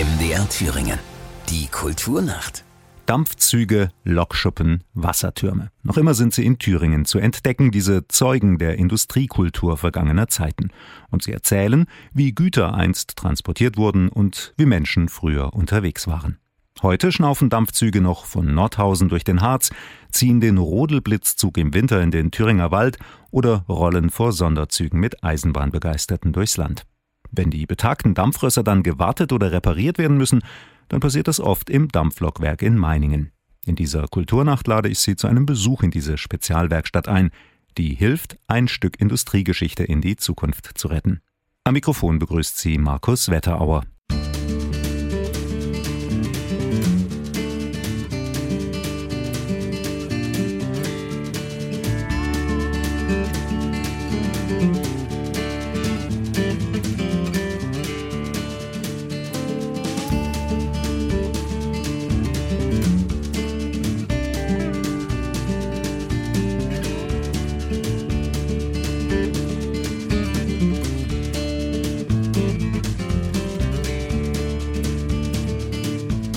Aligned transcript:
MDR 0.00 0.48
Thüringen. 0.48 0.98
Die 1.50 1.66
Kulturnacht. 1.66 2.64
Dampfzüge, 3.04 3.90
Lokschuppen, 4.02 4.82
Wassertürme. 4.94 5.72
Noch 5.82 5.98
immer 5.98 6.14
sind 6.14 6.32
sie 6.32 6.46
in 6.46 6.58
Thüringen 6.58 7.04
zu 7.04 7.18
entdecken, 7.18 7.70
diese 7.70 8.08
Zeugen 8.08 8.56
der 8.56 8.78
Industriekultur 8.78 9.76
vergangener 9.76 10.28
Zeiten. 10.28 10.70
Und 11.10 11.22
sie 11.22 11.32
erzählen, 11.32 11.84
wie 12.14 12.34
Güter 12.34 12.72
einst 12.72 13.14
transportiert 13.16 13.76
wurden 13.76 14.08
und 14.08 14.54
wie 14.56 14.64
Menschen 14.64 15.10
früher 15.10 15.52
unterwegs 15.52 16.06
waren. 16.06 16.38
Heute 16.80 17.12
schnaufen 17.12 17.50
Dampfzüge 17.50 18.00
noch 18.00 18.24
von 18.24 18.54
Nordhausen 18.54 19.10
durch 19.10 19.24
den 19.24 19.42
Harz, 19.42 19.68
ziehen 20.10 20.40
den 20.40 20.56
Rodelblitzzug 20.56 21.58
im 21.58 21.74
Winter 21.74 22.00
in 22.00 22.10
den 22.10 22.30
Thüringer 22.30 22.70
Wald 22.70 22.96
oder 23.30 23.66
rollen 23.68 24.08
vor 24.08 24.32
Sonderzügen 24.32 24.98
mit 24.98 25.22
Eisenbahnbegeisterten 25.22 26.32
durchs 26.32 26.56
Land. 26.56 26.86
Wenn 27.32 27.50
die 27.50 27.66
betagten 27.66 28.14
Dampfrösser 28.14 28.62
dann 28.62 28.82
gewartet 28.82 29.32
oder 29.32 29.52
repariert 29.52 29.98
werden 29.98 30.16
müssen, 30.16 30.42
dann 30.88 31.00
passiert 31.00 31.28
das 31.28 31.40
oft 31.40 31.70
im 31.70 31.88
Dampflokwerk 31.88 32.62
in 32.62 32.76
Meiningen. 32.76 33.32
In 33.64 33.76
dieser 33.76 34.08
Kulturnacht 34.08 34.66
lade 34.66 34.88
ich 34.88 34.98
Sie 34.98 35.16
zu 35.16 35.26
einem 35.26 35.46
Besuch 35.46 35.82
in 35.82 35.90
diese 35.90 36.18
Spezialwerkstatt 36.18 37.08
ein, 37.08 37.30
die 37.78 37.94
hilft, 37.94 38.38
ein 38.48 38.68
Stück 38.68 39.00
Industriegeschichte 39.00 39.84
in 39.84 40.00
die 40.00 40.16
Zukunft 40.16 40.76
zu 40.76 40.88
retten. 40.88 41.20
Am 41.64 41.74
Mikrofon 41.74 42.18
begrüßt 42.18 42.58
Sie 42.58 42.78
Markus 42.78 43.28
Wetterauer. 43.28 43.84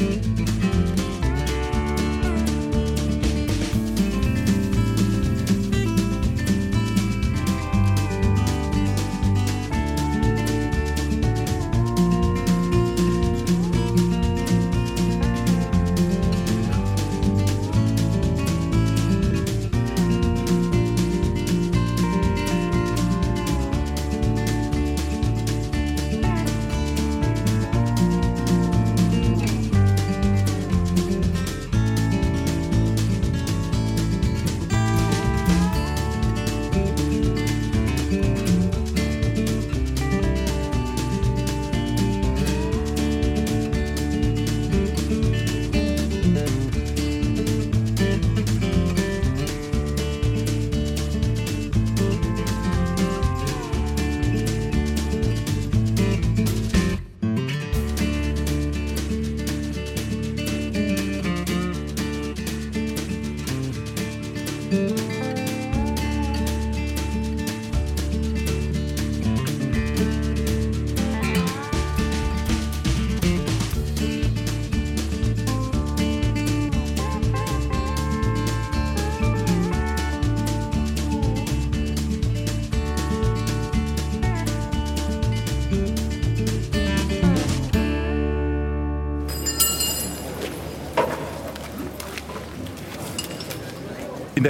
In 0.04 0.33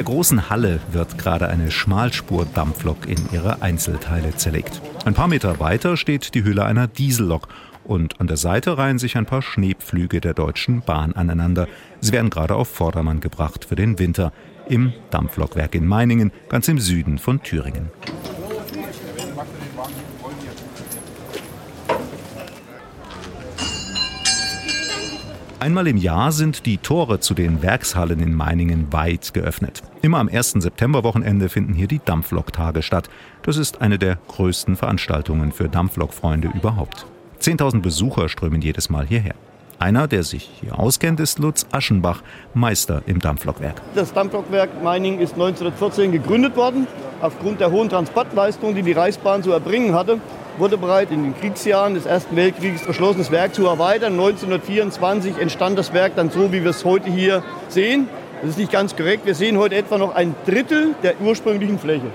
der 0.04 0.14
großen 0.14 0.50
Halle 0.50 0.82
wird 0.92 1.18
gerade 1.18 1.48
eine 1.48 1.72
Schmalspur-Dampflok 1.72 3.08
in 3.08 3.20
ihre 3.32 3.62
Einzelteile 3.62 4.36
zerlegt. 4.36 4.82
Ein 5.06 5.14
paar 5.14 5.30
Meter 5.30 5.62
weiter 5.62 5.96
steht 5.96 6.36
die 6.36 6.44
Hülle 6.44 6.66
einer 6.66 6.88
Diesellok 6.88 7.48
und 7.86 8.20
an 8.20 8.28
der 8.28 8.36
Seite 8.36 8.78
reihen 8.78 9.00
sich 9.00 9.16
ein 9.16 9.26
paar 9.26 9.42
Schneepflüge 9.42 10.20
der 10.20 10.34
Deutschen 10.34 10.82
Bahn 10.82 11.14
aneinander. 11.14 11.70
Sie 12.02 12.12
werden 12.12 12.30
gerade 12.30 12.56
auf 12.56 12.68
Vordermann 12.68 13.22
gebracht 13.22 13.64
für 13.64 13.76
den 13.76 13.98
Winter 13.98 14.34
im 14.68 14.92
Dampflokwerk 15.10 15.74
in 15.74 15.88
Meiningen, 15.88 16.34
ganz 16.50 16.68
im 16.68 16.80
Süden 16.80 17.18
von 17.18 17.42
Thüringen. 17.42 17.90
Einmal 25.64 25.88
im 25.88 25.96
Jahr 25.96 26.34
sind 26.34 26.66
die 26.66 26.78
Tore 26.78 27.22
zu 27.22 27.34
den 27.34 27.64
Werkshallen 27.64 28.20
in 28.20 28.34
Meiningen 28.34 28.92
weit 28.92 29.34
geöffnet. 29.34 29.82
Immer 30.02 30.20
am 30.20 30.28
1. 30.28 30.56
Septemberwochenende 30.58 31.48
finden 31.48 31.74
hier 31.74 31.88
die 31.88 32.02
Dampfloktage 32.04 32.82
statt. 32.82 33.10
Das 33.44 33.56
ist 33.56 33.80
eine 33.80 33.98
der 33.98 34.18
größten 34.28 34.76
Veranstaltungen 34.76 35.54
für 35.54 35.70
Dampflokfreunde 35.70 36.50
überhaupt. 36.54 37.06
10.000 37.40 37.82
Besucher 37.82 38.28
strömen 38.28 38.60
jedes 38.60 38.90
Mal 38.90 39.08
hierher. 39.08 39.36
Einer, 39.80 40.10
der 40.10 40.24
sich 40.24 40.52
hier 40.60 40.78
auskennt, 40.78 41.22
ist 41.22 41.40
Lutz 41.40 41.66
Aschenbach, 41.72 42.24
Meister 42.54 43.02
im 43.06 43.20
Dampflokwerk. 43.20 43.82
Das 43.96 44.12
Dampflokwerk 44.12 44.84
Meiningen 44.84 45.22
ist 45.22 45.36
1914 45.36 46.12
gegründet 46.12 46.58
worden. 46.58 46.88
Aufgrund 47.22 47.62
der 47.62 47.72
hohen 47.72 47.88
Transportleistung, 47.88 48.76
die 48.76 48.84
die 48.84 48.92
Reichsbahn 48.92 49.44
zu 49.44 49.54
erbringen 49.54 49.96
hatte, 49.96 50.20
wurde 50.58 50.78
bereit, 50.78 51.12
in 51.12 51.24
den 51.24 51.40
Kriegsjahren 51.40 51.94
des 51.94 52.06
Ersten 52.06 52.36
Weltkriegs 52.36 52.86
beschlossen, 52.86 53.20
das 53.20 53.32
Werk 53.32 53.56
zu 53.56 53.66
erweitern. 53.66 54.14
1924 54.14 55.38
entstand 55.40 55.78
das 55.78 55.94
Werk 55.94 56.16
dann 56.16 56.30
so, 56.30 56.52
wie 56.52 56.64
wir 56.64 56.70
es 56.70 56.86
heute 56.86 57.10
hier 57.10 57.44
sehen. 57.70 58.08
Das 58.42 58.52
ist 58.52 58.58
nicht 58.58 58.72
ganz 58.72 58.96
korrekt. 58.96 59.26
Wir 59.26 59.36
sehen 59.36 59.58
heute 59.58 59.76
etwa 59.76 59.98
noch 59.98 60.16
ein 60.16 60.36
Drittel 60.46 60.96
der 61.02 61.20
ursprünglichen 61.22 61.80
Fläche. 61.80 62.08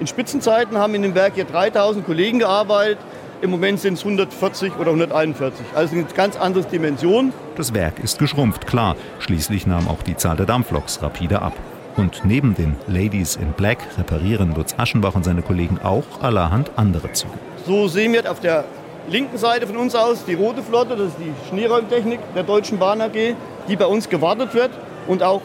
In 0.00 0.06
Spitzenzeiten 0.06 0.76
haben 0.76 0.94
in 0.94 1.02
dem 1.02 1.14
Werk 1.14 1.34
hier 1.34 1.44
3000 1.44 2.04
Kollegen 2.04 2.40
gearbeitet. 2.40 2.98
Im 3.40 3.50
Moment 3.50 3.80
sind 3.80 3.94
es 3.94 4.00
140 4.00 4.76
oder 4.78 4.90
141. 4.90 5.66
Also 5.74 5.94
eine 5.94 6.04
ganz 6.04 6.36
andere 6.36 6.64
Dimension. 6.64 7.32
Das 7.56 7.74
Werk 7.74 7.98
ist 7.98 8.18
geschrumpft, 8.18 8.66
klar. 8.66 8.96
Schließlich 9.18 9.66
nahm 9.66 9.88
auch 9.88 10.02
die 10.02 10.16
Zahl 10.16 10.36
der 10.36 10.46
Dampfloks 10.46 11.02
rapide 11.02 11.42
ab. 11.42 11.54
Und 11.96 12.22
neben 12.24 12.54
den 12.54 12.76
Ladies 12.88 13.36
in 13.36 13.52
Black 13.52 13.78
reparieren 13.96 14.54
Lutz 14.54 14.74
Aschenbach 14.76 15.14
und 15.14 15.24
seine 15.24 15.42
Kollegen 15.42 15.78
auch 15.82 16.04
allerhand 16.22 16.72
andere 16.76 17.12
Züge. 17.12 17.34
So 17.66 17.86
sehen 17.86 18.12
wir 18.12 18.28
auf 18.30 18.40
der 18.40 18.64
linken 19.08 19.38
Seite 19.38 19.66
von 19.66 19.76
uns 19.76 19.94
aus 19.94 20.24
die 20.24 20.34
rote 20.34 20.62
Flotte, 20.62 20.96
das 20.96 21.08
ist 21.08 21.18
die 21.18 21.32
Schneeräumtechnik 21.48 22.18
der 22.34 22.42
Deutschen 22.42 22.78
Bahn 22.78 23.00
AG, 23.00 23.36
die 23.68 23.76
bei 23.76 23.86
uns 23.86 24.08
gewartet 24.08 24.54
wird 24.54 24.70
und 25.06 25.22
auch 25.22 25.42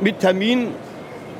mit 0.00 0.20
Termin 0.20 0.68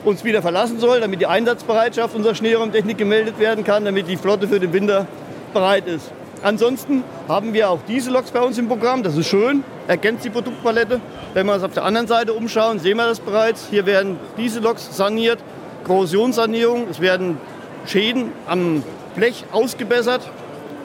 uns 0.05 0.25
wieder 0.25 0.41
verlassen 0.41 0.79
soll, 0.79 1.01
damit 1.01 1.21
die 1.21 1.27
Einsatzbereitschaft 1.27 2.15
unserer 2.15 2.35
Schneeräumtechnik 2.35 2.97
gemeldet 2.97 3.39
werden 3.39 3.65
kann, 3.65 3.85
damit 3.85 4.09
die 4.09 4.17
Flotte 4.17 4.49
für 4.49 4.61
den 4.61 4.73
Winter 4.73 5.07
bereit 5.53 5.87
ist. 5.87 6.11
Ansonsten 6.43 7.03
haben 7.29 7.53
wir 7.53 7.71
auch 7.71 7.81
diese 7.89 8.11
Loks 8.11 8.31
bei 8.31 8.41
uns 8.41 8.59
im 8.59 8.69
Programm. 8.69 9.03
Das 9.03 9.17
ist 9.17 9.27
schön, 9.27 9.65
ergänzt 9.89 10.25
die 10.25 10.31
Produktpalette. 10.31 11.01
Wenn 11.35 11.47
wir 11.47 11.55
uns 11.55 11.63
auf 11.63 11.73
der 11.73 11.85
anderen 11.85 12.07
Seite 12.07 12.33
umschauen, 12.35 12.79
sehen 12.79 12.97
wir 12.97 13.07
das 13.07 13.21
bereits. 13.21 13.67
Hier 13.71 13.87
werden 13.87 14.19
diese 14.37 14.61
Loks 14.61 14.97
saniert, 14.97 15.39
Korrosionssanierung. 15.85 16.87
Es 16.91 17.01
werden 17.01 17.39
Schäden 17.87 18.33
am 18.47 18.83
Blech 19.15 19.45
ausgebessert. 19.53 20.23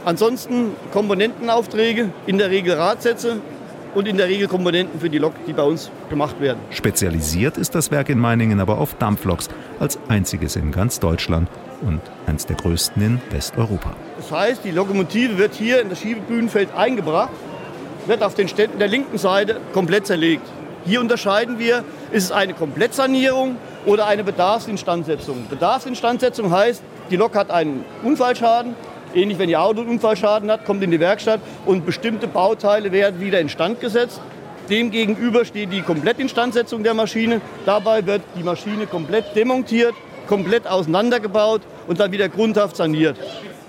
Ansonsten 0.04 0.72
Komponentenaufträge, 0.92 2.10
in 2.26 2.38
der 2.38 2.50
Regel 2.50 2.74
Radsätze 2.74 3.38
und 3.94 4.08
in 4.08 4.18
der 4.18 4.28
Regel 4.28 4.48
Komponenten 4.48 5.00
für 5.00 5.10
die 5.10 5.20
Lok, 5.20 5.34
die 5.46 5.54
bei 5.54 5.64
uns 5.64 5.92
gemacht 6.10 6.40
werden. 6.40 6.60
Spezialisiert 6.72 7.58
ist 7.58 7.76
das 7.76 7.92
Werk 7.92 8.10
in 8.10 8.18
Meiningen 8.18 8.60
aber 8.60 8.80
auf 8.80 8.96
Dampfloks, 8.96 9.50
als 9.80 10.00
einziges 10.08 10.56
in 10.56 10.72
ganz 10.72 11.00
Deutschland 11.00 11.50
und 11.82 12.02
eines 12.26 12.46
der 12.46 12.56
größten 12.56 13.04
in 13.04 13.22
Westeuropa. 13.30 13.96
Das 14.22 14.32
heißt, 14.32 14.64
die 14.64 14.70
Lokomotive 14.70 15.40
wird 15.40 15.56
hier 15.56 15.82
in 15.82 15.90
das 15.90 16.00
Schiebebühnenfeld 16.00 16.70
eingebracht. 16.76 17.32
wird 18.06 18.24
auf 18.24 18.34
den 18.34 18.48
Ständen 18.48 18.80
der 18.80 18.88
linken 18.88 19.18
Seite 19.18 19.58
komplett 19.74 20.08
zerlegt. 20.08 20.44
Hier 20.86 21.02
unterscheiden 21.02 21.60
wir, 21.60 21.84
ist 22.12 22.26
es 22.26 22.32
eine 22.32 22.54
Komplettsanierung 22.54 23.58
oder 23.86 24.08
eine 24.08 24.24
Bedarfsinstandsetzung. 24.24 25.46
Bedarfsinstandsetzung 25.50 26.52
heißt, 26.52 26.82
die 27.12 27.16
Lok 27.16 27.36
hat 27.36 27.52
einen 27.52 27.86
Unfallschaden, 28.04 28.76
ähnlich 29.14 29.38
wenn 29.38 29.50
ihr 29.50 29.62
Auto 29.62 29.82
einen 29.82 29.90
Unfallschaden 29.92 30.50
hat, 30.50 30.66
kommt 30.66 30.84
in 30.84 30.90
die 30.90 31.00
Werkstatt 31.00 31.42
und 31.66 31.86
bestimmte 31.86 32.28
Bauteile 32.28 32.92
werden 32.92 33.20
wieder 33.22 33.40
instand 33.40 33.82
gesetzt. 33.82 34.20
Demgegenüber 34.70 35.46
steht 35.46 35.72
die 35.72 35.82
Komplettinstandsetzung 35.82 36.84
der 36.84 36.96
Maschine. 36.96 37.42
Dabei 37.66 38.06
wird 38.06 38.22
die 38.36 38.44
Maschine 38.44 38.88
komplett 38.88 39.36
demontiert, 39.36 39.94
komplett 40.28 40.68
auseinandergebaut 40.68 41.62
und 41.88 42.00
dann 42.00 42.12
wieder 42.12 42.30
grundhaft 42.30 42.78
saniert. 42.78 43.18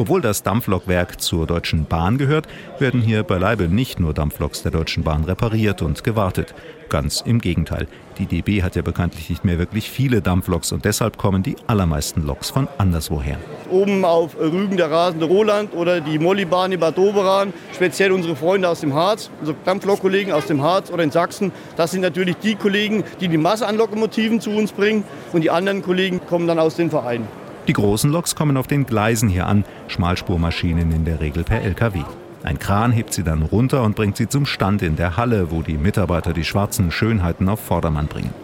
Obwohl 0.03 0.21
das 0.21 0.43
Dampflokwerk 0.43 1.21
zur 1.21 1.47
Deutschen 1.47 1.85
Bahn 1.85 2.19
gehört, 2.19 2.49
werden 2.81 3.01
hier 3.01 3.23
beileibe 3.23 3.69
nicht 3.69 4.01
nur 4.01 4.13
Dampfloks 4.13 4.65
der 4.65 4.73
Deutschen 4.73 5.05
Bahn 5.05 5.23
repariert 5.23 5.81
und 5.81 6.03
gewartet. 6.03 6.57
Ganz 6.89 7.21
im 7.21 7.41
Gegenteil. 7.41 7.87
Die 8.19 8.27
DB 8.27 8.65
hat 8.65 8.75
ja 8.75 8.83
bekanntlich 8.83 9.31
nicht 9.31 9.45
mehr 9.45 9.61
wirklich 9.61 9.89
viele 9.89 10.21
Dampfloks 10.21 10.73
und 10.73 10.85
deshalb 10.85 11.19
kommen 11.19 11.45
die 11.45 11.55
allermeisten 11.69 12.27
Loks 12.27 12.51
von 12.51 12.67
anderswoher. 12.79 13.37
Oben 13.71 14.05
auf 14.05 14.37
Rügen 14.37 14.77
der 14.77 14.91
rasende 14.91 15.27
Roland 15.27 15.73
oder 15.73 16.01
die 16.01 16.19
Mollibahn 16.19 16.73
in 16.73 16.81
Bad 16.81 16.99
Doberan, 16.99 17.53
speziell 17.73 18.11
unsere 18.11 18.35
Freunde 18.35 18.69
aus 18.69 18.81
dem 18.81 18.95
Harz, 18.95 19.31
unsere 19.39 19.57
Dampflokkollegen 19.65 20.33
aus 20.33 20.47
dem 20.47 20.63
Harz 20.63 20.91
oder 20.91 21.05
in 21.05 21.13
Sachsen, 21.13 21.53
das 21.77 21.93
sind 21.93 22.01
natürlich 22.01 22.39
die 22.39 22.57
Kollegen, 22.57 23.05
die 23.21 23.29
die 23.29 23.39
Masse 23.39 23.69
an 23.69 23.77
Lokomotiven 23.77 24.41
zu 24.41 24.51
uns 24.51 24.73
bringen 24.73 25.05
und 25.33 25.43
die 25.43 25.51
anderen 25.51 25.81
Kollegen 25.81 26.21
kommen 26.27 26.49
dann 26.49 26.59
aus 26.59 26.75
den 26.75 26.91
Vereinen. 26.91 27.29
Die 27.69 27.75
großen 27.75 28.11
Loks 28.11 28.35
kommen 28.35 28.57
auf 28.57 28.67
den 28.67 28.87
Gleisen 28.87 29.29
hier 29.29 29.47
an, 29.47 29.65
Schmalspurmaschinen 29.87 30.91
in 30.91 31.05
der 31.05 31.21
Regel 31.21 31.45
per 31.45 31.63
LKW. 31.63 32.03
Ein 32.43 32.59
Kran 32.59 32.91
hebt 32.91 33.13
sie 33.13 33.23
dann 33.23 33.43
runter 33.43 33.85
und 33.85 33.95
bringt 33.95 34.17
sie 34.17 34.29
zum 34.29 34.47
Stand 34.47 34.83
in 34.83 34.97
der 34.97 35.17
Halle, 35.17 35.53
wo 35.53 35.63
die 35.63 35.79
Mitarbeiter 35.79 36.33
die 36.33 36.43
schwarzen 36.43 36.91
Schönheiten 36.91 37.49
auf 37.49 37.61
Vordermann 37.61 38.09
bringen. 38.09 38.35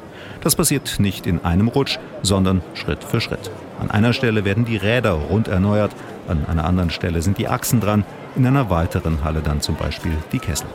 Das 0.40 0.54
passiert 0.54 1.00
nicht 1.00 1.26
in 1.26 1.44
einem 1.44 1.66
Rutsch, 1.66 1.98
sondern 2.22 2.62
Schritt 2.74 3.02
für 3.02 3.20
Schritt. 3.20 3.50
An 3.80 3.90
einer 3.90 4.12
Stelle 4.12 4.44
werden 4.44 4.64
die 4.64 4.76
Räder 4.76 5.14
rund 5.14 5.48
erneuert, 5.48 5.96
an 6.28 6.46
einer 6.46 6.64
anderen 6.64 6.90
Stelle 6.90 7.20
sind 7.20 7.38
die 7.38 7.48
Achsen 7.48 7.80
dran, 7.80 8.04
in 8.36 8.46
einer 8.46 8.70
weiteren 8.70 9.24
Halle 9.24 9.40
dann 9.40 9.60
zum 9.60 9.74
Beispiel 9.74 10.12
die 10.30 10.38
Kessel. 10.38 10.68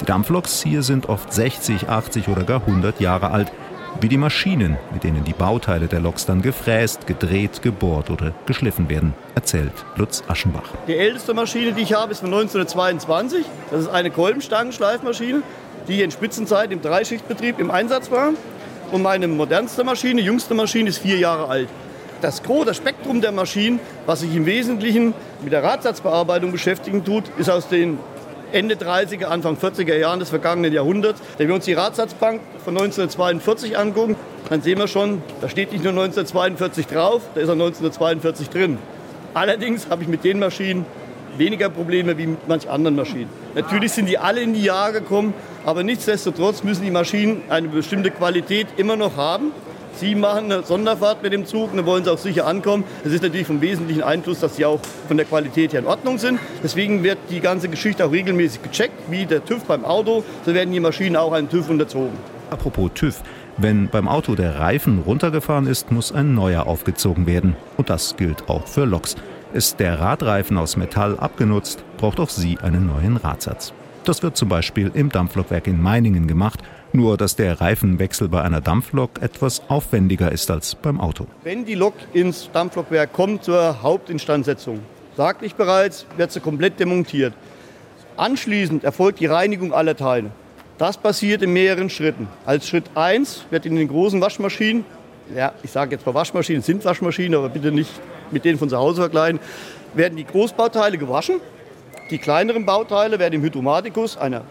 Die 0.00 0.04
Dampfloks 0.04 0.62
hier 0.62 0.84
sind 0.84 1.08
oft 1.08 1.32
60, 1.32 1.88
80 1.88 2.28
oder 2.28 2.44
gar 2.44 2.60
100 2.60 3.00
Jahre 3.00 3.32
alt 3.32 3.50
wie 4.00 4.08
die 4.08 4.16
Maschinen, 4.16 4.76
mit 4.92 5.04
denen 5.04 5.24
die 5.24 5.32
Bauteile 5.32 5.86
der 5.86 6.00
Loks 6.00 6.26
dann 6.26 6.42
gefräst, 6.42 7.06
gedreht, 7.06 7.62
gebohrt 7.62 8.10
oder 8.10 8.32
geschliffen 8.46 8.88
werden, 8.88 9.14
erzählt 9.34 9.72
Lutz 9.96 10.22
Aschenbach. 10.28 10.70
Die 10.86 10.96
älteste 10.96 11.34
Maschine, 11.34 11.72
die 11.72 11.82
ich 11.82 11.94
habe, 11.94 12.12
ist 12.12 12.20
von 12.20 12.32
1922. 12.32 13.44
Das 13.70 13.80
ist 13.82 13.88
eine 13.88 14.10
Kolbenstangenschleifmaschine, 14.10 15.42
die 15.88 16.02
in 16.02 16.10
Spitzenzeit 16.10 16.70
im 16.70 16.80
Dreischichtbetrieb 16.80 17.58
im 17.58 17.70
Einsatz 17.70 18.10
war. 18.10 18.30
Und 18.92 19.02
meine 19.02 19.28
modernste 19.28 19.84
Maschine, 19.84 20.20
jüngste 20.20 20.54
Maschine, 20.54 20.88
ist 20.88 20.98
vier 20.98 21.18
Jahre 21.18 21.48
alt. 21.48 21.68
Das 22.20 22.42
Gros, 22.42 22.76
Spektrum 22.76 23.20
der 23.20 23.32
Maschinen, 23.32 23.78
was 24.06 24.20
sich 24.20 24.34
im 24.34 24.46
Wesentlichen 24.46 25.14
mit 25.42 25.52
der 25.52 25.62
Radsatzbearbeitung 25.62 26.50
beschäftigen 26.52 27.04
tut, 27.04 27.24
ist 27.38 27.50
aus 27.50 27.68
den 27.68 27.98
Ende 28.52 28.76
30er, 28.76 29.26
Anfang 29.26 29.56
40er 29.56 29.96
Jahren 29.96 30.20
des 30.20 30.30
vergangenen 30.30 30.72
Jahrhunderts. 30.72 31.20
Wenn 31.36 31.48
wir 31.48 31.54
uns 31.54 31.66
die 31.66 31.74
Radsatzbank 31.74 32.40
von 32.64 32.76
1942 32.76 33.78
angucken, 33.78 34.16
dann 34.48 34.62
sehen 34.62 34.78
wir 34.78 34.88
schon, 34.88 35.22
da 35.40 35.48
steht 35.48 35.72
nicht 35.72 35.84
nur 35.84 35.92
1942 35.92 36.86
drauf, 36.86 37.22
da 37.34 37.40
ist 37.40 37.48
auch 37.48 37.52
1942 37.52 38.48
drin. 38.50 38.78
Allerdings 39.34 39.88
habe 39.90 40.02
ich 40.02 40.08
mit 40.08 40.24
den 40.24 40.38
Maschinen 40.38 40.86
weniger 41.36 41.68
Probleme 41.68 42.16
wie 42.18 42.26
mit 42.26 42.48
manch 42.48 42.68
anderen 42.68 42.96
Maschinen. 42.96 43.28
Natürlich 43.54 43.92
sind 43.92 44.06
die 44.06 44.18
alle 44.18 44.40
in 44.40 44.54
die 44.54 44.64
Jahre 44.64 44.94
gekommen, 44.94 45.34
aber 45.64 45.82
nichtsdestotrotz 45.82 46.62
müssen 46.64 46.84
die 46.84 46.90
Maschinen 46.90 47.42
eine 47.48 47.68
bestimmte 47.68 48.10
Qualität 48.10 48.66
immer 48.76 48.96
noch 48.96 49.16
haben. 49.16 49.52
Sie 49.98 50.14
machen 50.14 50.44
eine 50.52 50.62
Sonderfahrt 50.62 51.24
mit 51.24 51.32
dem 51.32 51.44
Zug, 51.44 51.74
dann 51.74 51.84
wollen 51.84 52.04
Sie 52.04 52.12
auch 52.12 52.18
sicher 52.18 52.46
ankommen. 52.46 52.84
Das 53.02 53.12
ist 53.12 53.20
natürlich 53.20 53.48
vom 53.48 53.60
wesentlichen 53.60 54.04
Einfluss, 54.04 54.38
dass 54.38 54.54
sie 54.54 54.64
auch 54.64 54.78
von 55.08 55.16
der 55.16 55.26
Qualität 55.26 55.72
her 55.72 55.80
in 55.80 55.86
Ordnung 55.86 56.18
sind. 56.18 56.38
Deswegen 56.62 57.02
wird 57.02 57.18
die 57.30 57.40
ganze 57.40 57.68
Geschichte 57.68 58.04
auch 58.04 58.12
regelmäßig 58.12 58.62
gecheckt, 58.62 58.94
wie 59.10 59.26
der 59.26 59.44
TÜV 59.44 59.64
beim 59.64 59.84
Auto. 59.84 60.22
So 60.46 60.54
werden 60.54 60.72
die 60.72 60.78
Maschinen 60.78 61.16
auch 61.16 61.32
einem 61.32 61.48
TÜV 61.48 61.68
unterzogen. 61.70 62.16
Apropos 62.50 62.92
TÜV. 62.94 63.20
Wenn 63.56 63.88
beim 63.88 64.06
Auto 64.06 64.36
der 64.36 64.60
Reifen 64.60 65.00
runtergefahren 65.04 65.66
ist, 65.66 65.90
muss 65.90 66.12
ein 66.12 66.32
neuer 66.32 66.68
aufgezogen 66.68 67.26
werden. 67.26 67.56
Und 67.76 67.90
das 67.90 68.16
gilt 68.16 68.48
auch 68.48 68.68
für 68.68 68.84
Loks. 68.84 69.16
Ist 69.52 69.80
der 69.80 69.98
Radreifen 69.98 70.58
aus 70.58 70.76
Metall 70.76 71.18
abgenutzt, 71.18 71.82
braucht 71.96 72.20
auch 72.20 72.30
sie 72.30 72.56
einen 72.58 72.86
neuen 72.86 73.16
Radsatz. 73.16 73.72
Das 74.04 74.22
wird 74.22 74.36
zum 74.36 74.48
Beispiel 74.48 74.92
im 74.94 75.10
Dampflokwerk 75.10 75.66
in 75.66 75.82
Meiningen 75.82 76.28
gemacht. 76.28 76.60
Nur, 76.92 77.18
dass 77.18 77.36
der 77.36 77.60
Reifenwechsel 77.60 78.28
bei 78.28 78.42
einer 78.42 78.62
Dampflok 78.62 79.20
etwas 79.20 79.62
aufwendiger 79.68 80.32
ist 80.32 80.50
als 80.50 80.74
beim 80.74 81.00
Auto. 81.00 81.26
Wenn 81.44 81.66
die 81.66 81.74
Lok 81.74 81.94
ins 82.14 82.50
Dampflokwerk 82.52 83.12
kommt 83.12 83.44
zur 83.44 83.82
Hauptinstandsetzung, 83.82 84.80
sagte 85.16 85.44
ich 85.44 85.54
bereits, 85.54 86.06
wird 86.16 86.32
sie 86.32 86.40
komplett 86.40 86.80
demontiert. 86.80 87.34
Anschließend 88.16 88.84
erfolgt 88.84 89.20
die 89.20 89.26
Reinigung 89.26 89.74
aller 89.74 89.96
Teile. 89.96 90.30
Das 90.78 90.96
passiert 90.96 91.42
in 91.42 91.52
mehreren 91.52 91.90
Schritten. 91.90 92.26
Als 92.46 92.66
Schritt 92.68 92.84
1 92.94 93.46
wird 93.50 93.66
in 93.66 93.76
den 93.76 93.88
großen 93.88 94.20
Waschmaschinen, 94.20 94.84
ja, 95.36 95.52
ich 95.62 95.70
sage 95.70 95.94
jetzt 95.94 96.06
mal 96.06 96.14
Waschmaschinen, 96.14 96.62
sind 96.62 96.84
Waschmaschinen, 96.84 97.34
aber 97.34 97.50
bitte 97.50 97.70
nicht 97.70 97.90
mit 98.30 98.44
denen 98.44 98.58
von 98.58 98.70
zu 98.70 98.78
Hause 98.78 99.02
vergleichen, 99.02 99.40
werden 99.94 100.16
die 100.16 100.24
Großbauteile 100.24 100.96
gewaschen. 100.96 101.40
Die 102.10 102.18
kleineren 102.18 102.64
Bauteile 102.64 103.18
werden 103.18 103.34
im 103.34 103.42
Hydromatikus, 103.42 104.16
einer 104.16 104.42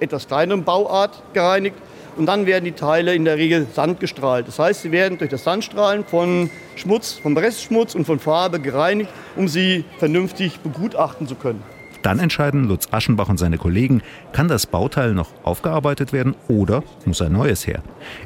etwas 0.00 0.26
kleineren 0.26 0.64
Bauart 0.64 1.22
gereinigt. 1.32 1.76
Und 2.16 2.26
dann 2.26 2.46
werden 2.46 2.64
die 2.64 2.72
Teile 2.72 3.14
in 3.14 3.24
der 3.24 3.36
Regel 3.36 3.66
sandgestrahlt. 3.72 4.48
Das 4.48 4.58
heißt, 4.58 4.82
sie 4.82 4.90
werden 4.90 5.18
durch 5.18 5.30
das 5.30 5.44
Sandstrahlen 5.44 6.04
von 6.04 6.50
Schmutz, 6.74 7.12
vom 7.12 7.36
Restschmutz 7.36 7.94
und 7.94 8.06
von 8.06 8.18
Farbe 8.18 8.58
gereinigt, 8.58 9.10
um 9.36 9.46
sie 9.46 9.84
vernünftig 9.98 10.58
begutachten 10.58 11.28
zu 11.28 11.36
können. 11.36 11.62
Dann 12.02 12.18
entscheiden 12.20 12.64
Lutz 12.64 12.88
Aschenbach 12.90 13.28
und 13.28 13.38
seine 13.38 13.58
Kollegen, 13.58 14.02
kann 14.32 14.48
das 14.48 14.66
Bauteil 14.66 15.14
noch 15.14 15.28
aufgearbeitet 15.42 16.12
werden 16.12 16.34
oder 16.48 16.82
muss 17.04 17.22
ein 17.22 17.32
neues 17.32 17.66
her. 17.66 17.82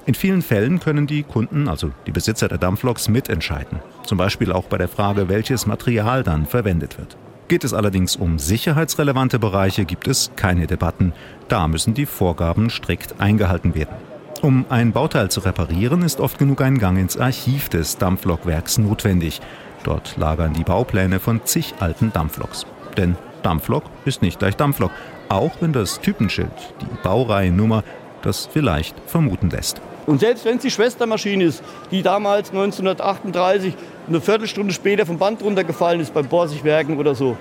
In 0.06 0.14
vielen 0.14 0.42
Fällen 0.42 0.78
können 0.78 1.06
die 1.06 1.22
Kunden, 1.22 1.68
also 1.68 1.90
die 2.06 2.12
Besitzer 2.12 2.48
der 2.48 2.58
Dampfloks, 2.58 3.08
mitentscheiden. 3.08 3.80
Zum 4.04 4.18
Beispiel 4.18 4.52
auch 4.52 4.64
bei 4.64 4.78
der 4.78 4.88
Frage, 4.88 5.28
welches 5.28 5.66
Material 5.66 6.22
dann 6.22 6.46
verwendet 6.46 6.98
wird. 6.98 7.16
Geht 7.52 7.64
es 7.64 7.74
allerdings 7.74 8.16
um 8.16 8.38
sicherheitsrelevante 8.38 9.38
Bereiche, 9.38 9.84
gibt 9.84 10.08
es 10.08 10.30
keine 10.36 10.66
Debatten. 10.66 11.12
Da 11.48 11.68
müssen 11.68 11.92
die 11.92 12.06
Vorgaben 12.06 12.70
strikt 12.70 13.20
eingehalten 13.20 13.74
werden. 13.74 13.94
Um 14.40 14.64
ein 14.70 14.92
Bauteil 14.92 15.30
zu 15.30 15.40
reparieren, 15.40 16.00
ist 16.00 16.18
oft 16.18 16.38
genug 16.38 16.62
ein 16.62 16.78
Gang 16.78 16.98
ins 16.98 17.18
Archiv 17.18 17.68
des 17.68 17.98
Dampflokwerks 17.98 18.78
notwendig. 18.78 19.42
Dort 19.84 20.16
lagern 20.16 20.54
die 20.54 20.64
Baupläne 20.64 21.20
von 21.20 21.44
zig 21.44 21.74
alten 21.78 22.10
Dampfloks. 22.10 22.64
Denn 22.96 23.18
Dampflok 23.42 23.84
ist 24.06 24.22
nicht 24.22 24.38
gleich 24.38 24.56
Dampflok, 24.56 24.92
auch 25.28 25.52
wenn 25.60 25.74
das 25.74 26.00
Typenschild, 26.00 26.48
die 26.80 27.02
Baureihennummer, 27.02 27.84
das 28.22 28.48
vielleicht 28.50 28.98
vermuten 29.06 29.50
lässt. 29.50 29.82
Und 30.06 30.20
selbst 30.20 30.44
wenn 30.44 30.56
es 30.56 30.62
die 30.62 30.70
Schwestermaschine 30.70 31.44
ist, 31.44 31.62
die 31.90 32.02
damals 32.02 32.50
1938 32.50 33.74
eine 34.08 34.20
Viertelstunde 34.20 34.72
später 34.72 35.06
vom 35.06 35.18
Band 35.18 35.42
runtergefallen 35.42 36.00
ist 36.00 36.12
beim 36.12 36.26
Borsigwerken 36.26 36.98
oder 36.98 37.14
so, 37.14 37.36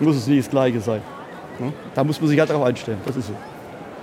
muss 0.00 0.16
es 0.16 0.26
nicht 0.26 0.40
das 0.40 0.50
Gleiche 0.50 0.80
sein. 0.80 1.00
Da 1.94 2.04
muss 2.04 2.20
man 2.20 2.28
sich 2.28 2.38
halt 2.38 2.50
darauf 2.50 2.64
einstellen. 2.64 2.98
Das 3.06 3.16
ist 3.16 3.28
so. 3.28 3.34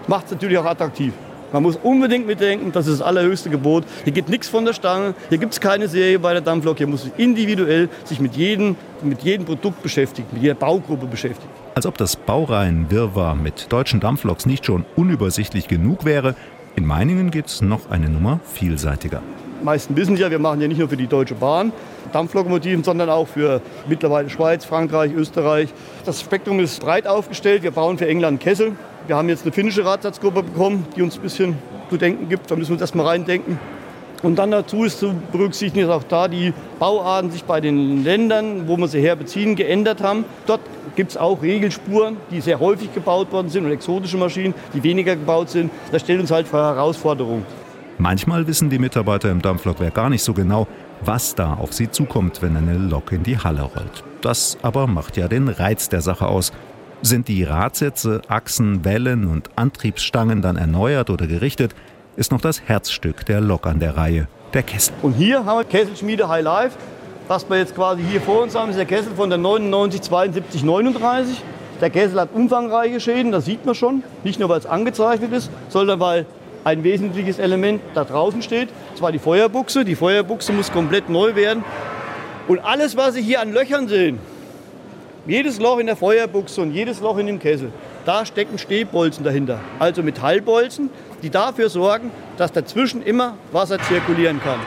Macht 0.07 0.25
es 0.25 0.31
natürlich 0.31 0.57
auch 0.57 0.65
attraktiv. 0.65 1.13
Man 1.53 1.63
muss 1.63 1.77
unbedingt 1.83 2.25
mitdenken, 2.25 2.71
das 2.71 2.87
ist 2.87 3.01
das 3.01 3.07
allerhöchste 3.07 3.49
Gebot. 3.49 3.83
Hier 4.05 4.13
geht 4.13 4.29
nichts 4.29 4.47
von 4.47 4.63
der 4.63 4.71
Stange, 4.71 5.13
hier 5.27 5.37
gibt 5.37 5.51
es 5.51 5.59
keine 5.59 5.89
Serie 5.89 6.17
bei 6.17 6.31
der 6.31 6.41
Dampflok, 6.41 6.77
hier 6.77 6.87
muss 6.87 7.03
sich 7.03 7.11
individuell 7.17 7.89
sich 8.05 8.21
mit 8.21 8.37
jedem, 8.37 8.77
mit 9.01 9.21
jedem 9.21 9.45
Produkt 9.45 9.83
beschäftigen, 9.83 10.29
mit 10.31 10.41
jeder 10.41 10.55
Baugruppe 10.55 11.07
beschäftigen. 11.07 11.49
Als 11.75 11.85
ob 11.85 11.97
das 11.97 12.15
Baureihenwirrwarr 12.15 13.35
mit 13.35 13.69
deutschen 13.69 13.99
Dampfloks 13.99 14.45
nicht 14.45 14.65
schon 14.65 14.85
unübersichtlich 14.95 15.67
genug 15.67 16.05
wäre, 16.05 16.35
in 16.75 16.85
Meiningen 16.85 17.31
geht 17.31 17.47
es 17.47 17.61
noch 17.61 17.89
eine 17.89 18.09
Nummer 18.09 18.39
vielseitiger. 18.45 19.21
Die 19.59 19.65
meisten 19.65 19.95
wissen 19.95 20.17
ja, 20.17 20.31
wir 20.31 20.39
machen 20.39 20.61
ja 20.61 20.67
nicht 20.67 20.79
nur 20.79 20.89
für 20.89 20.97
die 20.97 21.07
Deutsche 21.07 21.35
Bahn 21.35 21.71
Dampflokomotiven, 22.11 22.83
sondern 22.83 23.09
auch 23.09 23.27
für 23.27 23.61
mittlerweile 23.87 24.29
Schweiz, 24.29 24.65
Frankreich, 24.65 25.13
Österreich. 25.13 25.73
Das 26.05 26.21
Spektrum 26.21 26.59
ist 26.59 26.81
breit 26.81 27.07
aufgestellt. 27.07 27.63
Wir 27.63 27.71
bauen 27.71 27.97
für 27.97 28.07
England 28.07 28.39
Kessel. 28.39 28.73
Wir 29.07 29.15
haben 29.15 29.29
jetzt 29.29 29.43
eine 29.43 29.51
finnische 29.51 29.85
Radsatzgruppe 29.85 30.43
bekommen, 30.43 30.85
die 30.95 31.01
uns 31.01 31.15
ein 31.15 31.21
bisschen 31.21 31.57
zu 31.89 31.97
denken 31.97 32.29
gibt. 32.29 32.49
Da 32.51 32.55
müssen 32.55 32.69
wir 32.69 32.73
uns 32.73 32.81
erstmal 32.81 33.07
reindenken. 33.07 33.59
Und 34.23 34.37
dann 34.37 34.51
dazu 34.51 34.83
ist 34.83 34.99
zu 34.99 35.15
berücksichtigen, 35.31 35.87
dass 35.87 35.97
auch 35.97 36.03
da 36.03 36.27
die 36.27 36.53
Bauarten 36.79 37.31
sich 37.31 37.43
bei 37.43 37.59
den 37.59 38.03
Ländern, 38.03 38.67
wo 38.67 38.77
wir 38.77 38.87
sie 38.87 39.01
herbeziehen, 39.01 39.55
geändert 39.55 40.01
haben. 40.03 40.25
Dort 40.45 40.61
gibt 40.95 41.11
es 41.11 41.17
auch 41.17 41.41
Regelspuren, 41.41 42.17
die 42.29 42.41
sehr 42.41 42.59
häufig 42.59 42.93
gebaut 42.93 43.31
worden 43.31 43.49
sind 43.49 43.65
und 43.65 43.71
exotische 43.71 44.17
Maschinen, 44.17 44.53
die 44.73 44.83
weniger 44.83 45.15
gebaut 45.15 45.49
sind. 45.49 45.71
Das 45.91 46.03
stellt 46.03 46.19
uns 46.19 46.29
halt 46.29 46.47
vor 46.47 46.59
Herausforderungen. 46.59 47.45
Manchmal 47.97 48.47
wissen 48.47 48.69
die 48.69 48.79
Mitarbeiter 48.79 49.29
im 49.29 49.41
Dampflokwerk 49.41 49.93
gar 49.93 50.09
nicht 50.09 50.23
so 50.23 50.33
genau, 50.33 50.67
was 51.01 51.35
da 51.35 51.53
auf 51.53 51.73
sie 51.73 51.89
zukommt, 51.89 52.41
wenn 52.41 52.55
eine 52.57 52.77
Lok 52.77 53.11
in 53.11 53.23
die 53.23 53.37
Halle 53.37 53.61
rollt. 53.61 54.03
Das 54.21 54.57
aber 54.61 54.87
macht 54.87 55.17
ja 55.17 55.27
den 55.27 55.47
Reiz 55.47 55.89
der 55.89 56.01
Sache 56.01 56.27
aus. 56.27 56.51
Sind 57.03 57.27
die 57.27 57.43
Radsätze, 57.43 58.21
Achsen, 58.27 58.85
Wellen 58.85 59.27
und 59.27 59.49
Antriebsstangen 59.55 60.43
dann 60.43 60.57
erneuert 60.57 61.09
oder 61.09 61.25
gerichtet, 61.25 61.73
ist 62.21 62.31
noch 62.31 62.39
das 62.39 62.61
Herzstück 62.67 63.25
der 63.25 63.41
Lok 63.41 63.65
an 63.65 63.79
der 63.79 63.97
Reihe, 63.97 64.27
der 64.53 64.61
Kessel. 64.61 64.93
Und 65.01 65.13
hier 65.13 65.43
haben 65.43 65.57
wir 65.57 65.63
Kesselschmiede 65.63 66.29
High 66.29 66.43
Life. 66.43 66.77
Was 67.27 67.49
wir 67.49 67.57
jetzt 67.57 67.73
quasi 67.73 68.03
hier 68.03 68.21
vor 68.21 68.43
uns 68.43 68.53
haben, 68.53 68.69
ist 68.69 68.77
der 68.77 68.85
Kessel 68.85 69.13
von 69.15 69.29
der 69.29 69.39
99 69.39 70.03
72 70.03 70.63
39. 70.63 71.41
Der 71.81 71.89
Kessel 71.89 72.21
hat 72.21 72.29
umfangreiche 72.31 72.99
Schäden, 72.99 73.31
das 73.31 73.45
sieht 73.45 73.65
man 73.65 73.73
schon. 73.73 74.03
Nicht 74.23 74.39
nur, 74.39 74.49
weil 74.49 74.59
es 74.59 74.67
angezeichnet 74.67 75.33
ist, 75.33 75.49
sondern 75.69 75.99
weil 75.99 76.27
ein 76.63 76.83
wesentliches 76.83 77.39
Element 77.39 77.81
da 77.95 78.03
draußen 78.03 78.43
steht. 78.43 78.69
Das 78.95 79.11
die 79.11 79.17
Feuerbuchse. 79.17 79.83
Die 79.83 79.95
Feuerbuchse 79.95 80.53
muss 80.53 80.71
komplett 80.71 81.09
neu 81.09 81.33
werden. 81.33 81.63
Und 82.47 82.59
alles, 82.59 82.95
was 82.95 83.15
Sie 83.15 83.23
hier 83.23 83.41
an 83.41 83.51
Löchern 83.51 83.87
sehen, 83.87 84.19
jedes 85.25 85.59
Loch 85.59 85.79
in 85.79 85.87
der 85.87 85.95
Feuerbuchse 85.95 86.61
und 86.61 86.71
jedes 86.71 86.99
Loch 86.99 87.17
in 87.17 87.25
dem 87.25 87.39
Kessel, 87.39 87.71
da 88.05 88.25
stecken 88.25 88.57
Stehbolzen 88.57 89.23
dahinter. 89.23 89.59
Also 89.79 90.03
Metallbolzen, 90.03 90.89
die 91.21 91.29
dafür 91.29 91.69
sorgen, 91.69 92.11
dass 92.37 92.51
dazwischen 92.51 93.01
immer 93.01 93.35
Wasser 93.51 93.79
zirkulieren 93.79 94.41
kann. 94.41 94.59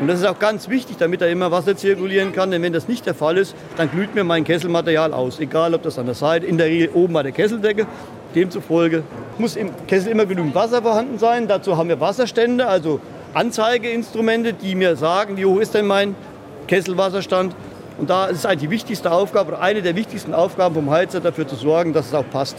Und 0.00 0.06
das 0.06 0.20
ist 0.20 0.26
auch 0.26 0.38
ganz 0.38 0.68
wichtig, 0.68 0.96
damit 0.98 1.20
da 1.20 1.26
immer 1.26 1.50
Wasser 1.50 1.76
zirkulieren 1.76 2.32
kann. 2.32 2.52
Denn 2.52 2.62
wenn 2.62 2.72
das 2.72 2.86
nicht 2.86 3.04
der 3.04 3.14
Fall 3.14 3.36
ist, 3.36 3.56
dann 3.76 3.90
glüht 3.90 4.14
mir 4.14 4.22
mein 4.22 4.44
Kesselmaterial 4.44 5.12
aus. 5.12 5.40
Egal, 5.40 5.74
ob 5.74 5.82
das 5.82 5.98
an 5.98 6.06
der 6.06 6.14
Seite, 6.14 6.46
in 6.46 6.56
der 6.56 6.66
Regel 6.66 6.90
oben 6.94 7.14
bei 7.14 7.24
der 7.24 7.32
Kesseldecke. 7.32 7.86
Demzufolge 8.34 9.02
muss 9.38 9.56
im 9.56 9.70
Kessel 9.86 10.12
immer 10.12 10.26
genügend 10.26 10.54
Wasser 10.54 10.82
vorhanden 10.82 11.18
sein. 11.18 11.48
Dazu 11.48 11.76
haben 11.76 11.88
wir 11.88 12.00
Wasserstände, 12.00 12.68
also 12.68 13.00
Anzeigeinstrumente, 13.34 14.52
die 14.52 14.74
mir 14.74 14.94
sagen, 14.96 15.36
wie 15.36 15.46
hoch 15.46 15.58
ist 15.58 15.74
denn 15.74 15.86
mein 15.86 16.14
Kesselwasserstand. 16.68 17.56
Und 17.98 18.10
da 18.10 18.26
ist 18.26 18.46
eigentlich 18.46 18.60
die 18.60 18.70
wichtigste 18.70 19.10
Aufgabe 19.10 19.52
oder 19.52 19.60
eine 19.60 19.82
der 19.82 19.96
wichtigsten 19.96 20.32
Aufgaben 20.32 20.74
vom 20.74 20.90
Heizer, 20.90 21.20
dafür 21.20 21.46
zu 21.46 21.56
sorgen, 21.56 21.92
dass 21.92 22.06
es 22.06 22.14
auch 22.14 22.28
passt. 22.30 22.56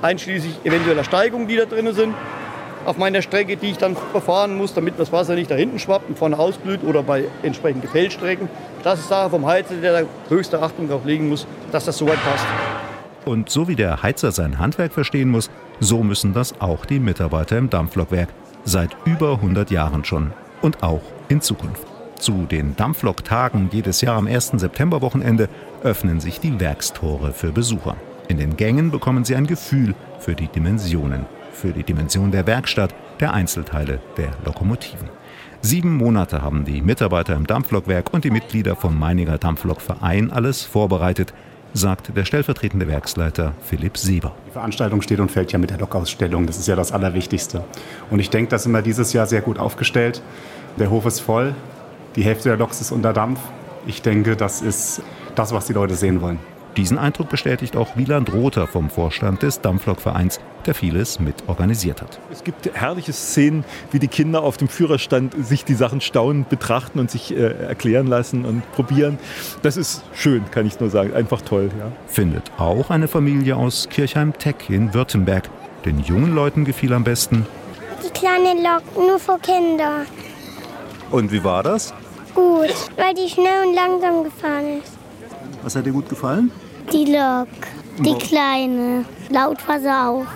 Einschließlich 0.00 0.64
eventueller 0.64 1.04
Steigungen, 1.04 1.46
die 1.46 1.56
da 1.56 1.66
drin 1.66 1.92
sind. 1.92 2.14
Auf 2.86 2.98
meiner 2.98 3.22
Strecke, 3.22 3.56
die 3.56 3.70
ich 3.70 3.78
dann 3.78 3.96
befahren 4.12 4.56
muss, 4.56 4.74
damit 4.74 4.98
das 4.98 5.12
Wasser 5.12 5.34
nicht 5.34 5.50
da 5.50 5.54
hinten 5.54 5.78
schwappt 5.78 6.08
und 6.08 6.18
vorne 6.18 6.38
ausglüht 6.38 6.82
oder 6.84 7.02
bei 7.02 7.24
entsprechenden 7.42 7.88
Feldstrecken. 7.88 8.48
Das 8.82 8.98
ist 8.98 9.08
Sache 9.08 9.30
vom 9.30 9.46
Heizer, 9.46 9.76
der 9.76 10.02
da 10.02 10.08
höchste 10.28 10.60
Achtung 10.60 10.88
darauf 10.88 11.04
legen 11.04 11.28
muss, 11.28 11.46
dass 11.72 11.86
das 11.86 11.96
so 11.96 12.06
weit 12.06 12.22
passt. 12.22 12.44
Und 13.24 13.48
so 13.48 13.68
wie 13.68 13.76
der 13.76 14.02
Heizer 14.02 14.32
sein 14.32 14.58
Handwerk 14.58 14.92
verstehen 14.92 15.30
muss, 15.30 15.50
so 15.80 16.02
müssen 16.02 16.34
das 16.34 16.60
auch 16.60 16.84
die 16.84 17.00
Mitarbeiter 17.00 17.56
im 17.56 17.70
Dampflokwerk. 17.70 18.28
Seit 18.64 18.90
über 19.06 19.32
100 19.32 19.70
Jahren 19.70 20.04
schon. 20.04 20.32
Und 20.60 20.82
auch 20.82 21.02
in 21.28 21.40
Zukunft. 21.40 21.93
Zu 22.18 22.46
den 22.46 22.76
Dampflok-Tagen 22.76 23.68
jedes 23.72 24.00
Jahr 24.00 24.16
am 24.16 24.26
1. 24.26 24.52
Septemberwochenende 24.56 25.48
öffnen 25.82 26.20
sich 26.20 26.40
die 26.40 26.58
Werkstore 26.60 27.32
für 27.32 27.52
Besucher. 27.52 27.96
In 28.28 28.38
den 28.38 28.56
Gängen 28.56 28.90
bekommen 28.90 29.24
sie 29.24 29.36
ein 29.36 29.46
Gefühl 29.46 29.94
für 30.18 30.34
die 30.34 30.48
Dimensionen, 30.48 31.26
für 31.52 31.72
die 31.72 31.82
Dimension 31.82 32.30
der 32.30 32.46
Werkstatt, 32.46 32.94
der 33.20 33.34
Einzelteile, 33.34 34.00
der 34.16 34.30
Lokomotiven. 34.44 35.08
Sieben 35.60 35.96
Monate 35.96 36.42
haben 36.42 36.64
die 36.64 36.82
Mitarbeiter 36.82 37.34
im 37.34 37.46
Dampflokwerk 37.46 38.12
und 38.12 38.24
die 38.24 38.30
Mitglieder 38.30 38.76
vom 38.76 38.98
Meininger 38.98 39.38
Dampflokverein 39.38 40.30
alles 40.30 40.62
vorbereitet, 40.62 41.34
sagt 41.74 42.16
der 42.16 42.24
stellvertretende 42.24 42.86
Werksleiter 42.86 43.52
Philipp 43.62 43.98
Sieber. 43.98 44.34
Die 44.46 44.52
Veranstaltung 44.52 45.02
steht 45.02 45.20
und 45.20 45.30
fällt 45.30 45.52
ja 45.52 45.58
mit 45.58 45.70
der 45.70 45.78
Lokausstellung. 45.78 46.46
Das 46.46 46.58
ist 46.58 46.68
ja 46.68 46.76
das 46.76 46.92
Allerwichtigste. 46.92 47.64
Und 48.10 48.20
ich 48.20 48.30
denke, 48.30 48.50
da 48.50 48.58
sind 48.58 48.72
wir 48.72 48.82
dieses 48.82 49.12
Jahr 49.12 49.26
sehr 49.26 49.40
gut 49.40 49.58
aufgestellt. 49.58 50.22
Der 50.78 50.90
Hof 50.90 51.06
ist 51.06 51.20
voll. 51.20 51.54
Die 52.16 52.22
Hälfte 52.22 52.48
der 52.48 52.58
Loks 52.58 52.80
ist 52.80 52.92
unter 52.92 53.12
Dampf. 53.12 53.40
Ich 53.86 54.02
denke, 54.02 54.36
das 54.36 54.62
ist 54.62 55.02
das, 55.34 55.52
was 55.52 55.66
die 55.66 55.72
Leute 55.72 55.94
sehen 55.94 56.20
wollen. 56.20 56.38
Diesen 56.76 56.98
Eindruck 56.98 57.28
bestätigt 57.28 57.76
auch 57.76 57.96
Wieland 57.96 58.32
Rother 58.32 58.66
vom 58.66 58.90
Vorstand 58.90 59.42
des 59.42 59.60
Dampflokvereins, 59.60 60.40
der 60.66 60.74
vieles 60.74 61.20
mit 61.20 61.36
organisiert 61.46 62.02
hat. 62.02 62.18
Es 62.32 62.42
gibt 62.42 62.68
herrliche 62.74 63.12
Szenen, 63.12 63.64
wie 63.92 64.00
die 64.00 64.08
Kinder 64.08 64.42
auf 64.42 64.56
dem 64.56 64.66
Führerstand 64.66 65.34
sich 65.46 65.64
die 65.64 65.74
Sachen 65.74 66.00
staunend 66.00 66.48
betrachten 66.48 66.98
und 66.98 67.12
sich 67.12 67.36
äh, 67.36 67.52
erklären 67.66 68.08
lassen 68.08 68.44
und 68.44 68.68
probieren. 68.72 69.18
Das 69.62 69.76
ist 69.76 70.02
schön, 70.14 70.50
kann 70.50 70.66
ich 70.66 70.80
nur 70.80 70.90
sagen. 70.90 71.14
Einfach 71.14 71.42
toll. 71.42 71.70
Ja. 71.78 71.92
Findet 72.08 72.50
auch 72.58 72.90
eine 72.90 73.06
Familie 73.06 73.56
aus 73.56 73.88
Kirchheim-Teck 73.88 74.68
in 74.68 74.94
Württemberg. 74.94 75.48
Den 75.84 76.00
jungen 76.00 76.34
Leuten 76.34 76.64
gefiel 76.64 76.92
am 76.92 77.04
besten 77.04 77.46
die 78.04 78.10
kleine 78.10 78.60
Lok, 78.62 78.82
nur 78.96 79.18
für 79.18 79.38
Kinder. 79.38 80.04
Und 81.10 81.32
wie 81.32 81.42
war 81.42 81.62
das? 81.62 81.94
Gut, 82.34 82.74
weil 82.96 83.14
die 83.14 83.28
schnell 83.28 83.66
und 83.66 83.74
langsam 83.74 84.24
gefahren 84.24 84.80
ist. 84.82 84.92
Was 85.62 85.76
hat 85.76 85.86
dir 85.86 85.92
gut 85.92 86.08
gefallen? 86.08 86.50
Die 86.92 87.04
Lok, 87.04 87.48
die 87.98 88.14
kleine. 88.18 89.04
Laut 89.30 89.66
war 89.68 89.80
sie 89.80 89.88
auch. 89.88 90.26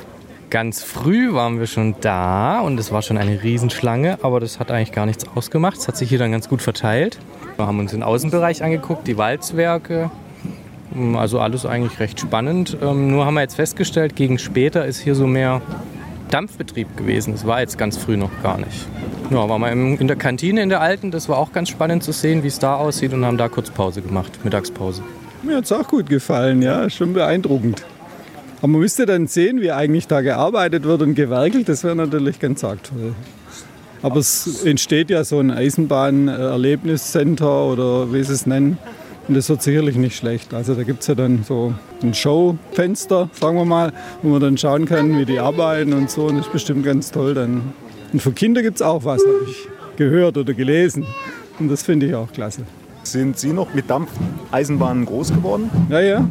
Ganz 0.50 0.82
früh 0.82 1.34
waren 1.34 1.58
wir 1.58 1.66
schon 1.66 1.94
da 2.00 2.60
und 2.60 2.80
es 2.80 2.90
war 2.90 3.02
schon 3.02 3.18
eine 3.18 3.42
Riesenschlange, 3.42 4.18
aber 4.22 4.40
das 4.40 4.58
hat 4.58 4.70
eigentlich 4.70 4.92
gar 4.92 5.04
nichts 5.04 5.26
ausgemacht. 5.34 5.76
Es 5.76 5.88
hat 5.88 5.96
sich 5.96 6.08
hier 6.08 6.18
dann 6.18 6.32
ganz 6.32 6.48
gut 6.48 6.62
verteilt. 6.62 7.18
Wir 7.56 7.66
haben 7.66 7.78
uns 7.80 7.90
den 7.90 8.02
Außenbereich 8.02 8.62
angeguckt, 8.62 9.06
die 9.06 9.18
Walzwerke. 9.18 10.10
Also 11.16 11.38
alles 11.40 11.66
eigentlich 11.66 12.00
recht 12.00 12.18
spannend. 12.18 12.78
Ähm, 12.80 13.10
nur 13.10 13.26
haben 13.26 13.34
wir 13.34 13.42
jetzt 13.42 13.56
festgestellt, 13.56 14.16
gegen 14.16 14.38
später 14.38 14.86
ist 14.86 15.00
hier 15.00 15.14
so 15.14 15.26
mehr 15.26 15.60
Dampfbetrieb 16.28 16.96
gewesen. 16.96 17.32
Das 17.32 17.46
war 17.46 17.60
jetzt 17.60 17.78
ganz 17.78 17.96
früh 17.96 18.16
noch 18.16 18.30
gar 18.42 18.58
nicht. 18.58 18.86
Ja, 19.30 19.48
waren 19.48 19.60
wir 19.60 19.72
in 19.72 20.08
der 20.08 20.16
Kantine 20.16 20.62
in 20.62 20.68
der 20.68 20.80
alten, 20.80 21.10
das 21.10 21.28
war 21.28 21.38
auch 21.38 21.52
ganz 21.52 21.68
spannend 21.68 22.02
zu 22.02 22.12
sehen, 22.12 22.42
wie 22.42 22.48
es 22.48 22.58
da 22.58 22.76
aussieht 22.76 23.12
und 23.12 23.24
haben 23.24 23.36
da 23.36 23.48
kurz 23.48 23.70
Pause 23.70 24.00
gemacht, 24.00 24.44
Mittagspause. 24.44 25.02
Mir 25.42 25.56
hat 25.56 25.64
es 25.64 25.72
auch 25.72 25.86
gut 25.86 26.08
gefallen, 26.08 26.62
ja, 26.62 26.88
schon 26.88 27.12
beeindruckend. 27.12 27.84
Aber 28.58 28.68
man 28.68 28.80
müsste 28.80 29.06
dann 29.06 29.26
sehen, 29.26 29.60
wie 29.60 29.70
eigentlich 29.70 30.06
da 30.06 30.20
gearbeitet 30.20 30.84
wird 30.84 31.02
und 31.02 31.14
gewerkelt, 31.14 31.68
das 31.68 31.84
wäre 31.84 31.94
natürlich 31.94 32.40
ganz 32.40 32.64
arg 32.64 32.82
toll. 32.82 33.14
Aber 34.02 34.16
es 34.16 34.64
entsteht 34.64 35.10
ja 35.10 35.24
so 35.24 35.40
ein 35.40 35.50
Eisenbahn-Erlebniscenter 35.50 37.66
oder 37.66 38.12
wie 38.12 38.22
sie 38.22 38.32
es 38.32 38.46
nennen. 38.46 38.78
Und 39.28 39.36
das 39.36 39.48
wird 39.50 39.62
sicherlich 39.62 39.96
nicht 39.96 40.16
schlecht. 40.16 40.54
Also 40.54 40.74
da 40.74 40.82
gibt 40.84 41.02
es 41.02 41.06
ja 41.06 41.14
dann 41.14 41.44
so 41.44 41.74
ein 42.02 42.14
Showfenster, 42.14 43.28
sagen 43.38 43.58
wir 43.58 43.66
mal, 43.66 43.92
wo 44.22 44.30
man 44.30 44.40
dann 44.40 44.56
schauen 44.56 44.86
kann, 44.86 45.18
wie 45.18 45.26
die 45.26 45.38
arbeiten 45.38 45.92
und 45.92 46.10
so. 46.10 46.26
Und 46.26 46.38
das 46.38 46.46
ist 46.46 46.52
bestimmt 46.52 46.84
ganz 46.84 47.10
toll 47.10 47.34
dann. 47.34 47.60
Und 48.12 48.22
für 48.22 48.32
Kinder 48.32 48.62
gibt 48.62 48.76
es 48.76 48.82
auch 48.82 49.04
was, 49.04 49.20
habe 49.20 49.44
ich 49.46 49.68
gehört 49.96 50.38
oder 50.38 50.54
gelesen. 50.54 51.04
Und 51.58 51.68
das 51.68 51.82
finde 51.82 52.06
ich 52.06 52.14
auch 52.14 52.32
klasse. 52.32 52.62
Sind 53.02 53.38
Sie 53.38 53.52
noch 53.52 53.74
mit 53.74 53.90
Dampfeisenbahnen 53.90 55.04
groß 55.04 55.34
geworden? 55.34 55.70
Ja, 55.90 56.00
ja. 56.00 56.28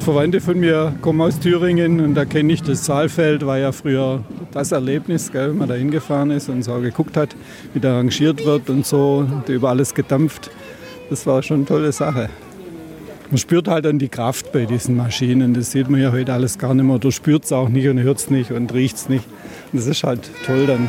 Verwandte 0.00 0.40
von 0.40 0.58
mir 0.58 0.94
kommen 1.00 1.20
aus 1.20 1.40
Thüringen 1.40 2.00
und 2.00 2.14
da 2.14 2.24
kenne 2.24 2.52
ich 2.52 2.62
das 2.62 2.84
Saalfeld, 2.84 3.44
war 3.44 3.58
ja 3.58 3.72
früher 3.72 4.22
das 4.52 4.70
Erlebnis, 4.70 5.32
gell, 5.32 5.50
wenn 5.50 5.58
man 5.58 5.68
da 5.68 5.74
hingefahren 5.74 6.30
ist 6.30 6.48
und 6.48 6.62
so 6.62 6.78
geguckt 6.80 7.16
hat, 7.16 7.34
wie 7.74 7.80
da 7.80 7.94
arrangiert 7.94 8.44
wird 8.44 8.70
und 8.70 8.86
so, 8.86 9.26
und 9.28 9.48
über 9.48 9.70
alles 9.70 9.94
gedampft. 9.94 10.50
Das 11.08 11.26
war 11.26 11.42
schon 11.42 11.58
eine 11.58 11.66
tolle 11.66 11.92
Sache. 11.92 12.28
Man 13.30 13.38
spürt 13.38 13.68
halt 13.68 13.84
dann 13.84 13.98
die 13.98 14.08
Kraft 14.08 14.52
bei 14.52 14.66
diesen 14.66 14.96
Maschinen. 14.96 15.54
Das 15.54 15.70
sieht 15.70 15.88
man 15.88 16.00
ja 16.00 16.12
heute 16.12 16.32
alles 16.32 16.58
gar 16.58 16.74
nicht 16.74 16.84
mehr. 16.84 16.98
Du 16.98 17.10
spürt 17.10 17.44
es 17.44 17.52
auch 17.52 17.68
nicht 17.68 17.88
und 17.88 17.98
hört 18.00 18.18
es 18.18 18.30
nicht 18.30 18.50
und 18.52 18.72
riecht 18.72 18.96
es 18.96 19.08
nicht. 19.08 19.24
Das 19.72 19.86
ist 19.86 20.04
halt 20.04 20.30
toll 20.44 20.66
dann. 20.66 20.88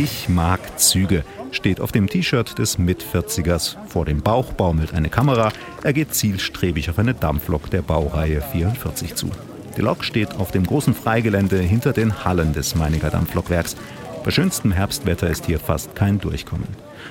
Ich 0.00 0.28
mag 0.28 0.77
Züge, 0.88 1.24
steht 1.50 1.80
auf 1.80 1.92
dem 1.92 2.08
T-Shirt 2.08 2.58
des 2.58 2.78
Mit-40ers. 2.78 3.76
Vor 3.86 4.04
dem 4.04 4.22
Bauch 4.22 4.52
baumelt 4.52 4.94
eine 4.94 5.08
Kamera. 5.08 5.52
Er 5.82 5.92
geht 5.92 6.14
zielstrebig 6.14 6.90
auf 6.90 6.98
eine 6.98 7.14
Dampflok 7.14 7.70
der 7.70 7.82
Baureihe 7.82 8.40
44 8.40 9.14
zu. 9.14 9.30
Die 9.76 9.82
Lok 9.82 10.02
steht 10.04 10.34
auf 10.36 10.50
dem 10.50 10.64
großen 10.64 10.94
Freigelände 10.94 11.58
hinter 11.58 11.92
den 11.92 12.24
Hallen 12.24 12.52
des 12.52 12.74
Meininger 12.74 13.10
Dampflokwerks. 13.10 13.76
Bei 14.24 14.30
schönstem 14.30 14.72
Herbstwetter 14.72 15.28
ist 15.28 15.46
hier 15.46 15.60
fast 15.60 15.94
kein 15.94 16.18
Durchkommen. 16.18 16.68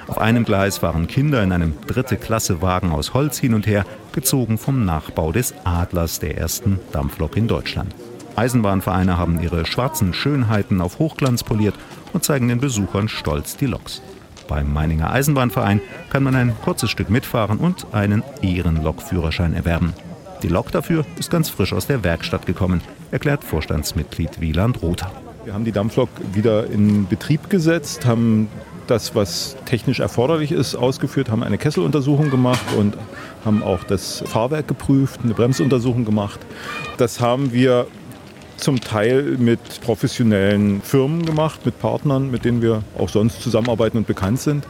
Auf 0.08 0.18
einem 0.18 0.44
Gleis 0.44 0.80
fahren 0.80 1.08
Kinder 1.08 1.42
in 1.44 1.52
einem 1.52 1.74
dritte 1.88 2.18
Klasse 2.18 2.62
Wagen 2.62 2.92
aus 2.92 3.14
Holz 3.14 3.38
hin 3.38 3.54
und 3.54 3.68
her, 3.68 3.86
gezogen 4.12 4.58
vom 4.58 4.86
Nachbau 4.86 5.32
des 5.32 5.54
Adlers 5.64 6.20
der 6.20 6.38
ersten 6.38 6.80
Dampflok 6.92 7.38
in 7.38 7.48
Deutschland. 7.48 7.96
Eisenbahnvereine 8.36 9.18
haben 9.18 9.42
ihre 9.42 9.66
schwarzen 9.66 10.14
Schönheiten 10.14 10.80
auf 10.80 11.00
Hochglanz 11.00 11.44
poliert 11.44 11.74
und 12.14 12.24
zeigen 12.24 12.48
den 12.48 12.60
Besuchern 12.60 13.08
stolz 13.08 13.58
die 13.58 13.66
Loks. 13.66 14.02
Beim 14.48 14.72
Meininger 14.72 15.12
Eisenbahnverein 15.12 15.82
kann 16.10 16.24
man 16.24 16.36
ein 16.36 16.56
kurzes 16.64 16.90
Stück 16.90 17.10
mitfahren 17.10 17.58
und 17.58 17.88
einen 17.94 18.24
Ehrenlokführerschein 18.42 19.54
erwerben. 19.54 19.94
Die 20.44 20.48
Lok 20.48 20.72
dafür 20.72 21.06
ist 21.18 21.32
ganz 21.32 21.50
frisch 21.50 21.74
aus 21.74 21.88
der 21.88 22.04
Werkstatt 22.04 22.46
gekommen, 22.46 22.82
erklärt 23.12 23.44
Vorstandsmitglied 23.44 24.40
Wieland 24.40 24.82
Rother. 24.82 25.12
Wir 25.44 25.54
haben 25.54 25.66
die 25.66 25.72
Dampflok 25.72 26.10
wieder 26.34 26.70
in 26.70 27.08
Betrieb 27.08 27.50
gesetzt, 27.50 28.06
haben 28.06 28.50
das, 28.88 29.16
was 29.16 29.58
technisch 29.66 30.00
erforderlich 30.00 30.52
ist, 30.52 30.76
ausgeführt, 30.76 31.30
haben 31.30 31.44
eine 31.44 31.58
Kesseluntersuchung 31.58 32.30
gemacht 32.30 32.66
und 32.78 32.98
haben 33.44 33.64
auch 33.64 33.84
das 33.84 34.24
Fahrwerk 34.26 34.68
geprüft, 34.68 35.22
eine 35.24 35.34
Bremsuntersuchung 35.34 36.06
gemacht. 36.06 36.40
Das 36.98 37.20
haben 37.20 37.52
wir 37.54 37.88
zum 38.58 38.82
Teil 38.82 39.38
mit 39.38 39.60
professionellen 39.82 40.82
Firmen 40.82 41.26
gemacht, 41.26 41.66
mit 41.66 41.80
Partnern, 41.80 42.30
mit 42.32 42.46
denen 42.46 42.62
wir 42.62 42.84
auch 42.98 43.10
sonst 43.10 43.42
zusammenarbeiten 43.42 43.98
und 43.98 44.08
bekannt 44.08 44.40
sind 44.40 44.66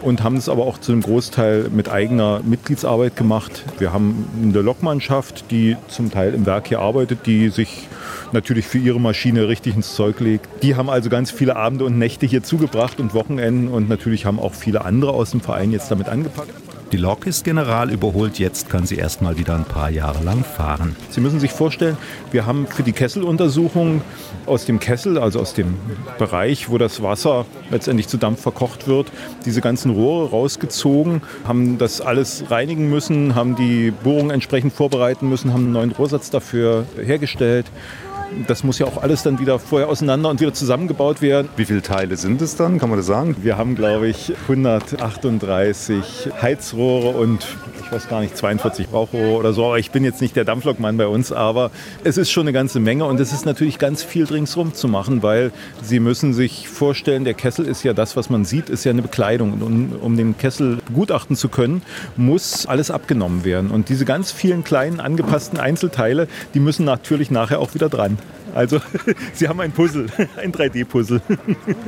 und 0.00 0.22
haben 0.22 0.36
es 0.36 0.48
aber 0.48 0.64
auch 0.64 0.78
zu 0.78 0.92
einem 0.92 1.02
Großteil 1.02 1.68
mit 1.70 1.90
eigener 1.90 2.40
Mitgliedsarbeit 2.44 3.16
gemacht. 3.16 3.64
Wir 3.78 3.92
haben 3.92 4.26
eine 4.42 4.62
Lokmannschaft, 4.62 5.50
die 5.50 5.76
zum 5.88 6.10
Teil 6.10 6.34
im 6.34 6.46
Werk 6.46 6.68
hier 6.68 6.80
arbeitet, 6.80 7.26
die 7.26 7.48
sich 7.48 7.88
natürlich 8.32 8.66
für 8.66 8.78
ihre 8.78 9.00
Maschine 9.00 9.48
richtig 9.48 9.76
ins 9.76 9.94
Zeug 9.94 10.20
legt. 10.20 10.48
Die 10.62 10.76
haben 10.76 10.88
also 10.88 11.10
ganz 11.10 11.30
viele 11.30 11.56
Abende 11.56 11.84
und 11.84 11.98
Nächte 11.98 12.26
hier 12.26 12.42
zugebracht 12.42 13.00
und 13.00 13.14
Wochenenden 13.14 13.68
und 13.68 13.88
natürlich 13.88 14.24
haben 14.24 14.38
auch 14.38 14.54
viele 14.54 14.84
andere 14.84 15.12
aus 15.12 15.32
dem 15.32 15.40
Verein 15.40 15.72
jetzt 15.72 15.90
damit 15.90 16.08
angepackt. 16.08 16.71
Die 16.92 16.98
Lok 16.98 17.26
ist 17.26 17.44
general 17.44 17.90
überholt, 17.90 18.38
jetzt 18.38 18.68
kann 18.68 18.84
sie 18.84 18.96
erst 18.96 19.22
mal 19.22 19.38
wieder 19.38 19.54
ein 19.54 19.64
paar 19.64 19.88
Jahre 19.88 20.22
lang 20.22 20.44
fahren. 20.44 20.94
Sie 21.08 21.22
müssen 21.22 21.40
sich 21.40 21.50
vorstellen, 21.50 21.96
wir 22.32 22.44
haben 22.44 22.66
für 22.66 22.82
die 22.82 22.92
Kesseluntersuchung 22.92 24.02
aus 24.44 24.66
dem 24.66 24.78
Kessel, 24.78 25.16
also 25.16 25.40
aus 25.40 25.54
dem 25.54 25.76
Bereich, 26.18 26.68
wo 26.68 26.76
das 26.76 27.02
Wasser 27.02 27.46
letztendlich 27.70 28.08
zu 28.08 28.18
Dampf 28.18 28.42
verkocht 28.42 28.88
wird, 28.88 29.10
diese 29.46 29.62
ganzen 29.62 29.92
Rohre 29.92 30.28
rausgezogen, 30.28 31.22
haben 31.44 31.78
das 31.78 32.02
alles 32.02 32.50
reinigen 32.50 32.90
müssen, 32.90 33.34
haben 33.34 33.56
die 33.56 33.90
Bohrung 33.90 34.30
entsprechend 34.30 34.74
vorbereiten 34.74 35.30
müssen, 35.30 35.54
haben 35.54 35.64
einen 35.64 35.72
neuen 35.72 35.92
Rohrsatz 35.92 36.28
dafür 36.28 36.84
hergestellt 37.02 37.64
das 38.46 38.64
muss 38.64 38.78
ja 38.78 38.86
auch 38.86 39.02
alles 39.02 39.22
dann 39.22 39.38
wieder 39.38 39.58
vorher 39.58 39.88
auseinander 39.88 40.28
und 40.28 40.40
wieder 40.40 40.52
zusammengebaut 40.52 41.22
werden. 41.22 41.48
Wie 41.56 41.64
viele 41.64 41.82
Teile 41.82 42.16
sind 42.16 42.42
es 42.42 42.56
dann, 42.56 42.78
kann 42.78 42.88
man 42.88 42.98
das 42.98 43.06
sagen? 43.06 43.36
Wir 43.42 43.56
haben, 43.56 43.74
glaube 43.74 44.08
ich, 44.08 44.32
138 44.42 46.30
Heizrohre 46.40 47.08
und 47.08 47.46
ich 47.84 47.92
weiß 47.92 48.08
gar 48.08 48.20
nicht, 48.20 48.36
42 48.36 48.88
Rauchrohre 48.92 49.38
oder 49.38 49.52
so. 49.52 49.76
Ich 49.76 49.90
bin 49.90 50.04
jetzt 50.04 50.20
nicht 50.20 50.34
der 50.36 50.44
Dampflokmann 50.44 50.96
bei 50.96 51.06
uns, 51.06 51.32
aber 51.32 51.70
es 52.04 52.16
ist 52.16 52.30
schon 52.30 52.42
eine 52.42 52.52
ganze 52.52 52.80
Menge 52.80 53.04
und 53.04 53.20
es 53.20 53.32
ist 53.32 53.44
natürlich 53.44 53.78
ganz 53.78 54.02
viel 54.02 54.24
ringsrum 54.24 54.74
zu 54.74 54.88
machen, 54.88 55.22
weil 55.22 55.52
Sie 55.82 56.00
müssen 56.00 56.32
sich 56.32 56.68
vorstellen, 56.68 57.24
der 57.24 57.34
Kessel 57.34 57.66
ist 57.66 57.82
ja 57.82 57.92
das, 57.92 58.16
was 58.16 58.30
man 58.30 58.44
sieht, 58.44 58.70
ist 58.70 58.84
ja 58.84 58.90
eine 58.90 59.02
Bekleidung. 59.02 59.52
Und 59.52 59.62
um, 59.62 59.92
um 60.00 60.16
den 60.16 60.36
Kessel 60.38 60.78
begutachten 60.86 61.36
zu 61.36 61.48
können, 61.48 61.82
muss 62.16 62.66
alles 62.66 62.90
abgenommen 62.90 63.44
werden. 63.44 63.70
Und 63.70 63.88
diese 63.88 64.04
ganz 64.04 64.32
vielen 64.32 64.64
kleinen 64.64 65.00
angepassten 65.00 65.58
Einzelteile, 65.58 66.28
die 66.54 66.60
müssen 66.60 66.84
natürlich 66.84 67.30
nachher 67.30 67.60
auch 67.60 67.74
wieder 67.74 67.88
dran. 67.88 68.18
Also 68.54 68.80
Sie 69.34 69.48
haben 69.48 69.60
ein 69.60 69.72
Puzzle, 69.72 70.06
ein 70.36 70.52
3D-Puzzle. 70.52 71.20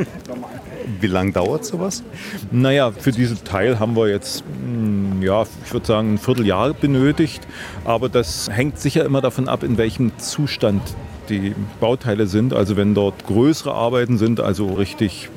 Wie 1.00 1.06
lange 1.06 1.32
dauert 1.32 1.64
sowas? 1.64 2.02
Naja, 2.50 2.92
für 2.92 3.12
diesen 3.12 3.42
Teil 3.44 3.78
haben 3.78 3.96
wir 3.96 4.08
jetzt, 4.08 4.44
hm, 4.62 5.22
ja, 5.22 5.44
ich 5.64 5.72
würde 5.72 5.86
sagen, 5.86 6.14
ein 6.14 6.18
Vierteljahr 6.18 6.74
benötigt. 6.74 7.46
Aber 7.84 8.08
das 8.08 8.50
hängt 8.50 8.78
sicher 8.78 9.04
immer 9.04 9.20
davon 9.20 9.48
ab, 9.48 9.62
in 9.62 9.78
welchem 9.78 10.18
Zustand 10.18 10.82
die 11.28 11.54
Bauteile 11.80 12.26
sind. 12.26 12.52
Also 12.52 12.76
wenn 12.76 12.94
dort 12.94 13.26
größere 13.26 13.74
Arbeiten 13.74 14.18
sind, 14.18 14.40
also 14.40 14.74
richtig, 14.74 15.28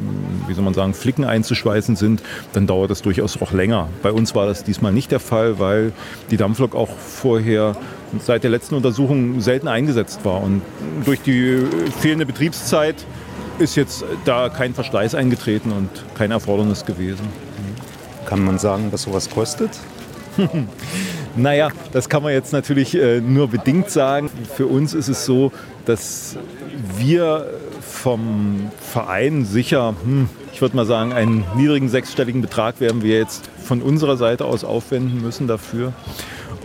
wie 0.48 0.54
soll 0.54 0.64
man 0.64 0.74
sagen, 0.74 0.94
Flicken 0.94 1.26
einzuschweißen 1.26 1.96
sind, 1.96 2.22
dann 2.54 2.68
dauert 2.68 2.92
das 2.92 3.02
durchaus 3.02 3.42
auch 3.42 3.52
länger. 3.52 3.90
Bei 4.02 4.12
uns 4.12 4.36
war 4.36 4.46
das 4.46 4.64
diesmal 4.64 4.92
nicht 4.92 5.12
der 5.12 5.20
Fall, 5.20 5.60
weil 5.60 5.92
die 6.32 6.38
Dampflok 6.38 6.76
auch 6.76 6.90
vorher 6.90 7.76
seit 8.20 8.44
der 8.44 8.52
letzten 8.52 8.76
Untersuchung 8.76 9.42
selten 9.42 9.68
eingesetzt 9.68 10.22
war. 10.24 10.42
Und 10.42 10.62
durch 11.06 11.22
die 11.22 11.64
fehlende 12.00 12.26
Betriebszeit 12.26 12.96
ist 13.60 13.76
jetzt 13.76 14.06
da 14.26 14.50
kein 14.50 14.74
Verschleiß 14.74 15.16
eingetreten 15.16 15.72
und 15.72 15.90
kein 16.16 16.32
Erfordernis 16.32 16.86
gewesen. 16.86 17.28
Kann 18.26 18.44
man 18.44 18.60
sagen, 18.60 18.90
was 18.92 19.04
sowas 19.04 19.30
kostet? 19.30 19.72
naja, 21.36 21.70
das 21.92 22.10
kann 22.10 22.24
man 22.24 22.34
jetzt 22.34 22.54
natürlich 22.54 22.96
äh, 22.96 23.22
nur 23.22 23.48
bedingt 23.48 23.90
sagen. 23.90 24.30
Für 24.56 24.68
uns 24.68 24.94
ist 24.94 25.08
es 25.08 25.26
so, 25.26 25.52
dass 25.88 26.38
wir 26.98 27.46
vom 27.82 28.72
Verein 28.80 29.46
sicher, 29.46 29.96
hm, 30.04 30.30
ich 30.54 30.62
würde 30.62 30.76
mal 30.76 30.86
sagen, 30.86 31.14
einen 31.14 31.46
niedrigen 31.56 31.90
sechsstelligen 31.90 32.42
Betrag 32.42 32.80
werden 32.80 33.02
wir 33.02 33.18
jetzt 33.18 33.50
von 33.64 33.82
unserer 33.82 34.18
Seite 34.18 34.46
aus 34.46 34.64
aufwenden 34.64 35.22
müssen 35.22 35.48
dafür. 35.48 35.94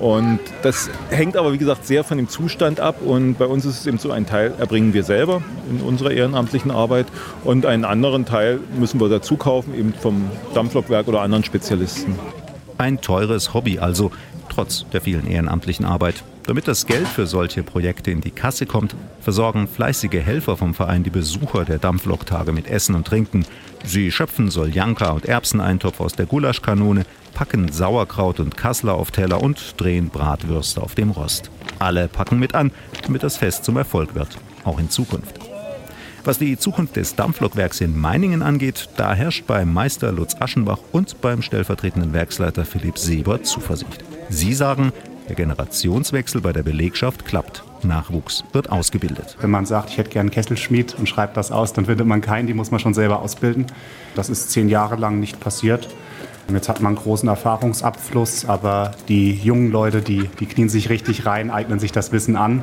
Und 0.00 0.40
das 0.62 0.90
hängt 1.10 1.36
aber, 1.36 1.52
wie 1.52 1.58
gesagt, 1.58 1.86
sehr 1.86 2.02
von 2.02 2.16
dem 2.16 2.28
Zustand 2.28 2.80
ab. 2.80 3.02
Und 3.02 3.34
bei 3.34 3.46
uns 3.46 3.64
ist 3.64 3.80
es 3.80 3.86
eben 3.86 3.98
so, 3.98 4.10
ein 4.10 4.26
Teil 4.26 4.52
erbringen 4.58 4.94
wir 4.94 5.04
selber 5.04 5.42
in 5.70 5.80
unserer 5.80 6.10
ehrenamtlichen 6.10 6.72
Arbeit 6.72 7.06
und 7.44 7.66
einen 7.66 7.84
anderen 7.84 8.24
Teil 8.24 8.58
müssen 8.76 9.00
wir 9.00 9.08
dazu 9.08 9.36
kaufen, 9.36 9.74
eben 9.74 9.94
vom 9.94 10.28
Dampflokwerk 10.54 11.06
oder 11.06 11.20
anderen 11.20 11.44
Spezialisten. 11.44 12.18
Ein 12.78 13.00
teures 13.00 13.54
Hobby 13.54 13.78
also, 13.78 14.10
trotz 14.48 14.86
der 14.92 15.02
vielen 15.02 15.28
ehrenamtlichen 15.28 15.84
Arbeit. 15.84 16.24
Damit 16.44 16.66
das 16.66 16.86
Geld 16.86 17.06
für 17.06 17.26
solche 17.26 17.62
Projekte 17.62 18.10
in 18.10 18.20
die 18.20 18.32
Kasse 18.32 18.66
kommt, 18.66 18.96
versorgen 19.20 19.68
fleißige 19.68 20.20
Helfer 20.24 20.56
vom 20.56 20.74
Verein 20.74 21.04
die 21.04 21.10
Besucher 21.10 21.64
der 21.64 21.78
Dampfloktage 21.78 22.52
mit 22.52 22.66
Essen 22.66 22.96
und 22.96 23.06
Trinken. 23.06 23.44
Sie 23.84 24.10
schöpfen 24.10 24.50
Soljanka 24.50 25.10
und 25.10 25.26
Erbseneintopf 25.26 26.00
aus 26.00 26.14
der 26.14 26.26
Gulaschkanone, 26.26 27.04
packen 27.32 27.70
Sauerkraut 27.70 28.40
und 28.40 28.56
Kassler 28.56 28.94
auf 28.94 29.12
Teller 29.12 29.40
und 29.40 29.80
drehen 29.80 30.08
Bratwürste 30.08 30.82
auf 30.82 30.96
dem 30.96 31.10
Rost. 31.10 31.50
Alle 31.78 32.08
packen 32.08 32.40
mit 32.40 32.54
an, 32.56 32.72
damit 33.04 33.22
das 33.22 33.36
Fest 33.36 33.64
zum 33.64 33.76
Erfolg 33.76 34.16
wird, 34.16 34.36
auch 34.64 34.80
in 34.80 34.90
Zukunft. 34.90 35.38
Was 36.24 36.38
die 36.38 36.56
Zukunft 36.56 36.96
des 36.96 37.16
Dampflokwerks 37.16 37.80
in 37.80 37.98
Meiningen 37.98 38.42
angeht, 38.42 38.88
da 38.96 39.14
herrscht 39.14 39.46
beim 39.46 39.72
Meister 39.72 40.12
Lutz 40.12 40.36
Aschenbach 40.40 40.78
und 40.92 41.20
beim 41.20 41.42
stellvertretenden 41.42 42.12
Werksleiter 42.12 42.64
Philipp 42.64 42.98
Seber 42.98 43.42
Zuversicht. 43.42 44.04
Sie 44.28 44.54
sagen, 44.54 44.92
der 45.28 45.36
Generationswechsel 45.36 46.40
bei 46.40 46.52
der 46.52 46.62
Belegschaft 46.62 47.24
klappt. 47.24 47.64
Nachwuchs 47.82 48.44
wird 48.52 48.70
ausgebildet. 48.70 49.36
Wenn 49.40 49.50
man 49.50 49.66
sagt, 49.66 49.90
ich 49.90 49.98
hätte 49.98 50.10
gern 50.10 50.30
Kesselschmied 50.30 50.94
und 50.94 51.08
schreibt 51.08 51.36
das 51.36 51.50
aus, 51.50 51.72
dann 51.72 51.86
findet 51.86 52.06
man 52.06 52.20
keinen, 52.20 52.46
die 52.46 52.54
muss 52.54 52.70
man 52.70 52.80
schon 52.80 52.94
selber 52.94 53.20
ausbilden. 53.20 53.66
Das 54.14 54.28
ist 54.28 54.50
zehn 54.50 54.68
Jahre 54.68 54.96
lang 54.96 55.20
nicht 55.20 55.40
passiert. 55.40 55.88
Jetzt 56.52 56.68
hat 56.68 56.80
man 56.80 56.96
einen 56.96 57.02
großen 57.02 57.28
Erfahrungsabfluss, 57.28 58.44
aber 58.44 58.92
die 59.08 59.32
jungen 59.32 59.70
Leute, 59.70 60.02
die, 60.02 60.28
die 60.40 60.46
knien 60.46 60.68
sich 60.68 60.90
richtig 60.90 61.24
rein, 61.24 61.50
eignen 61.50 61.78
sich 61.78 61.92
das 61.92 62.12
Wissen 62.12 62.36
an 62.36 62.62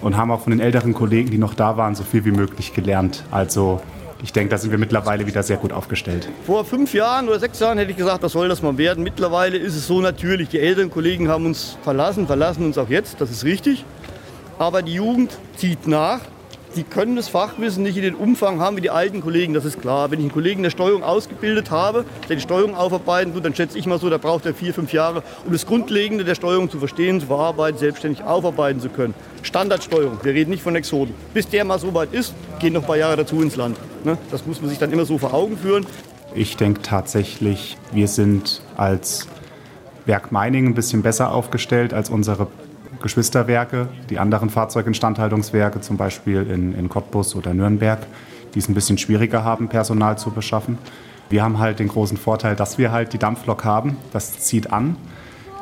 und 0.00 0.16
haben 0.16 0.30
auch 0.30 0.42
von 0.42 0.50
den 0.50 0.60
älteren 0.60 0.94
Kollegen, 0.94 1.30
die 1.30 1.38
noch 1.38 1.54
da 1.54 1.76
waren, 1.76 1.94
so 1.94 2.04
viel 2.04 2.24
wie 2.24 2.30
möglich 2.30 2.74
gelernt. 2.74 3.24
Also 3.30 3.80
ich 4.24 4.32
denke, 4.32 4.48
da 4.48 4.56
sind 4.56 4.70
wir 4.70 4.78
mittlerweile 4.78 5.26
wieder 5.26 5.42
sehr 5.42 5.58
gut 5.58 5.70
aufgestellt. 5.70 6.30
Vor 6.46 6.64
fünf 6.64 6.94
Jahren 6.94 7.28
oder 7.28 7.38
sechs 7.38 7.60
Jahren 7.60 7.76
hätte 7.76 7.90
ich 7.90 7.96
gesagt, 7.98 8.24
das 8.24 8.32
soll 8.32 8.48
das 8.48 8.62
mal 8.62 8.78
werden. 8.78 9.04
Mittlerweile 9.04 9.58
ist 9.58 9.76
es 9.76 9.86
so 9.86 10.00
natürlich, 10.00 10.48
die 10.48 10.60
älteren 10.60 10.90
Kollegen 10.90 11.28
haben 11.28 11.44
uns 11.44 11.76
verlassen, 11.84 12.26
verlassen 12.26 12.64
uns 12.64 12.78
auch 12.78 12.88
jetzt, 12.88 13.20
das 13.20 13.30
ist 13.30 13.44
richtig. 13.44 13.84
Aber 14.58 14.80
die 14.80 14.94
Jugend 14.94 15.36
zieht 15.58 15.86
nach 15.86 16.20
die 16.76 16.82
können 16.82 17.14
das 17.14 17.28
Fachwissen 17.28 17.84
nicht 17.84 17.96
in 17.96 18.02
den 18.02 18.16
Umfang 18.16 18.58
haben 18.58 18.76
wie 18.76 18.80
die 18.80 18.90
alten 18.90 19.20
Kollegen, 19.20 19.54
das 19.54 19.64
ist 19.64 19.80
klar. 19.80 20.10
Wenn 20.10 20.18
ich 20.18 20.24
einen 20.24 20.32
Kollegen 20.32 20.64
der 20.64 20.70
Steuerung 20.70 21.04
ausgebildet 21.04 21.70
habe, 21.70 22.04
der 22.28 22.34
die 22.34 22.42
Steuerung 22.42 22.74
aufarbeiten 22.74 23.32
tut, 23.32 23.44
dann 23.44 23.54
schätze 23.54 23.78
ich 23.78 23.86
mal 23.86 24.00
so, 24.00 24.10
da 24.10 24.18
braucht 24.18 24.44
er 24.44 24.54
vier, 24.54 24.74
fünf 24.74 24.92
Jahre, 24.92 25.22
um 25.46 25.52
das 25.52 25.66
Grundlegende 25.66 26.24
der 26.24 26.34
Steuerung 26.34 26.68
zu 26.68 26.80
verstehen, 26.80 27.20
zu 27.20 27.26
verarbeiten, 27.26 27.78
selbstständig 27.78 28.24
aufarbeiten 28.24 28.80
zu 28.80 28.88
können. 28.88 29.14
Standardsteuerung, 29.42 30.18
wir 30.24 30.34
reden 30.34 30.50
nicht 30.50 30.64
von 30.64 30.74
Exoden. 30.74 31.14
Bis 31.32 31.48
der 31.48 31.64
mal 31.64 31.78
so 31.78 31.94
weit 31.94 32.12
ist, 32.12 32.34
gehen 32.58 32.72
noch 32.72 32.80
ein 32.80 32.86
paar 32.86 32.96
Jahre 32.96 33.18
dazu 33.18 33.40
ins 33.40 33.54
Land. 33.54 33.76
Ne? 34.04 34.18
Das 34.30 34.46
muss 34.46 34.60
man 34.60 34.70
sich 34.70 34.78
dann 34.78 34.92
immer 34.92 35.04
so 35.04 35.18
vor 35.18 35.34
Augen 35.34 35.56
führen. 35.56 35.86
Ich 36.34 36.56
denke 36.56 36.82
tatsächlich, 36.82 37.76
wir 37.92 38.08
sind 38.08 38.62
als 38.76 39.28
Werk 40.06 40.32
Meiningen 40.32 40.72
ein 40.72 40.74
bisschen 40.74 41.02
besser 41.02 41.32
aufgestellt 41.32 41.94
als 41.94 42.10
unsere 42.10 42.48
Geschwisterwerke, 43.02 43.88
die 44.10 44.18
anderen 44.18 44.50
Fahrzeuginstandhaltungswerke, 44.50 45.80
zum 45.80 45.96
Beispiel 45.96 46.42
in, 46.50 46.74
in 46.74 46.88
Cottbus 46.88 47.34
oder 47.36 47.54
Nürnberg, 47.54 48.00
die 48.54 48.58
es 48.58 48.68
ein 48.68 48.74
bisschen 48.74 48.98
schwieriger 48.98 49.44
haben, 49.44 49.68
Personal 49.68 50.18
zu 50.18 50.30
beschaffen. 50.30 50.78
Wir 51.30 51.42
haben 51.42 51.58
halt 51.58 51.78
den 51.78 51.88
großen 51.88 52.16
Vorteil, 52.16 52.56
dass 52.56 52.78
wir 52.78 52.92
halt 52.92 53.12
die 53.12 53.18
Dampflok 53.18 53.64
haben. 53.64 53.96
Das 54.12 54.38
zieht 54.38 54.72
an. 54.72 54.96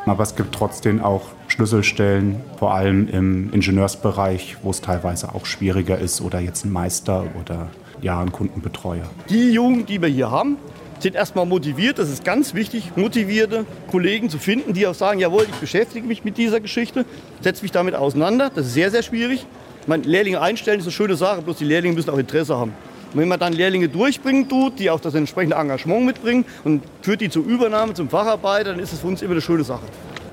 Aber 0.04 0.24
es 0.24 0.34
gibt 0.34 0.52
trotzdem 0.52 1.02
auch 1.02 1.26
Schlüsselstellen, 1.46 2.40
vor 2.58 2.74
allem 2.74 3.08
im 3.08 3.52
Ingenieursbereich, 3.52 4.56
wo 4.62 4.70
es 4.70 4.80
teilweise 4.80 5.34
auch 5.34 5.46
schwieriger 5.46 5.98
ist 5.98 6.20
oder 6.20 6.40
jetzt 6.40 6.64
ein 6.64 6.72
Meister 6.72 7.24
oder 7.40 7.68
ja, 8.02 8.20
ein 8.20 8.32
Kundenbetreuer. 8.32 9.08
Die 9.30 9.52
Jugend, 9.52 9.88
die 9.88 10.02
wir 10.02 10.08
hier 10.08 10.30
haben, 10.30 10.58
sind 10.98 11.14
erstmal 11.14 11.46
motiviert. 11.46 11.98
Das 11.98 12.10
ist 12.10 12.24
ganz 12.24 12.54
wichtig, 12.54 12.92
motivierte 12.96 13.64
Kollegen 13.90 14.30
zu 14.30 14.38
finden, 14.38 14.72
die 14.72 14.86
auch 14.86 14.94
sagen, 14.94 15.18
jawohl, 15.20 15.46
ich 15.48 15.56
beschäftige 15.56 16.06
mich 16.06 16.24
mit 16.24 16.36
dieser 16.36 16.60
Geschichte, 16.60 17.04
setze 17.40 17.62
mich 17.62 17.72
damit 17.72 17.94
auseinander. 17.94 18.50
Das 18.54 18.66
ist 18.66 18.74
sehr, 18.74 18.90
sehr 18.90 19.02
schwierig. 19.02 19.46
Meine, 19.86 20.04
Lehrlinge 20.04 20.40
einstellen 20.40 20.78
ist 20.78 20.86
eine 20.86 20.92
schöne 20.92 21.16
Sache, 21.16 21.42
bloß 21.42 21.58
die 21.58 21.64
Lehrlinge 21.64 21.94
müssen 21.94 22.10
auch 22.10 22.18
Interesse 22.18 22.56
haben. 22.56 22.72
Und 23.12 23.20
wenn 23.20 23.28
man 23.28 23.38
dann 23.38 23.52
Lehrlinge 23.52 23.88
durchbringen 23.88 24.48
tut, 24.48 24.78
die 24.78 24.90
auch 24.90 25.00
das 25.00 25.14
entsprechende 25.14 25.56
Engagement 25.56 26.06
mitbringen 26.06 26.44
und 26.64 26.82
führt 27.02 27.20
die 27.20 27.28
zur 27.28 27.44
Übernahme, 27.44 27.94
zum 27.94 28.08
Facharbeiter, 28.08 28.70
dann 28.70 28.80
ist 28.80 28.92
es 28.92 29.00
für 29.00 29.08
uns 29.08 29.22
immer 29.22 29.32
eine 29.32 29.40
schöne 29.40 29.64
Sache. 29.64 29.82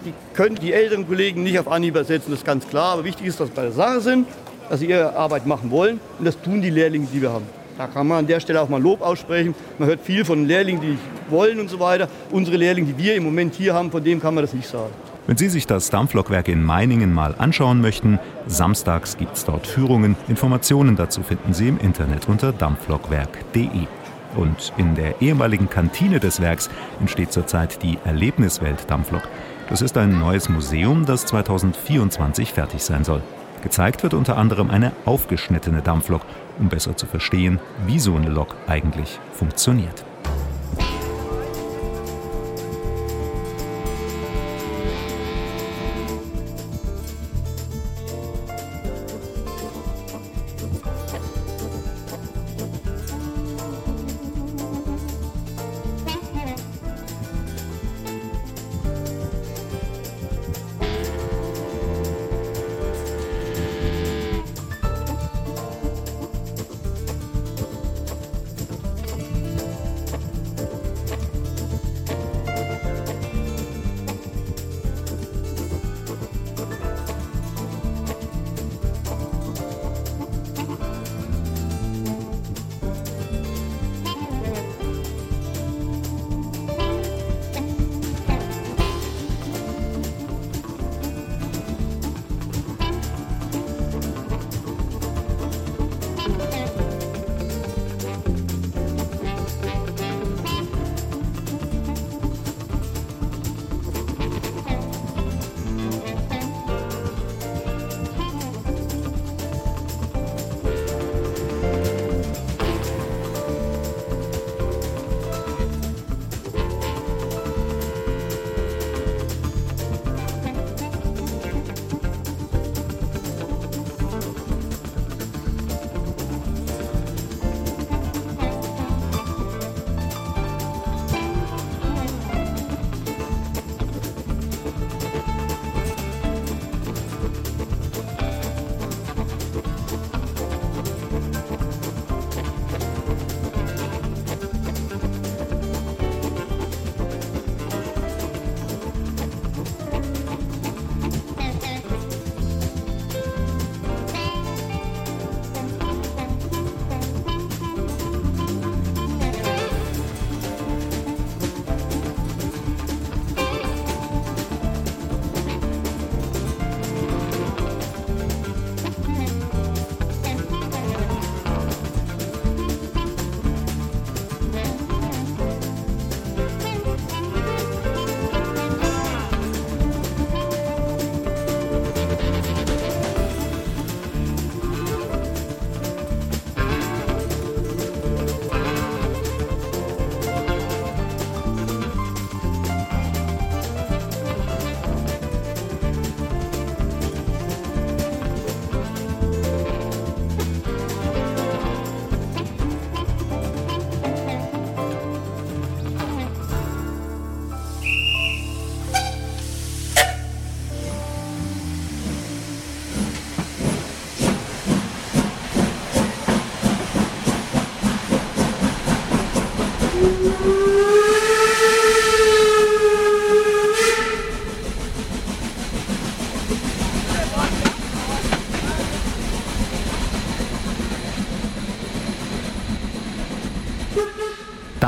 die 0.05 0.13
können 0.33 0.55
die 0.55 0.71
älteren 0.71 1.07
Kollegen 1.07 1.43
nicht 1.43 1.59
auf 1.59 1.67
Anhieb 1.67 1.95
ersetzen, 1.95 2.29
das 2.29 2.39
ist 2.41 2.45
ganz 2.45 2.67
klar. 2.67 2.93
Aber 2.93 3.05
wichtig 3.05 3.25
ist, 3.27 3.39
dass 3.39 3.49
sie 3.49 3.55
bei 3.55 3.63
der 3.63 3.71
Sache 3.71 4.01
sind, 4.01 4.27
dass 4.69 4.79
sie 4.79 4.85
ihre 4.85 5.15
Arbeit 5.15 5.45
machen 5.45 5.71
wollen. 5.71 5.99
Und 6.19 6.25
das 6.25 6.39
tun 6.39 6.61
die 6.61 6.69
Lehrlinge, 6.69 7.07
die 7.11 7.21
wir 7.21 7.31
haben. 7.31 7.58
Da 7.79 7.87
kann 7.87 8.07
man 8.09 8.17
an 8.17 8.27
der 8.27 8.41
Stelle 8.41 8.59
auch 8.59 8.67
mal 8.67 8.81
Lob 8.81 9.01
aussprechen. 9.01 9.55
Man 9.77 9.87
hört 9.87 10.01
viel 10.01 10.25
von 10.25 10.45
Lehrlingen, 10.45 10.81
die 10.81 10.97
wollen 11.29 11.61
und 11.61 11.69
so 11.69 11.79
weiter. 11.79 12.09
Unsere 12.29 12.57
Lehrlinge, 12.57 12.91
die 12.91 13.01
wir 13.01 13.15
im 13.15 13.23
Moment 13.23 13.55
hier 13.55 13.73
haben, 13.73 13.89
von 13.89 14.03
dem 14.03 14.19
kann 14.19 14.35
man 14.35 14.43
das 14.43 14.53
nicht 14.53 14.67
sagen. 14.67 14.91
Wenn 15.27 15.37
Sie 15.37 15.47
sich 15.47 15.65
das 15.65 15.89
Dampflokwerk 15.89 16.49
in 16.49 16.61
Meiningen 16.61 17.13
mal 17.13 17.35
anschauen 17.37 17.79
möchten, 17.79 18.19
samstags 18.47 19.15
gibt 19.15 19.37
es 19.37 19.45
dort 19.45 19.65
Führungen. 19.65 20.17
Informationen 20.27 20.97
dazu 20.97 21.23
finden 21.23 21.53
Sie 21.53 21.69
im 21.69 21.79
Internet 21.79 22.27
unter 22.27 22.51
dampflokwerk.de. 22.51 23.87
Und 24.35 24.73
in 24.75 24.95
der 24.95 25.21
ehemaligen 25.21 25.69
Kantine 25.69 26.19
des 26.19 26.41
Werks 26.41 26.69
entsteht 26.99 27.31
zurzeit 27.31 27.81
die 27.81 27.97
Erlebniswelt 28.03 28.89
Dampflok. 28.89 29.23
Das 29.69 29.81
ist 29.81 29.97
ein 29.97 30.19
neues 30.19 30.49
Museum, 30.49 31.05
das 31.05 31.25
2024 31.27 32.51
fertig 32.51 32.83
sein 32.83 33.05
soll. 33.05 33.21
Gezeigt 33.61 34.03
wird 34.03 34.13
unter 34.13 34.37
anderem 34.37 34.69
eine 34.69 34.91
aufgeschnittene 35.05 35.81
Dampflok, 35.81 36.21
um 36.59 36.69
besser 36.69 36.95
zu 36.97 37.05
verstehen, 37.05 37.59
wie 37.85 37.99
so 37.99 38.15
eine 38.15 38.29
Lok 38.29 38.55
eigentlich 38.67 39.19
funktioniert. 39.33 40.05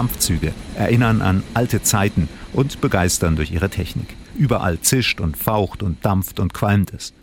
Dampfzüge 0.01 0.51
erinnern 0.73 1.21
an 1.21 1.43
alte 1.53 1.83
Zeiten 1.83 2.27
und 2.53 2.81
begeistern 2.81 3.35
durch 3.35 3.51
ihre 3.51 3.69
Technik. 3.69 4.15
Überall 4.35 4.79
zischt 4.79 5.21
und 5.21 5.37
faucht 5.37 5.83
und 5.83 6.03
dampft 6.03 6.39
und 6.39 6.55
qualmt 6.55 6.91
es. 6.91 7.13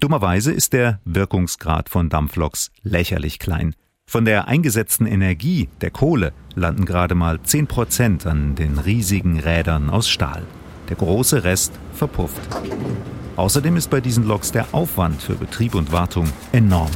Dummerweise 0.00 0.50
ist 0.50 0.72
der 0.72 0.98
Wirkungsgrad 1.04 1.90
von 1.90 2.08
Dampfloks 2.08 2.70
lächerlich 2.82 3.38
klein. 3.38 3.74
Von 4.06 4.24
der 4.24 4.48
eingesetzten 4.48 5.04
Energie, 5.04 5.68
der 5.82 5.90
Kohle, 5.90 6.32
landen 6.54 6.86
gerade 6.86 7.14
mal 7.14 7.38
10 7.42 7.66
Prozent 7.66 8.26
an 8.26 8.54
den 8.54 8.78
riesigen 8.78 9.38
Rädern 9.38 9.90
aus 9.90 10.08
Stahl. 10.08 10.46
Der 10.88 10.96
große 10.96 11.44
Rest 11.44 11.74
verpufft. 11.92 12.40
Außerdem 13.36 13.76
ist 13.76 13.90
bei 13.90 14.00
diesen 14.00 14.26
Loks 14.26 14.52
der 14.52 14.68
Aufwand 14.72 15.20
für 15.20 15.34
Betrieb 15.34 15.74
und 15.74 15.92
Wartung 15.92 16.32
enorm. 16.52 16.90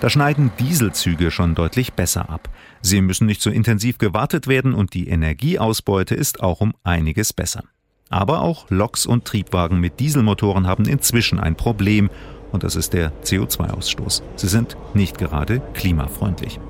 Da 0.00 0.08
schneiden 0.08 0.52
Dieselzüge 0.60 1.32
schon 1.32 1.56
deutlich 1.56 1.92
besser 1.92 2.30
ab. 2.30 2.48
Sie 2.82 3.00
müssen 3.00 3.26
nicht 3.26 3.42
so 3.42 3.50
intensiv 3.50 3.98
gewartet 3.98 4.46
werden 4.46 4.72
und 4.72 4.94
die 4.94 5.08
Energieausbeute 5.08 6.14
ist 6.14 6.40
auch 6.40 6.60
um 6.60 6.74
einiges 6.84 7.32
besser. 7.32 7.64
Aber 8.08 8.40
auch 8.40 8.70
Loks 8.70 9.06
und 9.06 9.24
Triebwagen 9.24 9.80
mit 9.80 9.98
Dieselmotoren 9.98 10.68
haben 10.68 10.86
inzwischen 10.86 11.40
ein 11.40 11.56
Problem 11.56 12.10
und 12.52 12.62
das 12.62 12.76
ist 12.76 12.92
der 12.92 13.12
CO2-Ausstoß. 13.24 14.22
Sie 14.36 14.48
sind 14.48 14.76
nicht 14.94 15.18
gerade 15.18 15.60
klimafreundlich. 15.74 16.60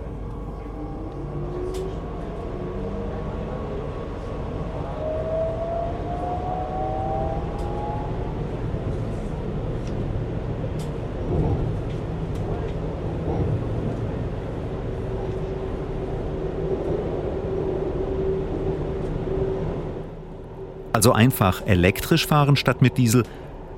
Also 21.09 21.17
einfach 21.17 21.67
elektrisch 21.67 22.27
fahren 22.27 22.55
statt 22.55 22.83
mit 22.83 22.99
Diesel? 22.99 23.23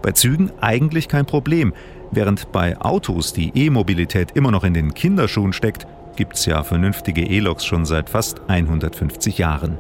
Bei 0.03 0.11
Zügen 0.11 0.51
eigentlich 0.61 1.07
kein 1.07 1.27
Problem. 1.27 1.73
Während 2.11 2.51
bei 2.51 2.77
Autos 2.81 3.33
die 3.33 3.53
E-Mobilität 3.55 4.33
immer 4.33 4.51
noch 4.51 4.65
in 4.65 4.75
den 4.75 4.95
Kinderschuhen 4.95 5.53
steckt, 5.53 5.87
gibt 6.17 6.35
es 6.35 6.47
ja 6.47 6.65
vernünftige 6.65 7.23
E-Loks 7.23 7.65
schon 7.65 7.85
seit 7.85 8.11
fast 8.11 8.41
150 8.49 9.39
Jahren. 9.39 9.79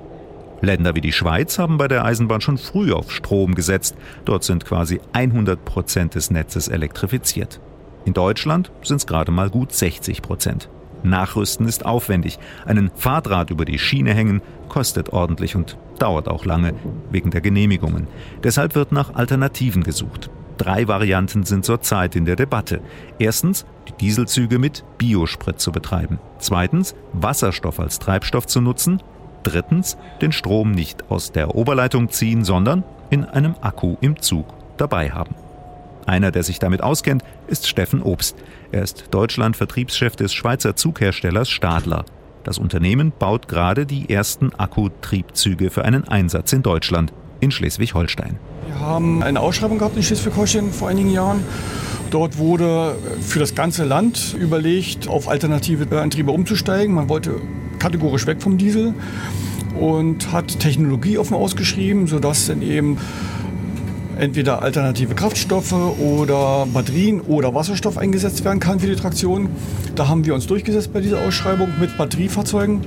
Länder 0.60 0.94
wie 0.94 1.00
die 1.00 1.10
Schweiz 1.10 1.58
haben 1.58 1.76
bei 1.76 1.88
der 1.88 2.04
Eisenbahn 2.04 2.40
schon 2.40 2.56
früh 2.56 2.92
auf 2.92 3.10
Strom 3.10 3.56
gesetzt. 3.56 3.96
Dort 4.24 4.44
sind 4.44 4.64
quasi 4.64 5.00
100 5.12 5.64
Prozent 5.64 6.14
des 6.14 6.30
Netzes 6.30 6.68
elektrifiziert. 6.68 7.58
In 8.04 8.12
Deutschland 8.12 8.70
sind 8.84 8.98
es 8.98 9.08
gerade 9.08 9.32
mal 9.32 9.50
gut 9.50 9.72
60 9.72 10.22
Prozent. 10.22 10.68
Nachrüsten 11.02 11.66
ist 11.66 11.84
aufwendig. 11.84 12.38
Einen 12.64 12.92
Fahrdraht 12.94 13.50
über 13.50 13.64
die 13.64 13.80
Schiene 13.80 14.14
hängen 14.14 14.40
kostet 14.68 15.08
ordentlich 15.08 15.56
und 15.56 15.76
dauert 16.00 16.28
auch 16.28 16.44
lange 16.44 16.74
wegen 17.10 17.30
der 17.30 17.40
Genehmigungen. 17.40 18.08
Deshalb 18.42 18.74
wird 18.74 18.92
nach 18.92 19.14
Alternativen 19.14 19.82
gesucht. 19.82 20.30
Drei 20.58 20.88
Varianten 20.88 21.44
sind 21.44 21.64
zurzeit 21.64 22.16
in 22.16 22.26
der 22.26 22.36
Debatte. 22.36 22.80
Erstens, 23.18 23.64
die 23.88 23.92
Dieselzüge 23.92 24.58
mit 24.58 24.84
Biosprit 24.98 25.58
zu 25.58 25.72
betreiben. 25.72 26.18
Zweitens, 26.38 26.94
Wasserstoff 27.12 27.80
als 27.80 27.98
Treibstoff 27.98 28.46
zu 28.46 28.60
nutzen. 28.60 29.02
Drittens, 29.42 29.96
den 30.20 30.32
Strom 30.32 30.72
nicht 30.72 31.10
aus 31.10 31.32
der 31.32 31.54
Oberleitung 31.54 32.10
ziehen, 32.10 32.44
sondern 32.44 32.84
in 33.08 33.24
einem 33.24 33.54
Akku 33.62 33.96
im 34.02 34.20
Zug 34.20 34.46
dabei 34.76 35.10
haben. 35.10 35.34
Einer, 36.06 36.30
der 36.30 36.42
sich 36.42 36.58
damit 36.58 36.82
auskennt, 36.82 37.22
ist 37.46 37.66
Steffen 37.66 38.02
Obst. 38.02 38.36
Er 38.72 38.82
ist 38.82 39.06
Deutschland-Vertriebschef 39.12 40.16
des 40.16 40.34
Schweizer 40.34 40.76
Zugherstellers 40.76 41.48
Stadler. 41.48 42.04
Das 42.44 42.58
Unternehmen 42.58 43.12
baut 43.18 43.48
gerade 43.48 43.84
die 43.84 44.08
ersten 44.08 44.54
Akkutriebzüge 44.54 45.70
für 45.70 45.84
einen 45.84 46.08
Einsatz 46.08 46.52
in 46.52 46.62
Deutschland, 46.62 47.12
in 47.40 47.50
Schleswig-Holstein. 47.50 48.38
Wir 48.66 48.80
haben 48.80 49.22
eine 49.22 49.40
Ausschreibung 49.40 49.78
gehabt 49.78 49.96
in 49.96 50.02
Schleswig-Holstein 50.02 50.72
vor 50.72 50.88
einigen 50.88 51.10
Jahren. 51.10 51.44
Dort 52.10 52.38
wurde 52.38 52.96
für 53.20 53.38
das 53.38 53.54
ganze 53.54 53.84
Land 53.84 54.34
überlegt, 54.38 55.06
auf 55.06 55.28
alternative 55.28 56.00
Antriebe 56.00 56.32
umzusteigen. 56.32 56.94
Man 56.94 57.08
wollte 57.08 57.36
kategorisch 57.78 58.26
weg 58.26 58.42
vom 58.42 58.58
Diesel 58.58 58.94
und 59.78 60.32
hat 60.32 60.58
Technologie 60.58 61.18
offen 61.18 61.34
ausgeschrieben, 61.34 62.06
sodass 62.06 62.46
dann 62.46 62.62
eben 62.62 62.98
entweder 64.18 64.62
alternative 64.62 65.14
Kraftstoffe 65.14 65.72
oder 65.72 66.66
Batterien 66.72 67.20
oder 67.20 67.54
Wasserstoff 67.54 67.98
eingesetzt 67.98 68.44
werden 68.44 68.60
kann 68.60 68.80
für 68.80 68.86
die 68.86 68.96
Traktion. 68.96 69.48
Da 69.94 70.08
haben 70.08 70.24
wir 70.24 70.34
uns 70.34 70.46
durchgesetzt 70.46 70.92
bei 70.92 71.00
dieser 71.00 71.20
Ausschreibung 71.26 71.68
mit 71.78 71.96
Batteriefahrzeugen 71.96 72.80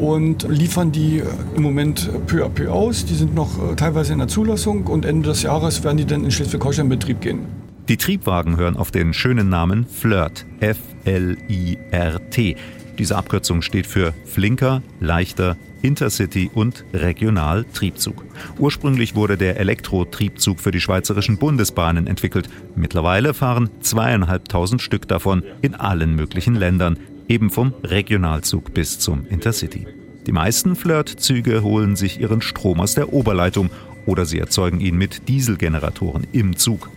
und 0.00 0.46
liefern 0.48 0.92
die 0.92 1.22
im 1.54 1.62
Moment 1.62 2.10
peu 2.26 2.44
à 2.44 2.48
peu 2.48 2.70
aus. 2.70 3.04
Die 3.04 3.14
sind 3.14 3.34
noch 3.34 3.58
äh, 3.58 3.74
teilweise 3.76 4.12
in 4.12 4.18
der 4.18 4.28
Zulassung 4.28 4.86
und 4.86 5.04
Ende 5.04 5.28
des 5.28 5.42
Jahres 5.42 5.84
werden 5.84 5.98
die 5.98 6.06
dann 6.06 6.24
in 6.24 6.30
Schleswig-Holstein 6.30 6.86
in 6.86 6.90
Betrieb 6.90 7.20
gehen. 7.20 7.40
Die 7.88 7.96
Triebwagen 7.96 8.56
hören 8.56 8.76
auf 8.76 8.90
den 8.90 9.12
schönen 9.12 9.48
Namen 9.48 9.86
FLIRT, 9.86 10.46
F-L-I-R-T. 10.60 12.56
Diese 12.98 13.16
Abkürzung 13.16 13.62
steht 13.62 13.86
für 13.86 14.14
Flinker, 14.24 14.82
leichter, 15.00 15.56
Intercity 15.82 16.50
und 16.54 16.84
Regionaltriebzug. 16.94 18.24
Ursprünglich 18.58 19.14
wurde 19.14 19.36
der 19.36 19.58
Elektrotriebzug 19.58 20.60
für 20.60 20.70
die 20.70 20.80
schweizerischen 20.80 21.36
Bundesbahnen 21.36 22.06
entwickelt. 22.06 22.48
Mittlerweile 22.74 23.34
fahren 23.34 23.70
zweieinhalbtausend 23.80 24.80
Stück 24.80 25.08
davon 25.08 25.42
in 25.60 25.74
allen 25.74 26.14
möglichen 26.14 26.54
Ländern, 26.54 26.98
eben 27.28 27.50
vom 27.50 27.74
Regionalzug 27.82 28.72
bis 28.74 28.98
zum 28.98 29.26
Intercity. 29.28 29.86
Die 30.26 30.32
meisten 30.32 30.76
Flirt-Züge 30.76 31.62
holen 31.62 31.96
sich 31.96 32.20
ihren 32.20 32.42
Strom 32.42 32.80
aus 32.80 32.94
der 32.94 33.12
Oberleitung 33.12 33.70
oder 34.06 34.24
sie 34.24 34.38
erzeugen 34.38 34.80
ihn 34.80 34.96
mit 34.96 35.28
Dieselgeneratoren 35.28 36.26
im 36.32 36.56
Zug. 36.56 36.90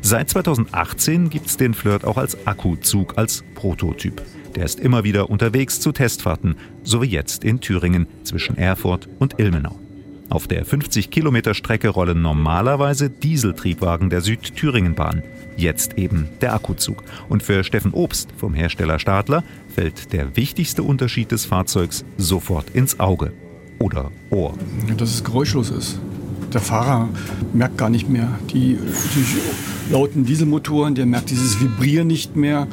Seit 0.00 0.30
2018 0.30 1.28
gibt 1.28 1.46
es 1.46 1.56
den 1.56 1.74
Flirt 1.74 2.04
auch 2.04 2.16
als 2.16 2.46
Akkuzug, 2.46 3.18
als 3.18 3.42
Prototyp. 3.54 4.22
Der 4.58 4.64
ist 4.64 4.80
immer 4.80 5.04
wieder 5.04 5.30
unterwegs 5.30 5.78
zu 5.78 5.92
Testfahrten, 5.92 6.56
so 6.82 7.00
wie 7.00 7.06
jetzt 7.06 7.44
in 7.44 7.60
Thüringen 7.60 8.08
zwischen 8.24 8.58
Erfurt 8.58 9.08
und 9.20 9.38
Ilmenau. 9.38 9.78
Auf 10.30 10.48
der 10.48 10.64
50 10.64 11.12
Kilometer 11.12 11.54
Strecke 11.54 11.90
rollen 11.90 12.22
normalerweise 12.22 13.08
Dieseltriebwagen 13.08 14.10
der 14.10 14.20
Südthüringenbahn. 14.20 15.22
Jetzt 15.56 15.96
eben 15.96 16.28
der 16.40 16.54
Akkuzug. 16.54 17.04
Und 17.28 17.44
für 17.44 17.62
Steffen 17.62 17.92
Obst 17.92 18.30
vom 18.36 18.52
Hersteller 18.52 18.98
Stadler 18.98 19.44
fällt 19.72 20.12
der 20.12 20.36
wichtigste 20.36 20.82
Unterschied 20.82 21.30
des 21.30 21.44
Fahrzeugs 21.44 22.04
sofort 22.16 22.70
ins 22.70 22.98
Auge. 22.98 23.32
Oder 23.78 24.10
Ohr. 24.30 24.54
Dass 24.96 25.14
es 25.14 25.22
geräuschlos 25.22 25.70
ist. 25.70 26.00
Der 26.52 26.60
Fahrer 26.60 27.08
merkt 27.52 27.78
gar 27.78 27.90
nicht 27.90 28.08
mehr 28.08 28.40
die, 28.52 28.76
die 28.76 29.92
lauten 29.92 30.24
Dieselmotoren, 30.24 30.96
der 30.96 31.06
merkt 31.06 31.30
dieses 31.30 31.60
Vibrieren 31.60 32.08
nicht 32.08 32.34
mehr. 32.34 32.66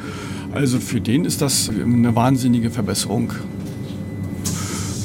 Also 0.56 0.80
für 0.80 1.02
den 1.02 1.26
ist 1.26 1.42
das 1.42 1.68
eine 1.68 2.16
wahnsinnige 2.16 2.70
Verbesserung. 2.70 3.30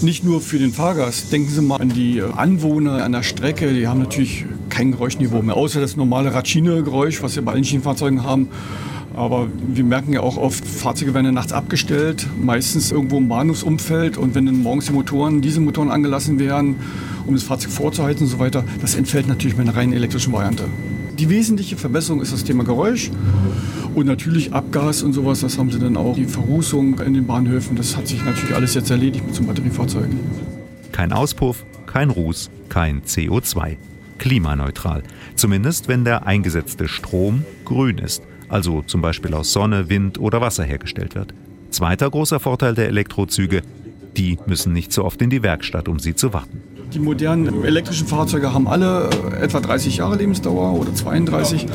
Nicht 0.02 0.24
nur 0.24 0.40
für 0.40 0.58
den 0.58 0.72
Fahrgast. 0.72 1.34
Denken 1.34 1.50
Sie 1.50 1.62
mal 1.62 1.82
an 1.82 1.90
die 1.90 2.22
Anwohner 2.22 3.04
an 3.04 3.12
der 3.12 3.22
Strecke. 3.22 3.74
Die 3.74 3.86
haben 3.86 4.00
natürlich 4.00 4.46
kein 4.70 4.94
Geräuschniveau 4.94 5.42
mehr, 5.42 5.58
außer 5.58 5.82
das 5.82 5.98
normale 5.98 6.34
Ratschine-Geräusch, 6.34 7.22
was 7.22 7.36
wir 7.36 7.44
bei 7.44 7.52
allen 7.52 7.66
Schienenfahrzeugen 7.66 8.24
haben. 8.24 8.48
Aber 9.14 9.50
wir 9.68 9.84
merken 9.84 10.14
ja 10.14 10.22
auch 10.22 10.38
oft, 10.38 10.66
Fahrzeuge 10.66 11.14
werden 11.14 11.34
nachts 11.34 11.52
abgestellt, 11.52 12.28
meistens 12.42 12.90
irgendwo 12.94 13.18
im 13.18 13.28
Bahnhofsumfeld. 13.28 14.18
Und 14.18 14.36
wenn 14.36 14.46
dann 14.46 14.64
morgens 14.64 14.86
die 14.86 14.94
Motoren, 14.94 15.42
diese 15.42 15.60
Motoren 15.60 15.92
angelassen 15.92 16.40
werden, 16.40 16.78
um 17.28 17.34
das 17.34 17.44
Fahrzeug 17.44 17.72
vorzuheizen 17.72 18.24
und 18.24 18.30
so 18.30 18.40
weiter, 18.40 18.64
das 18.80 18.96
entfällt 18.96 19.28
natürlich 19.28 19.58
mit 19.58 19.68
einer 19.68 19.76
rein 19.76 19.92
elektrischen 19.92 20.32
Variante. 20.32 20.70
Die 21.22 21.30
wesentliche 21.30 21.78
Verbesserung 21.78 22.20
ist 22.20 22.34
das 22.34 22.44
Thema 22.44 22.64
Geräusch. 22.64 23.12
Und 23.94 24.08
natürlich 24.08 24.54
Abgas 24.54 25.04
und 25.04 25.14
sowas, 25.14 25.42
das 25.42 25.56
haben 25.60 25.70
sie 25.70 25.78
dann 25.78 25.96
auch. 25.96 26.16
Die 26.16 26.26
Verrußung 26.26 26.98
in 26.98 27.14
den 27.14 27.28
Bahnhöfen, 27.28 27.78
das 27.78 27.96
hat 27.96 28.08
sich 28.08 28.26
natürlich 28.26 28.56
alles 28.56 28.74
jetzt 28.74 28.90
erledigt 28.90 29.28
mit 29.28 29.36
so 29.36 29.44
Batteriefahrzeugen. 29.44 30.20
Kein 30.92 31.14
Auspuff, 31.14 31.64
kein 31.86 32.10
Ruß, 32.10 32.50
kein 32.70 33.04
CO2. 33.04 33.78
Klimaneutral. 34.18 35.04
Zumindest 35.36 35.88
wenn 35.88 36.06
der 36.06 36.26
eingesetzte 36.26 36.88
Strom 36.88 37.46
grün 37.66 38.00
ist, 38.00 38.24
also 38.50 38.82
zum 38.82 39.02
Beispiel 39.02 39.36
aus 39.36 39.54
Sonne, 39.54 39.90
Wind 39.90 40.20
oder 40.20 40.42
Wasser 40.42 40.64
hergestellt 40.64 41.14
wird. 41.14 41.36
Zweiter 41.70 42.10
großer 42.10 42.40
Vorteil 42.40 42.74
der 42.74 42.88
Elektrozüge, 42.88 43.62
die 44.18 44.40
müssen 44.48 44.74
nicht 44.74 44.92
so 44.92 45.06
oft 45.06 45.22
in 45.22 45.30
die 45.30 45.44
Werkstatt, 45.44 45.88
um 45.88 46.00
sie 46.00 46.16
zu 46.16 46.34
warten. 46.34 46.64
Die 46.94 47.00
modernen 47.00 47.64
elektrischen 47.64 48.06
Fahrzeuge 48.06 48.54
haben 48.54 48.68
alle 48.68 49.10
äh, 49.40 49.44
etwa 49.44 49.62
30 49.62 49.98
Jahre 49.98 50.18
Lebensdauer 50.18 50.74
oder 50.74 50.94
32. 50.94 51.68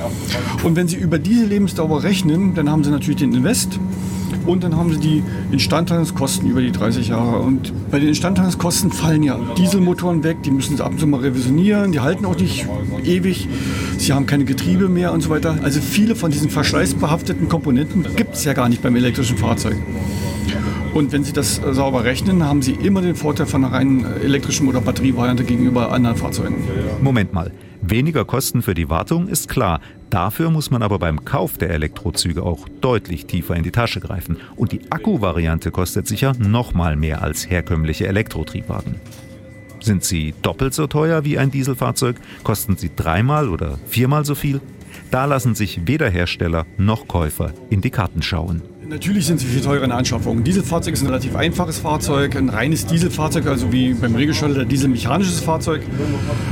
Und 0.63 0.77
wenn 0.77 0.89
Sie 0.89 0.97
über 0.97 1.19
diese 1.19 1.47
Lebensdauer 1.47 2.03
rechnen, 2.03 2.55
dann 2.55 2.71
haben 2.71 2.85
Sie 2.85 2.91
natürlich 2.91 3.21
den 3.21 3.33
Invest 3.33 3.81
und 4.45 4.63
dann 4.63 4.77
haben 4.77 4.93
Sie 4.93 4.99
die 4.99 5.23
Instandhaltungskosten 5.53 6.51
über 6.51 6.61
die 6.61 6.71
30 6.71 7.09
Jahre. 7.09 7.39
Und 7.39 7.73
bei 7.91 7.99
den 7.99 8.09
Instandhaltungskosten 8.09 8.93
fallen 8.93 9.23
ja 9.23 9.39
Dieselmotoren 9.57 10.23
weg, 10.23 10.43
die 10.43 10.51
müssen 10.51 10.77
Sie 10.77 10.85
ab 10.85 10.93
und 10.93 11.01
zu 11.01 11.07
mal 11.07 11.21
revisionieren, 11.21 11.93
die 11.93 12.01
halten 12.01 12.27
auch 12.27 12.37
nicht 12.37 12.67
ewig. 13.05 13.49
Sie 13.97 14.13
haben 14.13 14.27
keine 14.27 14.45
Getriebe 14.45 14.89
mehr 14.89 15.13
und 15.13 15.23
so 15.23 15.31
weiter. 15.31 15.57
Also 15.63 15.81
viele 15.81 16.15
von 16.15 16.31
diesen 16.31 16.51
verschleißbehafteten 16.51 17.49
Komponenten 17.49 18.05
gibt 18.17 18.35
es 18.35 18.45
ja 18.45 18.53
gar 18.53 18.69
nicht 18.69 18.83
beim 18.83 18.95
elektrischen 18.97 19.39
Fahrzeug. 19.39 19.77
Und 20.97 21.13
wenn 21.13 21.25
Sie 21.25 21.35
das 21.35 21.59
äh, 21.59 21.75
sauber 21.75 22.05
rechnen, 22.05 22.43
haben 22.43 22.63
Sie 22.63 22.73
immer 22.73 23.03
den 23.03 23.17
Vorteil 23.17 23.45
von 23.45 23.63
einer 23.63 23.75
reinen 23.75 24.07
äh, 24.07 24.21
elektrischen 24.21 24.67
oder 24.67 24.81
Batterievariante 24.81 25.45
gegenüber 25.45 25.93
anderen 25.93 26.17
Fahrzeugen. 26.17 26.65
Moment 27.03 27.35
mal. 27.35 27.53
Weniger 27.83 28.25
Kosten 28.25 28.63
für 28.63 28.73
die 28.73 28.89
Wartung 28.89 29.29
ist 29.29 29.51
klar. 29.51 29.83
Dafür 30.09 30.49
muss 30.51 30.71
man 30.71 30.83
aber 30.83 30.99
beim 30.99 31.27
Kauf 31.27 31.59
der 31.59 31.69
Elektrozüge 31.69 32.43
auch 32.43 32.67
deutlich 32.81 33.27
tiefer 33.27 33.55
in 33.55 33.63
die 33.63 33.73
Tasche 33.73 34.01
greifen. 34.01 34.39
Und 34.57 34.73
die 34.73 34.91
Akkuvariante 34.91 35.71
kostet 35.71 36.07
sicher 36.07 36.33
noch 36.39 36.73
mal 36.73 36.97
mehr 36.97 37.21
als 37.21 37.51
herkömmliche 37.51 38.07
Elektrotriebwagen. 38.07 38.95
Sind 39.81 40.03
sie 40.03 40.33
doppelt 40.41 40.73
so 40.73 40.87
teuer 40.87 41.27
wie 41.27 41.37
ein 41.37 41.51
Dieselfahrzeug? 41.51 42.17
Kosten 42.43 42.79
sie 42.79 42.91
dreimal 42.97 43.51
oder 43.51 43.79
viermal 43.87 44.25
so 44.25 44.35
viel? 44.35 44.63
Da 45.11 45.27
lassen 45.27 45.55
sich 45.55 45.87
weder 45.87 46.09
Hersteller 46.09 46.65
noch 46.79 47.07
Käufer 47.07 47.53
in 47.69 47.83
die 47.83 47.91
Karten 47.91 48.23
schauen. 48.23 48.63
Natürlich 48.89 49.27
sind 49.27 49.41
sie 49.41 49.47
viel 49.47 49.63
teurer 49.63 49.83
in 49.83 49.91
Anschaffung. 49.91 50.39
Ein 50.39 50.45
Dieselfahrzeug 50.45 50.95
ist 50.95 51.03
ein 51.03 51.09
relativ 51.09 51.35
einfaches 51.35 51.79
Fahrzeug, 51.79 52.37
ein 52.37 52.49
reines 52.49 52.87
Dieselfahrzeug, 52.87 53.47
also 53.47 53.73
wie 53.73 53.95
beim 53.95 54.15
Regelschalter 54.15 54.65
dieselmechanisches 54.65 55.41
Fahrzeug. 55.41 55.83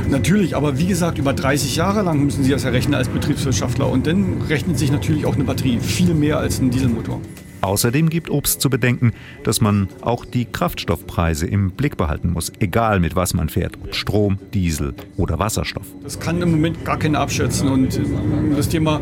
Natürlich, 0.09 0.55
aber 0.55 0.77
wie 0.77 0.87
gesagt, 0.87 1.17
über 1.17 1.31
30 1.31 1.77
Jahre 1.77 2.01
lang 2.01 2.25
müssen 2.25 2.43
Sie 2.43 2.51
das 2.51 2.65
errechnen 2.65 2.95
als 2.95 3.07
Betriebswirtschaftler. 3.07 3.89
Und 3.89 4.05
dann 4.05 4.41
rechnet 4.49 4.77
sich 4.77 4.91
natürlich 4.91 5.25
auch 5.25 5.35
eine 5.35 5.45
Batterie 5.45 5.79
viel 5.79 6.13
mehr 6.13 6.37
als 6.37 6.59
ein 6.59 6.71
Dieselmotor. 6.71 7.21
Außerdem 7.65 8.09
gibt 8.09 8.29
Obst 8.29 8.61
zu 8.61 8.69
bedenken, 8.69 9.13
dass 9.43 9.59
man 9.59 9.89
auch 10.01 10.23
die 10.23 10.45
Kraftstoffpreise 10.45 11.47
im 11.47 11.71
Blick 11.71 11.97
behalten 11.97 12.31
muss, 12.31 12.51
egal 12.59 12.99
mit 12.99 13.15
was 13.15 13.33
man 13.33 13.49
fährt, 13.49 13.77
ob 13.83 13.95
Strom, 13.95 14.37
Diesel 14.53 14.93
oder 15.17 15.39
Wasserstoff. 15.39 15.87
Das 16.03 16.19
kann 16.19 16.41
im 16.41 16.51
Moment 16.51 16.85
gar 16.85 16.99
keiner 16.99 17.19
abschätzen. 17.19 17.69
Und 17.69 17.99
das 18.55 18.69
Thema 18.69 19.01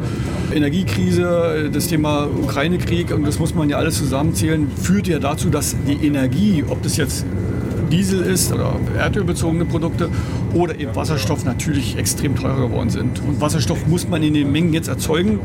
Energiekrise, 0.54 1.70
das 1.74 1.88
Thema 1.88 2.26
Ukraine-Krieg, 2.26 3.14
und 3.14 3.28
das 3.28 3.38
muss 3.38 3.54
man 3.54 3.70
ja 3.70 3.78
alles 3.78 3.98
zusammenzählen, 3.98 4.72
führt 4.72 5.08
ja 5.08 5.20
dazu, 5.20 5.50
dass 5.50 5.76
die 5.86 6.06
Energie, 6.06 6.64
ob 6.68 6.82
das 6.84 6.96
jetzt 6.98 7.26
Diesel 7.92 8.22
ist 8.22 8.52
oder 8.52 8.80
erdölbezogene 8.98 9.66
Produkte 9.66 10.10
oder 10.54 10.80
eben 10.80 10.96
Wasserstoff 10.96 11.46
natürlich 11.46 11.98
extrem 11.98 12.36
teurer 12.36 12.68
geworden 12.68 12.90
sind. 12.90 13.20
Und 13.20 13.42
Wasserstoff 13.42 13.88
muss 13.88 14.08
man 14.08 14.24
in 14.24 14.34
den 14.34 14.52
Mengen 14.52 14.74
jetzt 14.74 14.88
erzeugen. 14.88 15.40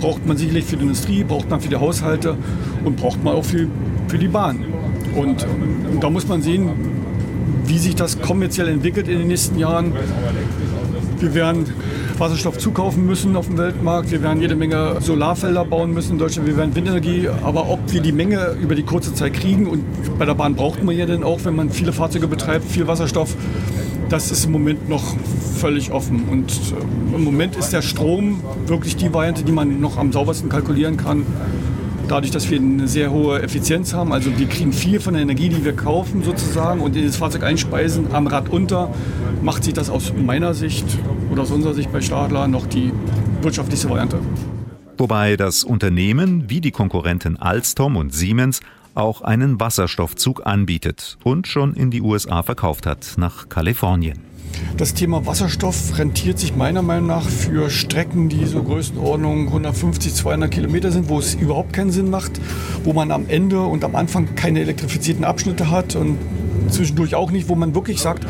Braucht 0.00 0.26
man 0.26 0.36
sicherlich 0.36 0.64
für 0.64 0.76
die 0.76 0.82
Industrie, 0.82 1.24
braucht 1.24 1.50
man 1.50 1.60
für 1.60 1.68
die 1.68 1.76
Haushalte 1.76 2.36
und 2.84 2.96
braucht 2.96 3.22
man 3.22 3.34
auch 3.34 3.44
für, 3.44 3.66
für 4.08 4.18
die 4.18 4.28
Bahn. 4.28 4.64
Und, 5.14 5.46
und 5.92 6.02
da 6.02 6.10
muss 6.10 6.26
man 6.26 6.42
sehen, 6.42 6.70
wie 7.66 7.78
sich 7.78 7.94
das 7.94 8.20
kommerziell 8.20 8.68
entwickelt 8.68 9.08
in 9.08 9.18
den 9.18 9.28
nächsten 9.28 9.58
Jahren. 9.58 9.92
Wir 11.18 11.34
werden 11.34 11.66
Wasserstoff 12.18 12.58
zukaufen 12.58 13.06
müssen 13.06 13.36
auf 13.36 13.46
dem 13.46 13.58
Weltmarkt. 13.58 14.10
Wir 14.10 14.22
werden 14.22 14.40
jede 14.40 14.54
Menge 14.54 14.96
Solarfelder 15.00 15.64
bauen 15.64 15.92
müssen 15.92 16.12
in 16.12 16.18
Deutschland. 16.18 16.46
Wir 16.46 16.56
werden 16.56 16.74
Windenergie. 16.74 17.28
Aber 17.42 17.68
ob 17.68 17.92
wir 17.92 18.00
die 18.00 18.12
Menge 18.12 18.56
über 18.60 18.74
die 18.74 18.82
kurze 18.82 19.14
Zeit 19.14 19.34
kriegen 19.34 19.66
und 19.66 19.84
bei 20.18 20.24
der 20.24 20.34
Bahn 20.34 20.54
braucht 20.54 20.82
man 20.82 20.96
ja 20.96 21.06
dann 21.06 21.24
auch, 21.24 21.40
wenn 21.44 21.56
man 21.56 21.70
viele 21.70 21.92
Fahrzeuge 21.92 22.28
betreibt, 22.28 22.70
viel 22.70 22.86
Wasserstoff. 22.86 23.36
Das 24.08 24.30
ist 24.30 24.44
im 24.44 24.52
Moment 24.52 24.88
noch 24.88 25.16
völlig 25.58 25.90
offen. 25.90 26.24
Und 26.30 26.50
äh, 26.52 27.14
im 27.16 27.24
Moment 27.24 27.56
ist 27.56 27.72
der 27.72 27.82
Strom 27.82 28.40
wirklich 28.66 28.96
die 28.96 29.12
Variante, 29.12 29.42
die 29.44 29.52
man 29.52 29.80
noch 29.80 29.96
am 29.96 30.12
saubersten 30.12 30.48
kalkulieren 30.48 30.96
kann 30.96 31.24
dadurch, 32.08 32.30
dass 32.30 32.50
wir 32.50 32.58
eine 32.58 32.88
sehr 32.88 33.10
hohe 33.10 33.42
Effizienz 33.42 33.94
haben. 33.94 34.12
Also 34.12 34.36
wir 34.38 34.46
kriegen 34.46 34.72
viel 34.72 35.00
von 35.00 35.14
der 35.14 35.22
Energie, 35.22 35.48
die 35.48 35.64
wir 35.64 35.74
kaufen 35.74 36.22
sozusagen 36.22 36.80
und 36.80 36.96
in 36.96 37.06
das 37.06 37.16
Fahrzeug 37.16 37.42
einspeisen, 37.42 38.12
am 38.12 38.26
Rad 38.26 38.48
unter, 38.48 38.92
macht 39.42 39.64
sich 39.64 39.74
das 39.74 39.90
aus 39.90 40.12
meiner 40.14 40.54
Sicht 40.54 40.84
oder 41.30 41.42
aus 41.42 41.50
unserer 41.50 41.74
Sicht 41.74 41.92
bei 41.92 42.00
Stadler 42.00 42.46
noch 42.48 42.66
die 42.66 42.92
wirtschaftlichste 43.42 43.90
Variante. 43.90 44.18
Wobei 44.96 45.36
das 45.36 45.64
Unternehmen 45.64 46.48
wie 46.48 46.60
die 46.60 46.70
Konkurrenten 46.70 47.36
Alstom 47.36 47.96
und 47.96 48.14
Siemens 48.14 48.60
auch 48.94 49.22
einen 49.22 49.60
Wasserstoffzug 49.60 50.46
anbietet 50.46 51.18
und 51.24 51.46
schon 51.46 51.74
in 51.74 51.90
die 51.90 52.02
USA 52.02 52.42
verkauft 52.42 52.86
hat, 52.86 53.14
nach 53.16 53.48
Kalifornien. 53.48 54.20
Das 54.76 54.94
Thema 54.94 55.26
Wasserstoff 55.26 55.98
rentiert 55.98 56.38
sich 56.38 56.54
meiner 56.54 56.82
Meinung 56.82 57.08
nach 57.08 57.28
für 57.28 57.70
Strecken, 57.70 58.28
die 58.28 58.44
so 58.46 58.62
Größenordnung 58.62 59.48
150, 59.48 60.14
200 60.14 60.50
Kilometer 60.50 60.92
sind, 60.92 61.08
wo 61.08 61.18
es 61.18 61.34
überhaupt 61.34 61.72
keinen 61.72 61.90
Sinn 61.90 62.10
macht, 62.10 62.40
wo 62.84 62.92
man 62.92 63.10
am 63.10 63.28
Ende 63.28 63.60
und 63.60 63.84
am 63.84 63.94
Anfang 63.96 64.34
keine 64.34 64.60
elektrifizierten 64.60 65.24
Abschnitte 65.24 65.70
hat 65.70 65.96
und 65.96 66.18
zwischendurch 66.70 67.14
auch 67.14 67.30
nicht, 67.30 67.48
wo 67.48 67.54
man 67.54 67.74
wirklich 67.74 68.00
sagt, 68.00 68.26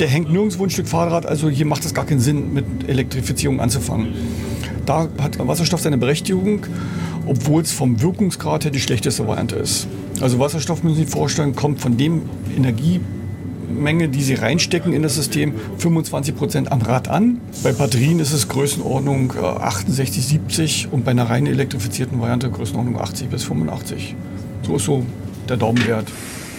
der 0.00 0.08
hängt 0.08 0.32
nirgendwo 0.32 0.64
ein 0.64 0.70
Stück 0.70 0.88
Fahrrad, 0.88 1.26
also 1.26 1.48
hier 1.48 1.66
macht 1.66 1.84
es 1.84 1.94
gar 1.94 2.04
keinen 2.04 2.20
Sinn, 2.20 2.52
mit 2.52 2.88
Elektrifizierung 2.88 3.60
anzufangen. 3.60 4.14
Da 4.84 5.08
hat 5.18 5.38
Wasserstoff 5.38 5.80
seine 5.80 5.98
Berechtigung, 5.98 6.66
obwohl 7.26 7.62
es 7.62 7.72
vom 7.72 8.00
Wirkungsgrad 8.00 8.64
her 8.64 8.70
die 8.70 8.80
schlechteste 8.80 9.26
Variante 9.26 9.56
ist. 9.56 9.86
Also 10.20 10.38
Wasserstoff, 10.38 10.82
müssen 10.82 10.96
Sie 10.96 11.02
sich 11.02 11.10
vorstellen, 11.10 11.54
kommt 11.54 11.80
von 11.80 11.96
dem 11.96 12.22
Energie 12.56 13.00
Menge, 13.68 14.08
die 14.08 14.22
sie 14.22 14.34
reinstecken 14.34 14.92
in 14.92 15.02
das 15.02 15.14
System, 15.14 15.54
25 15.78 16.36
Prozent 16.36 16.72
am 16.72 16.82
Rad 16.82 17.08
an. 17.08 17.40
Bei 17.62 17.72
Batterien 17.72 18.20
ist 18.20 18.32
es 18.32 18.48
Größenordnung 18.48 19.32
68, 19.36 20.18
äh, 20.18 20.26
70 20.26 20.88
und 20.92 21.04
bei 21.04 21.10
einer 21.10 21.28
rein 21.28 21.46
elektrifizierten 21.46 22.20
Variante 22.20 22.50
Größenordnung 22.50 23.00
80 23.00 23.28
bis 23.28 23.44
85. 23.44 24.14
So 24.62 24.76
ist 24.76 24.84
so 24.84 25.04
der 25.48 25.56
Daumenwert. 25.56 26.06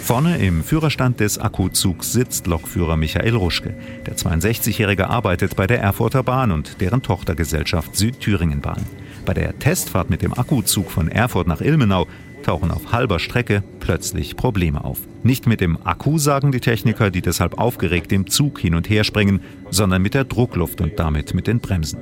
Vorne 0.02 0.38
im 0.38 0.64
Führerstand 0.64 1.20
des 1.20 1.38
Akkuzugs 1.38 2.12
sitzt 2.12 2.46
Lokführer 2.46 2.96
Michael 2.96 3.36
Ruschke. 3.36 3.74
Der 4.06 4.16
62-Jährige 4.16 5.10
arbeitet 5.10 5.54
bei 5.54 5.66
der 5.66 5.82
Erfurter 5.82 6.22
Bahn 6.22 6.50
und 6.50 6.80
deren 6.80 7.02
Tochtergesellschaft 7.02 7.94
Südthüringenbahn. 7.94 8.86
Bei 9.28 9.34
der 9.34 9.58
Testfahrt 9.58 10.08
mit 10.08 10.22
dem 10.22 10.32
Akkuzug 10.32 10.90
von 10.90 11.08
Erfurt 11.10 11.48
nach 11.48 11.60
Ilmenau 11.60 12.06
tauchen 12.44 12.70
auf 12.70 12.92
halber 12.92 13.18
Strecke 13.18 13.62
plötzlich 13.78 14.36
Probleme 14.36 14.82
auf. 14.82 15.00
Nicht 15.22 15.46
mit 15.46 15.60
dem 15.60 15.76
Akku, 15.84 16.16
sagen 16.16 16.50
die 16.50 16.60
Techniker, 16.60 17.10
die 17.10 17.20
deshalb 17.20 17.58
aufgeregt 17.58 18.10
im 18.10 18.28
Zug 18.30 18.58
hin 18.58 18.74
und 18.74 18.88
her 18.88 19.04
springen, 19.04 19.40
sondern 19.68 20.00
mit 20.00 20.14
der 20.14 20.24
Druckluft 20.24 20.80
und 20.80 20.98
damit 20.98 21.34
mit 21.34 21.46
den 21.46 21.60
Bremsen. 21.60 21.98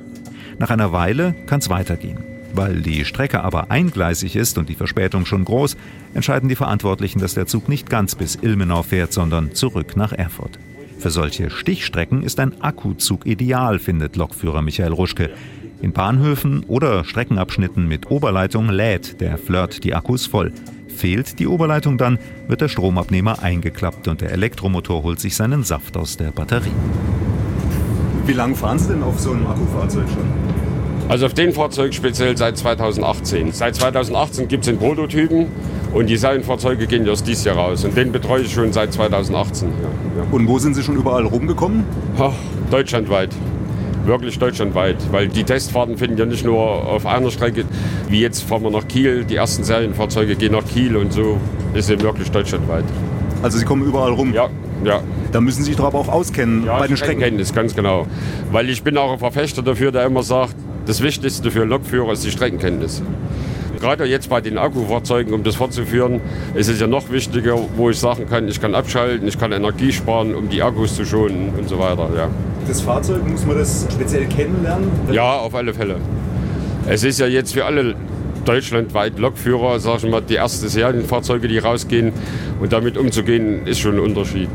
Nach 0.57 0.69
einer 0.69 0.93
Weile 0.93 1.35
kann 1.47 1.59
es 1.59 1.69
weitergehen. 1.69 2.19
Weil 2.53 2.79
die 2.81 3.03
Strecke 3.03 3.43
aber 3.43 3.71
eingleisig 3.71 4.37
ist 4.37 4.57
und 4.57 4.69
die 4.69 4.75
Verspätung 4.75 5.25
schon 5.25 5.43
groß, 5.43 5.75
entscheiden 6.13 6.47
die 6.47 6.55
Verantwortlichen, 6.55 7.19
dass 7.19 7.33
der 7.33 7.45
Zug 7.45 7.67
nicht 7.67 7.89
ganz 7.89 8.15
bis 8.15 8.35
Ilmenau 8.35 8.83
fährt, 8.83 9.11
sondern 9.11 9.53
zurück 9.53 9.97
nach 9.97 10.13
Erfurt. 10.13 10.59
Für 10.99 11.11
solche 11.11 11.51
Stichstrecken 11.51 12.23
ist 12.23 12.39
ein 12.39 12.59
Akkuzug 12.61 13.25
ideal, 13.25 13.77
findet 13.79 14.15
Lokführer 14.15 14.63
Michael 14.63 14.93
Ruschke. 14.93 15.29
In 15.79 15.93
Bahnhöfen 15.93 16.63
oder 16.67 17.03
Streckenabschnitten 17.03 17.87
mit 17.87 18.09
Oberleitung 18.09 18.69
lädt 18.69 19.21
der 19.21 19.37
Flirt 19.37 19.83
die 19.83 19.93
Akkus 19.93 20.25
voll. 20.25 20.51
Fehlt 20.87 21.37
die 21.37 21.45
Oberleitung 21.45 21.99
dann, 21.99 22.17
wird 22.47 22.61
der 22.61 22.67
Stromabnehmer 22.67 23.43
eingeklappt 23.43 24.07
und 24.07 24.21
der 24.21 24.31
Elektromotor 24.31 25.03
holt 25.03 25.19
sich 25.19 25.35
seinen 25.35 25.63
Saft 25.63 25.95
aus 25.95 26.17
der 26.17 26.31
Batterie. 26.31 26.71
Wie 28.25 28.33
lange 28.33 28.55
fahren 28.55 28.79
Sie 28.79 28.89
denn 28.89 29.03
auf 29.03 29.19
so 29.19 29.31
einem 29.31 29.45
Akkufahrzeug 29.45 30.09
schon? 30.09 30.25
Also 31.09 31.27
auf 31.27 31.35
dem 31.35 31.53
Fahrzeug 31.53 31.93
speziell 31.93 32.35
seit 32.35 32.57
2018. 32.57 33.51
Seit 33.51 33.75
2018 33.75 34.47
gibt 34.47 34.63
es 34.63 34.69
den 34.69 34.79
Prototypen 34.79 35.45
und 35.93 36.09
die 36.09 36.17
Serienfahrzeuge 36.17 36.87
gehen 36.87 37.05
erst 37.05 37.27
dieses 37.27 37.45
Jahr 37.45 37.55
raus. 37.55 37.85
Und 37.85 37.95
den 37.95 38.11
betreue 38.11 38.41
ich 38.41 38.51
schon 38.51 38.73
seit 38.73 38.91
2018. 38.91 39.69
Ja, 39.69 40.23
ja. 40.23 40.27
Und 40.31 40.47
wo 40.47 40.57
sind 40.57 40.73
Sie 40.73 40.81
schon 40.81 40.97
überall 40.97 41.25
rumgekommen? 41.25 41.85
Ach, 42.17 42.33
deutschlandweit 42.71 43.29
wirklich 44.07 44.39
deutschlandweit, 44.39 44.95
weil 45.11 45.27
die 45.27 45.43
Testfahrten 45.43 45.97
finden 45.97 46.17
ja 46.17 46.25
nicht 46.25 46.45
nur 46.45 46.59
auf 46.59 47.05
einer 47.05 47.29
Strecke, 47.29 47.65
wie 48.09 48.21
jetzt 48.21 48.43
fahren 48.43 48.63
wir 48.63 48.71
nach 48.71 48.87
Kiel, 48.87 49.25
die 49.25 49.35
ersten 49.35 49.63
Serienfahrzeuge 49.63 50.35
gehen 50.35 50.53
nach 50.53 50.65
Kiel 50.65 50.95
und 50.97 51.13
so 51.13 51.37
ist 51.73 51.89
eben 51.89 52.01
wirklich 52.01 52.31
deutschlandweit. 52.31 52.85
Also 53.43 53.57
Sie 53.57 53.65
kommen 53.65 53.85
überall 53.85 54.11
rum? 54.13 54.33
Ja, 54.33 54.49
ja. 54.83 55.01
Da 55.31 55.41
müssen 55.41 55.59
Sie 55.59 55.65
sich 55.65 55.75
doch 55.75 55.85
aber 55.85 55.99
auch 55.99 56.07
auskennen 56.07 56.65
ja, 56.65 56.79
bei 56.79 56.87
den 56.87 56.97
Strecken. 56.97 57.21
Kenntnis, 57.21 57.53
ganz 57.53 57.75
genau. 57.75 58.07
Weil 58.51 58.69
ich 58.69 58.81
bin 58.83 58.97
auch 58.97 59.11
ein 59.11 59.19
Verfechter 59.19 59.61
dafür, 59.61 59.91
der 59.91 60.05
immer 60.05 60.23
sagt, 60.23 60.55
das 60.85 61.03
Wichtigste 61.03 61.51
für 61.51 61.65
Lokführer 61.65 62.13
ist 62.13 62.25
die 62.25 62.31
Streckenkenntnis. 62.31 63.03
Gerade 63.79 64.05
jetzt 64.05 64.29
bei 64.29 64.41
den 64.41 64.57
Akkufahrzeugen, 64.57 65.33
um 65.33 65.43
das 65.43 65.55
fortzuführen, 65.55 66.19
ist 66.55 66.67
es 66.67 66.79
ja 66.79 66.87
noch 66.87 67.11
wichtiger, 67.11 67.57
wo 67.75 67.89
ich 67.89 67.99
sagen 67.99 68.27
kann, 68.27 68.47
ich 68.47 68.59
kann 68.59 68.73
abschalten, 68.73 69.27
ich 69.27 69.37
kann 69.39 69.51
Energie 69.51 69.91
sparen, 69.91 70.33
um 70.33 70.49
die 70.49 70.63
Akkus 70.63 70.95
zu 70.95 71.05
schonen 71.05 71.53
und 71.57 71.69
so 71.69 71.77
weiter. 71.77 72.09
Ja. 72.15 72.29
Das 72.67 72.81
Fahrzeug, 72.81 73.27
muss 73.27 73.45
man 73.45 73.57
das 73.57 73.87
speziell 73.91 74.25
kennenlernen? 74.25 74.89
Ja, 75.11 75.37
auf 75.37 75.53
alle 75.53 75.73
Fälle. 75.73 75.97
Es 76.89 77.03
ist 77.03 77.19
ja 77.19 77.27
jetzt 77.27 77.53
für 77.53 77.65
alle 77.65 77.95
deutschlandweit 78.45 79.19
Lokführer, 79.19 79.79
sag 79.79 80.03
ich 80.03 80.09
mal, 80.09 80.21
die 80.21 80.35
ersten 80.35 80.67
Serienfahrzeuge, 80.67 81.47
die 81.47 81.59
rausgehen. 81.59 82.13
Und 82.59 82.73
damit 82.73 82.97
umzugehen, 82.97 83.67
ist 83.67 83.79
schon 83.79 83.95
ein 83.95 83.99
Unterschied. 83.99 84.49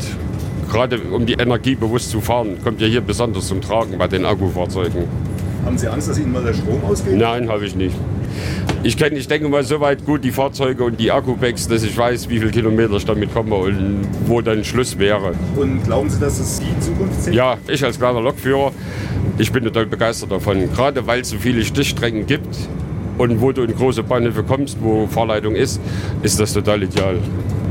Gerade 0.71 0.99
um 0.99 1.27
die 1.27 1.35
Energie 1.35 1.75
bewusst 1.75 2.11
zu 2.11 2.21
fahren, 2.21 2.57
kommt 2.65 2.81
ja 2.81 2.87
hier 2.87 3.03
besonders 3.03 3.47
zum 3.47 3.61
Tragen 3.61 3.99
bei 3.99 4.09
den 4.09 4.25
Akkufahrzeugen. 4.25 5.05
Haben 5.65 5.79
Sie 5.79 5.87
Angst, 5.87 6.09
dass 6.09 6.19
Ihnen 6.19 6.33
mal 6.33 6.43
der 6.43 6.55
Strom 6.55 6.83
ausgeht? 6.85 7.17
Nein, 7.17 7.49
habe 7.49 7.67
ich 7.67 7.77
nicht. 7.77 7.95
Ich 8.85 8.97
kenne, 8.97 9.17
ich 9.17 9.29
denke 9.29 9.49
mal, 9.49 9.63
soweit 9.63 10.05
gut 10.05 10.25
die 10.25 10.33
Fahrzeuge 10.33 10.83
und 10.83 10.99
die 10.99 11.13
Akkupacks, 11.13 11.69
dass 11.69 11.85
ich 11.85 11.97
weiß, 11.97 12.29
wie 12.29 12.41
viele 12.41 12.51
Kilometer 12.51 12.95
ich 12.95 13.05
damit 13.05 13.33
komme 13.33 13.55
und 13.55 14.01
wo 14.27 14.41
dann 14.41 14.65
Schluss 14.65 14.99
wäre. 14.99 15.35
Und 15.55 15.85
glauben 15.85 16.11
Sie, 16.11 16.19
dass 16.19 16.41
es 16.41 16.59
die 16.59 16.81
Zukunft 16.81 17.23
sind? 17.23 17.35
Ja, 17.35 17.59
ich 17.69 17.85
als 17.85 17.97
kleiner 17.97 18.21
Lokführer, 18.21 18.73
ich 19.39 19.53
bin 19.53 19.63
total 19.63 19.87
begeistert 19.87 20.33
davon. 20.33 20.69
Gerade 20.73 21.07
weil 21.07 21.21
es 21.21 21.31
so 21.31 21.39
viele 21.39 21.65
Stichstrecken 21.65 22.27
gibt 22.27 22.57
und 23.19 23.41
wo 23.41 23.53
du 23.53 23.63
in 23.63 23.73
große 23.73 24.03
Bahnhöfe 24.03 24.43
kommst, 24.43 24.79
wo 24.81 25.07
Fahrleitung 25.07 25.55
ist, 25.55 25.81
ist 26.25 26.41
das 26.41 26.53
total 26.53 26.83
ideal. 26.83 27.19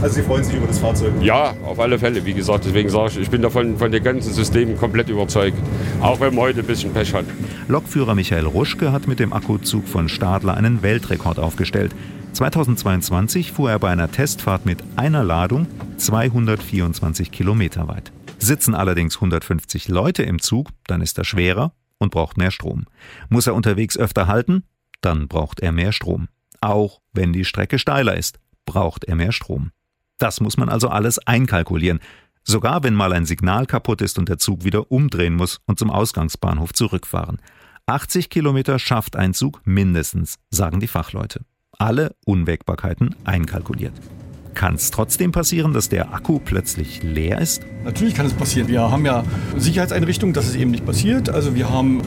Also 0.01 0.15
Sie 0.15 0.23
freuen 0.23 0.43
sich 0.43 0.55
über 0.55 0.65
das 0.65 0.79
Fahrzeug? 0.79 1.13
Ja, 1.21 1.53
auf 1.63 1.79
alle 1.79 1.99
Fälle. 1.99 2.25
Wie 2.25 2.33
gesagt, 2.33 2.65
deswegen 2.65 2.89
sage 2.89 3.11
ich, 3.11 3.19
ich 3.19 3.29
bin 3.29 3.43
davon 3.43 3.77
von 3.77 3.91
den 3.91 4.03
ganzen 4.03 4.33
Systemen 4.33 4.75
komplett 4.75 5.09
überzeugt. 5.09 5.57
Auch 6.01 6.19
wenn 6.19 6.33
man 6.33 6.45
heute 6.45 6.61
ein 6.61 6.65
bisschen 6.65 6.91
Pech 6.91 7.13
hat. 7.13 7.25
Lokführer 7.67 8.15
Michael 8.15 8.47
Ruschke 8.47 8.91
hat 8.91 9.07
mit 9.07 9.19
dem 9.19 9.31
Akkuzug 9.31 9.87
von 9.87 10.09
Stadler 10.09 10.55
einen 10.57 10.81
Weltrekord 10.81 11.37
aufgestellt. 11.37 11.93
2022 12.33 13.51
fuhr 13.51 13.69
er 13.69 13.77
bei 13.77 13.89
einer 13.89 14.11
Testfahrt 14.11 14.65
mit 14.65 14.79
einer 14.95 15.23
Ladung 15.23 15.67
224 15.97 17.31
Kilometer 17.31 17.87
weit. 17.87 18.11
Sitzen 18.39 18.73
allerdings 18.73 19.17
150 19.17 19.87
Leute 19.87 20.23
im 20.23 20.41
Zug, 20.41 20.69
dann 20.87 21.01
ist 21.01 21.19
er 21.19 21.25
schwerer 21.25 21.73
und 21.99 22.11
braucht 22.11 22.37
mehr 22.37 22.49
Strom. 22.49 22.85
Muss 23.29 23.45
er 23.45 23.53
unterwegs 23.53 23.97
öfter 23.97 24.25
halten, 24.25 24.63
dann 25.01 25.27
braucht 25.27 25.59
er 25.59 25.71
mehr 25.71 25.91
Strom. 25.91 26.27
Auch 26.59 27.01
wenn 27.13 27.33
die 27.33 27.45
Strecke 27.45 27.77
steiler 27.77 28.17
ist, 28.17 28.39
braucht 28.65 29.03
er 29.03 29.15
mehr 29.15 29.31
Strom. 29.31 29.71
Das 30.21 30.39
muss 30.39 30.55
man 30.55 30.69
also 30.69 30.87
alles 30.87 31.17
einkalkulieren. 31.25 31.99
Sogar 32.43 32.83
wenn 32.83 32.93
mal 32.93 33.11
ein 33.11 33.25
Signal 33.25 33.65
kaputt 33.65 34.01
ist 34.01 34.19
und 34.19 34.29
der 34.29 34.37
Zug 34.37 34.63
wieder 34.63 34.91
umdrehen 34.91 35.33
muss 35.33 35.59
und 35.65 35.79
zum 35.79 35.89
Ausgangsbahnhof 35.89 36.73
zurückfahren. 36.73 37.41
80 37.87 38.29
Kilometer 38.29 38.77
schafft 38.77 39.15
ein 39.15 39.33
Zug 39.33 39.61
mindestens, 39.65 40.37
sagen 40.51 40.79
die 40.79 40.87
Fachleute. 40.87 41.41
Alle 41.79 42.15
Unwägbarkeiten 42.25 43.15
einkalkuliert. 43.23 43.93
Kann 44.53 44.75
es 44.75 44.91
trotzdem 44.91 45.31
passieren, 45.31 45.73
dass 45.73 45.89
der 45.89 46.13
Akku 46.13 46.39
plötzlich 46.39 47.01
leer 47.03 47.39
ist? 47.39 47.63
Natürlich 47.83 48.13
kann 48.13 48.25
es 48.25 48.33
passieren. 48.33 48.67
Wir 48.67 48.81
haben 48.81 49.05
ja 49.05 49.23
Sicherheitseinrichtungen, 49.57 50.33
dass 50.33 50.47
es 50.47 50.55
eben 50.55 50.71
nicht 50.71 50.85
passiert. 50.85 51.29
Also 51.29 51.55
wir 51.55 51.69
haben, 51.69 52.01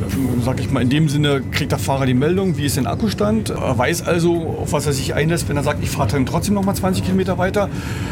sag 0.45 0.61
ich 0.61 0.71
mal, 0.71 0.83
in 0.83 0.91
dem 0.91 1.09
Sinne 1.09 1.43
kriegt 1.51 1.73
der 1.73 1.79
Fahrer 1.79 2.07
die 2.07 2.15
Meldung, 2.15 2.57
wie 2.57 2.67
ist 2.67 2.77
der 2.77 2.87
Akkustand. 2.87 3.51
Er 3.51 3.77
weiß 3.77 4.03
also, 4.03 4.59
auf 4.61 4.73
was 4.73 4.87
er 4.87 4.93
sich 4.93 5.15
einlässt, 5.15 5.49
wenn 5.49 5.57
er 5.57 5.63
sagt, 5.63 5.83
ich 5.83 5.91
fahre 5.91 6.09
dann 6.11 6.27
trotzdem 6.27 6.55
noch 6.55 6.65
mal 6.65 6.75
20 6.75 7.05
Kilometer 7.05 7.39
weiter. 7.39 7.69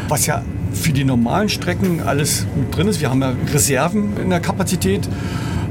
Was 0.09 0.25
ja 0.25 0.43
für 0.73 0.91
die 0.91 1.03
normalen 1.03 1.49
Strecken 1.49 2.01
alles 2.01 2.45
mit 2.55 2.75
drin 2.75 2.87
ist. 2.87 2.99
Wir 2.99 3.09
haben 3.09 3.21
ja 3.21 3.33
Reserven 3.53 4.17
in 4.17 4.29
der 4.29 4.39
Kapazität. 4.39 5.07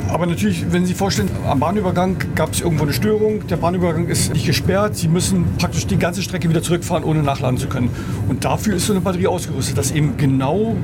Aber 0.09 0.27
natürlich, 0.27 0.71
wenn 0.71 0.83
Sie 0.83 0.89
sich 0.89 0.97
vorstellen, 0.97 1.31
am 1.47 1.61
Bahnübergang 1.61 2.17
gab 2.35 2.53
es 2.53 2.61
irgendwo 2.61 2.85
eine 2.85 2.93
Störung, 2.93 3.47
der 3.47 3.57
Bahnübergang 3.57 4.09
ist 4.09 4.33
nicht 4.33 4.47
gesperrt, 4.47 4.97
Sie 4.97 5.09
müssen 5.09 5.45
praktisch 5.59 5.87
die 5.87 5.97
ganze 5.97 6.23
Strecke 6.23 6.49
wieder 6.49 6.63
zurückfahren, 6.63 7.05
ohne 7.05 7.23
nachladen 7.23 7.59
zu 7.59 7.69
können. 7.69 7.91
Und 8.29 8.45
dafür 8.45 8.77
ist 8.77 8.87
so 8.87 8.93
eine 8.93 9.01
Batterie 9.01 9.27
ausgerüstet, 9.27 9.79
dass 9.79 9.91
eben 9.91 10.17
genau 10.17 10.77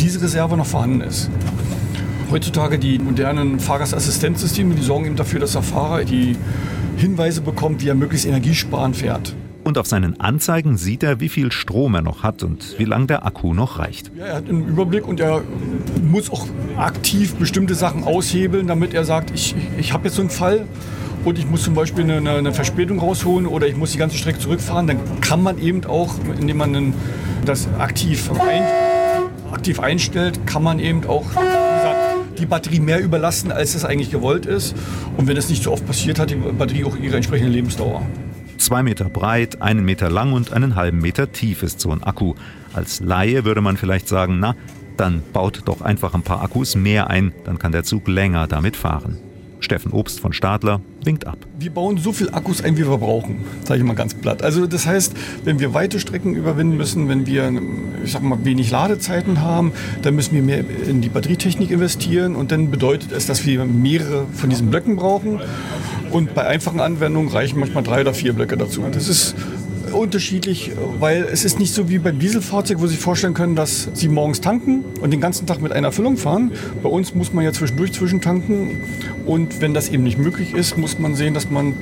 diese 0.00 0.20
Reserve 0.22 0.56
noch 0.56 0.66
vorhanden 0.66 1.02
ist. 1.02 1.30
Heutzutage 2.30 2.78
die 2.78 2.98
modernen 2.98 3.60
Fahrgastassistenzsysteme, 3.60 4.74
die 4.74 4.82
sorgen 4.82 5.06
eben 5.06 5.16
dafür, 5.16 5.40
dass 5.40 5.52
der 5.52 5.62
Fahrer 5.62 6.04
die 6.04 6.36
Hinweise 6.96 7.40
bekommt, 7.42 7.82
wie 7.82 7.88
er 7.88 7.94
möglichst 7.94 8.26
energiesparend 8.26 8.96
fährt. 8.96 9.34
Und 9.64 9.78
auf 9.78 9.86
seinen 9.86 10.18
Anzeigen 10.18 10.76
sieht 10.76 11.02
er, 11.04 11.20
wie 11.20 11.28
viel 11.28 11.52
Strom 11.52 11.94
er 11.94 12.02
noch 12.02 12.24
hat 12.24 12.42
und 12.42 12.78
wie 12.78 12.84
lange 12.84 13.06
der 13.06 13.24
Akku 13.24 13.54
noch 13.54 13.78
reicht. 13.78 14.10
Er 14.18 14.36
hat 14.36 14.48
einen 14.48 14.66
Überblick 14.66 15.06
und 15.06 15.20
er 15.20 15.42
muss 16.02 16.30
auch 16.30 16.46
aktiv 16.76 17.36
bestimmte 17.36 17.74
Sachen 17.74 18.02
aushebeln, 18.02 18.66
damit 18.66 18.92
er 18.92 19.04
sagt, 19.04 19.30
ich, 19.30 19.54
ich 19.78 19.92
habe 19.92 20.04
jetzt 20.04 20.16
so 20.16 20.22
einen 20.22 20.30
Fall 20.30 20.66
und 21.24 21.38
ich 21.38 21.46
muss 21.46 21.62
zum 21.62 21.74
Beispiel 21.74 22.10
eine, 22.10 22.30
eine, 22.30 22.52
Verspätung 22.52 22.98
rausholen 22.98 23.46
oder 23.46 23.68
ich 23.68 23.76
muss 23.76 23.92
die 23.92 23.98
ganze 23.98 24.16
Strecke 24.16 24.40
zurückfahren. 24.40 24.88
Dann 24.88 24.98
kann 25.20 25.40
man 25.42 25.58
eben 25.58 25.84
auch, 25.84 26.16
indem 26.40 26.56
man 26.56 26.94
das 27.44 27.68
aktiv, 27.78 28.30
ein, 28.32 28.64
aktiv 29.52 29.78
einstellt, 29.78 30.44
kann 30.44 30.64
man 30.64 30.80
eben 30.80 31.06
auch 31.06 31.26
die 32.38 32.46
Batterie 32.46 32.80
mehr 32.80 33.00
überlasten, 33.00 33.52
als 33.52 33.76
es 33.76 33.84
eigentlich 33.84 34.10
gewollt 34.10 34.46
ist. 34.46 34.74
Und 35.16 35.28
wenn 35.28 35.36
das 35.36 35.48
nicht 35.48 35.62
so 35.62 35.70
oft 35.70 35.86
passiert, 35.86 36.18
hat 36.18 36.30
die 36.30 36.34
Batterie 36.34 36.84
auch 36.84 36.96
ihre 36.96 37.14
entsprechende 37.14 37.52
Lebensdauer. 37.52 38.02
Zwei 38.62 38.84
Meter 38.84 39.08
breit, 39.08 39.60
einen 39.60 39.84
Meter 39.84 40.08
lang 40.08 40.32
und 40.32 40.52
einen 40.52 40.76
halben 40.76 41.00
Meter 41.00 41.32
tief 41.32 41.64
ist 41.64 41.80
so 41.80 41.90
ein 41.90 42.04
Akku. 42.04 42.34
Als 42.72 43.00
Laie 43.00 43.44
würde 43.44 43.60
man 43.60 43.76
vielleicht 43.76 44.06
sagen, 44.06 44.38
na, 44.38 44.54
dann 44.96 45.20
baut 45.32 45.62
doch 45.64 45.80
einfach 45.80 46.14
ein 46.14 46.22
paar 46.22 46.42
Akkus 46.42 46.76
mehr 46.76 47.10
ein, 47.10 47.32
dann 47.42 47.58
kann 47.58 47.72
der 47.72 47.82
Zug 47.82 48.06
länger 48.06 48.46
damit 48.46 48.76
fahren. 48.76 49.18
Steffen 49.58 49.90
Obst 49.90 50.20
von 50.20 50.32
Stadler 50.32 50.80
winkt 51.04 51.26
ab. 51.26 51.38
Wir 51.58 51.72
bauen 51.72 51.98
so 51.98 52.12
viel 52.12 52.30
Akkus 52.30 52.62
ein, 52.62 52.76
wie 52.76 52.86
wir 52.86 52.98
brauchen, 52.98 53.44
sage 53.64 53.80
ich 53.80 53.86
mal 53.86 53.94
ganz 53.94 54.14
platt. 54.14 54.42
Also 54.42 54.68
das 54.68 54.86
heißt, 54.86 55.12
wenn 55.42 55.58
wir 55.58 55.74
weite 55.74 55.98
Strecken 55.98 56.36
überwinden 56.36 56.76
müssen, 56.76 57.08
wenn 57.08 57.26
wir, 57.26 57.52
ich 58.04 58.12
sag 58.12 58.22
mal, 58.22 58.44
wenig 58.44 58.70
Ladezeiten 58.70 59.40
haben, 59.40 59.72
dann 60.02 60.14
müssen 60.14 60.36
wir 60.36 60.42
mehr 60.42 60.64
in 60.88 61.00
die 61.00 61.08
Batterietechnik 61.08 61.72
investieren 61.72 62.36
und 62.36 62.52
dann 62.52 62.70
bedeutet 62.70 63.10
es, 63.10 63.26
dass 63.26 63.44
wir 63.44 63.64
mehrere 63.64 64.26
von 64.32 64.50
diesen 64.50 64.70
Blöcken 64.70 64.94
brauchen. 64.94 65.40
Und 66.12 66.34
bei 66.34 66.46
einfachen 66.46 66.80
Anwendungen 66.80 67.30
reichen 67.30 67.58
manchmal 67.58 67.82
drei 67.82 68.02
oder 68.02 68.12
vier 68.12 68.34
Blöcke 68.34 68.58
dazu. 68.58 68.84
Das 68.92 69.08
ist 69.08 69.34
unterschiedlich, 69.92 70.72
weil 70.98 71.22
es 71.24 71.44
ist 71.44 71.58
nicht 71.58 71.72
so 71.72 71.88
wie 71.88 71.98
beim 71.98 72.18
Dieselfahrzeug, 72.18 72.80
wo 72.80 72.86
Sie 72.86 72.94
sich 72.94 73.02
vorstellen 73.02 73.34
können, 73.34 73.56
dass 73.56 73.88
Sie 73.94 74.08
morgens 74.08 74.40
tanken 74.40 74.84
und 75.00 75.10
den 75.10 75.20
ganzen 75.20 75.46
Tag 75.46 75.60
mit 75.62 75.72
einer 75.72 75.90
Füllung 75.90 76.16
fahren. 76.16 76.52
Bei 76.82 76.88
uns 76.88 77.14
muss 77.14 77.32
man 77.32 77.44
ja 77.44 77.52
zwischendurch 77.52 77.92
zwischentanken 77.92 78.80
und 79.26 79.60
wenn 79.60 79.74
das 79.74 79.88
eben 79.88 80.02
nicht 80.02 80.18
möglich 80.18 80.54
ist, 80.54 80.76
muss 80.76 80.98
man 80.98 81.14
sehen, 81.14 81.34
dass 81.34 81.50
man 81.50 81.74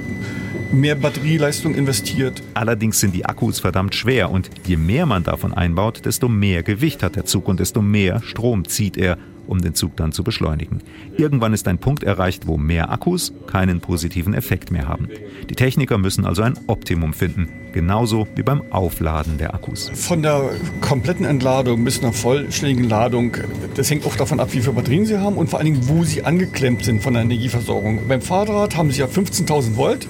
mehr 0.72 0.94
Batterieleistung 0.94 1.74
investiert. 1.74 2.42
Allerdings 2.54 3.00
sind 3.00 3.14
die 3.14 3.24
Akkus 3.24 3.58
verdammt 3.58 3.94
schwer 3.94 4.30
und 4.30 4.50
je 4.66 4.76
mehr 4.76 5.06
man 5.06 5.24
davon 5.24 5.52
einbaut, 5.52 6.04
desto 6.04 6.28
mehr 6.28 6.62
Gewicht 6.62 7.02
hat 7.02 7.16
der 7.16 7.24
Zug 7.24 7.48
und 7.48 7.60
desto 7.60 7.82
mehr 7.82 8.22
Strom 8.22 8.66
zieht 8.66 8.96
er 8.96 9.18
um 9.50 9.60
den 9.60 9.74
Zug 9.74 9.96
dann 9.96 10.12
zu 10.12 10.24
beschleunigen. 10.24 10.80
Irgendwann 11.16 11.52
ist 11.52 11.68
ein 11.68 11.78
Punkt 11.78 12.02
erreicht, 12.02 12.46
wo 12.46 12.56
mehr 12.56 12.90
Akkus 12.90 13.32
keinen 13.46 13.80
positiven 13.80 14.32
Effekt 14.32 14.70
mehr 14.70 14.88
haben. 14.88 15.08
Die 15.48 15.54
Techniker 15.54 15.98
müssen 15.98 16.24
also 16.24 16.42
ein 16.42 16.58
Optimum 16.66 17.12
finden, 17.12 17.48
genauso 17.72 18.28
wie 18.36 18.42
beim 18.42 18.62
Aufladen 18.70 19.38
der 19.38 19.54
Akkus. 19.54 19.90
Von 19.94 20.22
der 20.22 20.50
kompletten 20.80 21.26
Entladung 21.26 21.84
bis 21.84 22.00
einer 22.00 22.12
vollständigen 22.12 22.88
Ladung, 22.88 23.36
das 23.74 23.90
hängt 23.90 24.06
auch 24.06 24.16
davon 24.16 24.40
ab, 24.40 24.48
wie 24.52 24.60
viele 24.60 24.74
Batterien 24.74 25.06
Sie 25.06 25.18
haben 25.18 25.36
und 25.36 25.50
vor 25.50 25.58
allen 25.58 25.66
Dingen, 25.66 25.88
wo 25.88 26.04
Sie 26.04 26.24
angeklemmt 26.24 26.84
sind 26.84 27.02
von 27.02 27.14
der 27.14 27.22
Energieversorgung. 27.22 28.00
Beim 28.08 28.22
Fahrrad 28.22 28.76
haben 28.76 28.90
Sie 28.90 29.00
ja 29.00 29.06
15.000 29.06 29.76
Volt. 29.76 30.06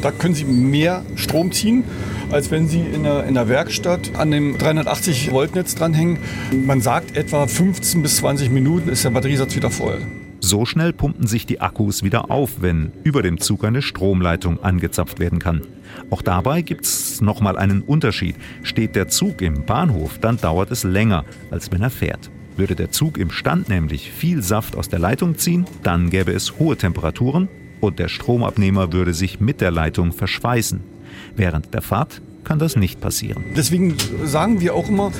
Da 0.00 0.10
können 0.10 0.34
Sie 0.34 0.44
mehr 0.44 1.04
Strom 1.14 1.52
ziehen, 1.52 1.84
als 2.32 2.50
wenn 2.50 2.66
Sie 2.66 2.80
in 2.80 3.02
der, 3.02 3.24
in 3.24 3.34
der 3.34 3.48
Werkstatt 3.48 4.16
an 4.16 4.30
dem 4.30 4.56
380 4.56 5.32
Volt 5.32 5.54
Netz 5.54 5.74
dranhängen. 5.74 6.18
Man 6.50 6.80
sagt 6.80 7.16
etwa 7.16 7.46
15 7.46 8.02
bis 8.02 8.16
20 8.16 8.50
Minuten 8.50 8.88
ist 8.88 9.04
der 9.04 9.10
Batteriesatz 9.10 9.54
wieder 9.54 9.70
voll. 9.70 10.00
So 10.40 10.64
schnell 10.64 10.92
pumpen 10.92 11.26
sich 11.26 11.46
die 11.46 11.60
Akkus 11.60 12.02
wieder 12.02 12.30
auf, 12.30 12.62
wenn 12.62 12.90
über 13.04 13.22
dem 13.22 13.38
Zug 13.38 13.64
eine 13.64 13.80
Stromleitung 13.80 14.62
angezapft 14.62 15.20
werden 15.20 15.38
kann. 15.38 15.62
Auch 16.10 16.22
dabei 16.22 16.62
gibt 16.62 16.84
es 16.84 17.20
nochmal 17.20 17.56
einen 17.56 17.82
Unterschied. 17.82 18.34
Steht 18.62 18.96
der 18.96 19.08
Zug 19.08 19.40
im 19.40 19.64
Bahnhof, 19.64 20.18
dann 20.18 20.38
dauert 20.38 20.72
es 20.72 20.82
länger, 20.82 21.24
als 21.50 21.70
wenn 21.70 21.82
er 21.82 21.90
fährt. 21.90 22.30
Würde 22.56 22.74
der 22.74 22.90
Zug 22.90 23.18
im 23.18 23.30
Stand 23.30 23.68
nämlich 23.68 24.10
viel 24.10 24.42
Saft 24.42 24.76
aus 24.76 24.88
der 24.88 24.98
Leitung 24.98 25.38
ziehen, 25.38 25.64
dann 25.82 26.10
gäbe 26.10 26.32
es 26.32 26.58
hohe 26.58 26.76
Temperaturen 26.76 27.48
und 27.80 27.98
der 27.98 28.08
Stromabnehmer 28.08 28.92
würde 28.92 29.14
sich 29.14 29.38
mit 29.38 29.60
der 29.60 29.70
Leitung 29.70 30.12
verschweißen. 30.12 30.91
Während 31.36 31.72
der 31.74 31.82
Fahrt 31.82 32.20
kann 32.44 32.58
das 32.58 32.76
nicht 32.76 33.00
passieren. 33.00 33.44
Deswegen 33.56 33.96
sagen 34.24 34.60
wir 34.60 34.74
auch 34.74 34.88
immer, 34.88 35.12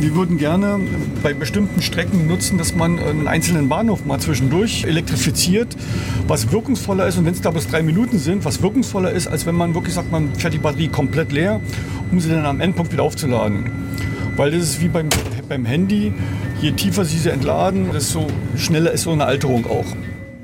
wir 0.00 0.14
würden 0.14 0.38
gerne 0.38 0.80
bei 1.22 1.34
bestimmten 1.34 1.82
Strecken 1.82 2.26
nutzen, 2.26 2.58
dass 2.58 2.74
man 2.74 2.98
einen 2.98 3.28
einzelnen 3.28 3.68
Bahnhof 3.68 4.04
mal 4.04 4.18
zwischendurch 4.18 4.84
elektrifiziert, 4.84 5.76
was 6.26 6.50
wirkungsvoller 6.50 7.06
ist 7.06 7.18
und 7.18 7.26
wenn 7.26 7.34
es 7.34 7.40
da 7.40 7.50
bis 7.50 7.68
drei 7.68 7.82
Minuten 7.82 8.18
sind, 8.18 8.44
was 8.44 8.62
wirkungsvoller 8.62 9.10
ist, 9.10 9.26
als 9.26 9.46
wenn 9.46 9.54
man 9.54 9.74
wirklich 9.74 9.94
sagt, 9.94 10.10
man 10.10 10.34
fährt 10.34 10.54
die 10.54 10.58
Batterie 10.58 10.88
komplett 10.88 11.32
leer, 11.32 11.60
um 12.10 12.20
sie 12.20 12.30
dann 12.30 12.46
am 12.46 12.60
Endpunkt 12.60 12.92
wieder 12.92 13.02
aufzuladen. 13.02 13.70
Weil 14.36 14.50
das 14.50 14.62
ist 14.62 14.80
wie 14.80 14.88
beim, 14.88 15.10
beim 15.48 15.64
Handy, 15.66 16.12
je 16.60 16.72
tiefer 16.72 17.04
Sie 17.04 17.18
sie 17.18 17.30
entladen, 17.30 17.90
desto 17.92 18.26
schneller 18.56 18.92
ist 18.92 19.02
so 19.02 19.12
eine 19.12 19.26
Alterung 19.26 19.66
auch. 19.66 19.84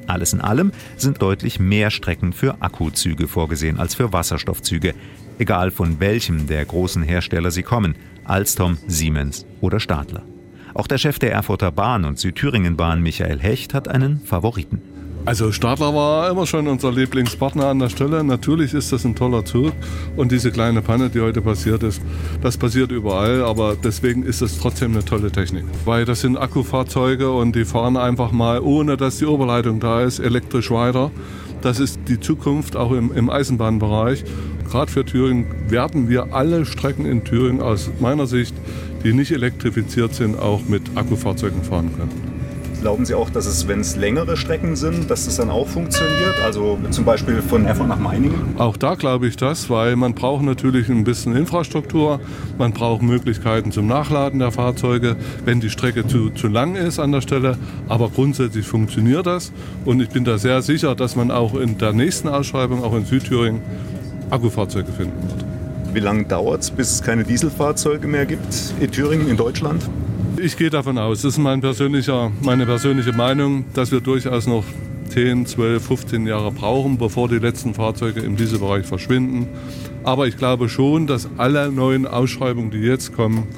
Alles 0.09 0.33
in 0.33 0.41
allem 0.41 0.73
sind 0.97 1.21
deutlich 1.23 1.61
mehr 1.61 1.91
Strecken 1.91 2.33
für 2.33 2.61
Akkuzüge 2.63 3.29
vorgesehen 3.29 3.79
als 3.79 3.95
für 3.95 4.13
Wasserstoffzüge, 4.13 4.95
egal 5.39 5.71
von 5.71 6.01
welchem 6.01 6.47
der 6.47 6.65
großen 6.65 7.03
Hersteller 7.03 7.51
sie 7.51 7.63
kommen, 7.63 7.95
Alstom, 8.25 8.79
Siemens 8.87 9.47
oder 9.61 9.81
Stadler. 9.81 10.23
Auch 10.75 10.87
der 10.87 10.99
Chef 10.99 11.19
der 11.19 11.33
Erfurter 11.33 11.71
Bahn 11.71 12.05
und 12.05 12.19
Südthüringen-Bahn, 12.19 13.03
Michael 13.03 13.39
Hecht, 13.39 13.75
hat 13.75 13.89
einen 13.89 14.21
Favoriten. 14.21 14.81
Also 15.29 15.53
Stadler 15.53 15.95
war 15.95 16.31
immer 16.31 16.47
schon 16.47 16.67
unser 16.69 16.91
Lieblingspartner 16.91 17.67
an 17.67 17.79
der 17.81 17.91
Stelle. 17.91 18.25
Natürlich 18.25 18.73
ist 18.73 18.93
das 18.93 19.05
ein 19.05 19.15
toller 19.15 19.45
Zug 19.45 19.75
und 20.17 20.33
diese 20.33 20.51
kleine 20.51 20.81
Panne, 20.81 21.11
die 21.11 21.21
heute 21.21 21.43
passiert 21.43 21.83
ist, 21.83 22.01
das 22.41 22.57
passiert 22.57 22.93
überall, 22.93 23.43
aber 23.43 23.77
deswegen 23.77 24.23
ist 24.23 24.41
es 24.41 24.59
trotzdem 24.59 24.93
eine 24.93 25.05
tolle 25.05 25.31
Technik. 25.31 25.65
Weil 25.85 26.07
das 26.07 26.23
sind 26.23 26.39
Akkufahrzeuge 26.39 27.31
und 27.31 27.55
die 27.55 27.67
fahren 27.67 27.99
einfach 27.99 28.33
mal, 28.33 28.61
ohne 28.61 28.97
dass 28.97 29.19
die 29.19 29.27
Oberleitung 29.27 29.81
da 29.81 30.01
ist, 30.01 30.19
elektrisch 30.19 30.71
weiter. 30.71 31.11
Das 31.61 31.79
ist 31.79 32.01
die 32.09 32.19
Zukunft 32.19 32.75
auch 32.75 32.93
im, 32.93 33.13
im 33.13 33.29
Eisenbahnbereich. 33.29 34.25
Gerade 34.71 34.91
für 34.91 35.05
Thüringen 35.05 35.45
werden 35.69 36.09
wir 36.09 36.33
alle 36.33 36.65
Strecken 36.65 37.05
in 37.05 37.25
Thüringen 37.25 37.61
aus 37.61 37.91
meiner 38.01 38.27
Sicht, 38.27 38.55
die 39.05 39.13
nicht 39.13 39.31
elektrifiziert 39.31 40.15
sind, 40.15 40.39
auch 40.39 40.63
mit 40.67 40.85
Akkufahrzeugen 40.95 41.63
fahren 41.65 41.91
können. 41.95 42.38
Glauben 42.81 43.05
Sie 43.05 43.15
auch, 43.15 43.29
dass 43.29 43.47
es, 43.47 43.67
wenn 43.67 43.81
es 43.81 43.97
längere 43.97 44.37
Strecken 44.37 44.77
sind, 44.77 45.11
dass 45.11 45.25
das 45.25 45.37
dann 45.37 45.51
auch 45.51 45.67
funktioniert? 45.67 46.41
Also 46.45 46.79
zum 46.91 47.05
Beispiel 47.05 47.43
von 47.43 47.67
Erfurt 47.67 47.89
nach 47.89 47.99
Meiningen? 47.99 48.57
Auch 48.57 48.77
da 48.77 48.95
glaube 48.95 49.27
ich 49.27 49.37
das, 49.37 49.69
weil 49.69 49.97
man 49.97 50.15
braucht 50.15 50.45
natürlich 50.45 50.89
ein 50.89 51.03
bisschen 51.03 51.35
Infrastruktur, 51.35 52.21
man 52.57 52.73
braucht 52.73 53.03
Möglichkeiten 53.03 53.73
zum 53.73 53.89
Nachladen 53.89 54.39
der 54.39 54.53
Fahrzeuge, 54.53 55.17
wenn 55.45 55.59
die 55.61 55.71
Strecke 55.71 56.07
zu, 56.07 56.31
zu 56.31 56.47
lang 56.47 56.77
ist 56.77 57.01
an 57.01 57.11
der 57.11 57.21
Stelle. 57.21 57.59
Aber 57.89 58.11
grundsätzlich 58.11 58.67
funktioniert 58.67 59.27
das 59.27 59.51
und 59.85 60.01
ich 60.01 60.11
bin 60.11 60.25
da 60.25 60.39
sehr 60.39 60.63
sicher, 60.63 60.95
dass 60.95 61.17
man 61.17 61.33
auch 61.33 61.55
in 61.55 61.79
der 61.79 61.93
nächsten 61.93 62.29
Ausschreibung, 62.29 62.85
auch 62.85 62.95
in 62.95 63.05
Südthüringen, 63.05 63.61
Akkufahrzeuge 64.31 64.93
finden 64.93 65.21
wird. 65.29 65.45
Wie 65.95 66.01
lange 66.01 66.25
dauert 66.25 66.63
es, 66.63 66.71
bis 66.71 66.93
es 66.93 67.03
keine 67.03 67.25
Dieselfahrzeuge 67.25 68.07
mehr 68.07 68.25
gibt 68.25 68.73
in 68.79 68.91
Thüringen, 68.91 69.29
in 69.29 69.37
Deutschland? 69.37 69.83
Ich 70.41 70.57
gehe 70.57 70.71
davon 70.71 70.99
aus, 70.99 71.23
das 71.23 71.33
ist 71.33 71.39
mein 71.39 71.61
persönlicher, 71.61 72.31
meine 72.43 72.65
persönliche 72.65 73.13
Meinung, 73.13 73.65
dass 73.75 73.91
wir 73.91 74.01
durchaus 74.01 74.47
noch 74.47 74.63
10, 75.09 75.47
12, 75.47 75.85
15 75.85 76.27
Jahre 76.29 76.53
brauchen, 76.53 76.97
bevor 76.97 77.29
die 77.29 77.39
letzten 77.39 77.75
Fahrzeuge 77.75 78.21
in 78.21 78.37
diesem 78.37 78.61
Bereich 78.61 78.87
verschwinden. 78.87 79.49
Aber 80.05 80.29
ich 80.29 80.37
glaube 80.37 80.69
schon, 80.69 81.09
dass 81.09 81.29
alle 81.39 81.73
neuen 81.73 82.07
Ausschreibungen, 82.07 82.71
die 82.71 82.79
jetzt 82.79 83.15
kommen, 83.15 83.49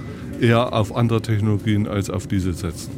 eher 0.41 0.73
auf 0.73 0.97
andere 0.97 1.21
Technologien 1.21 1.87
als 1.87 2.09
auf 2.09 2.27
diese 2.27 2.55
setzen. 2.55 2.93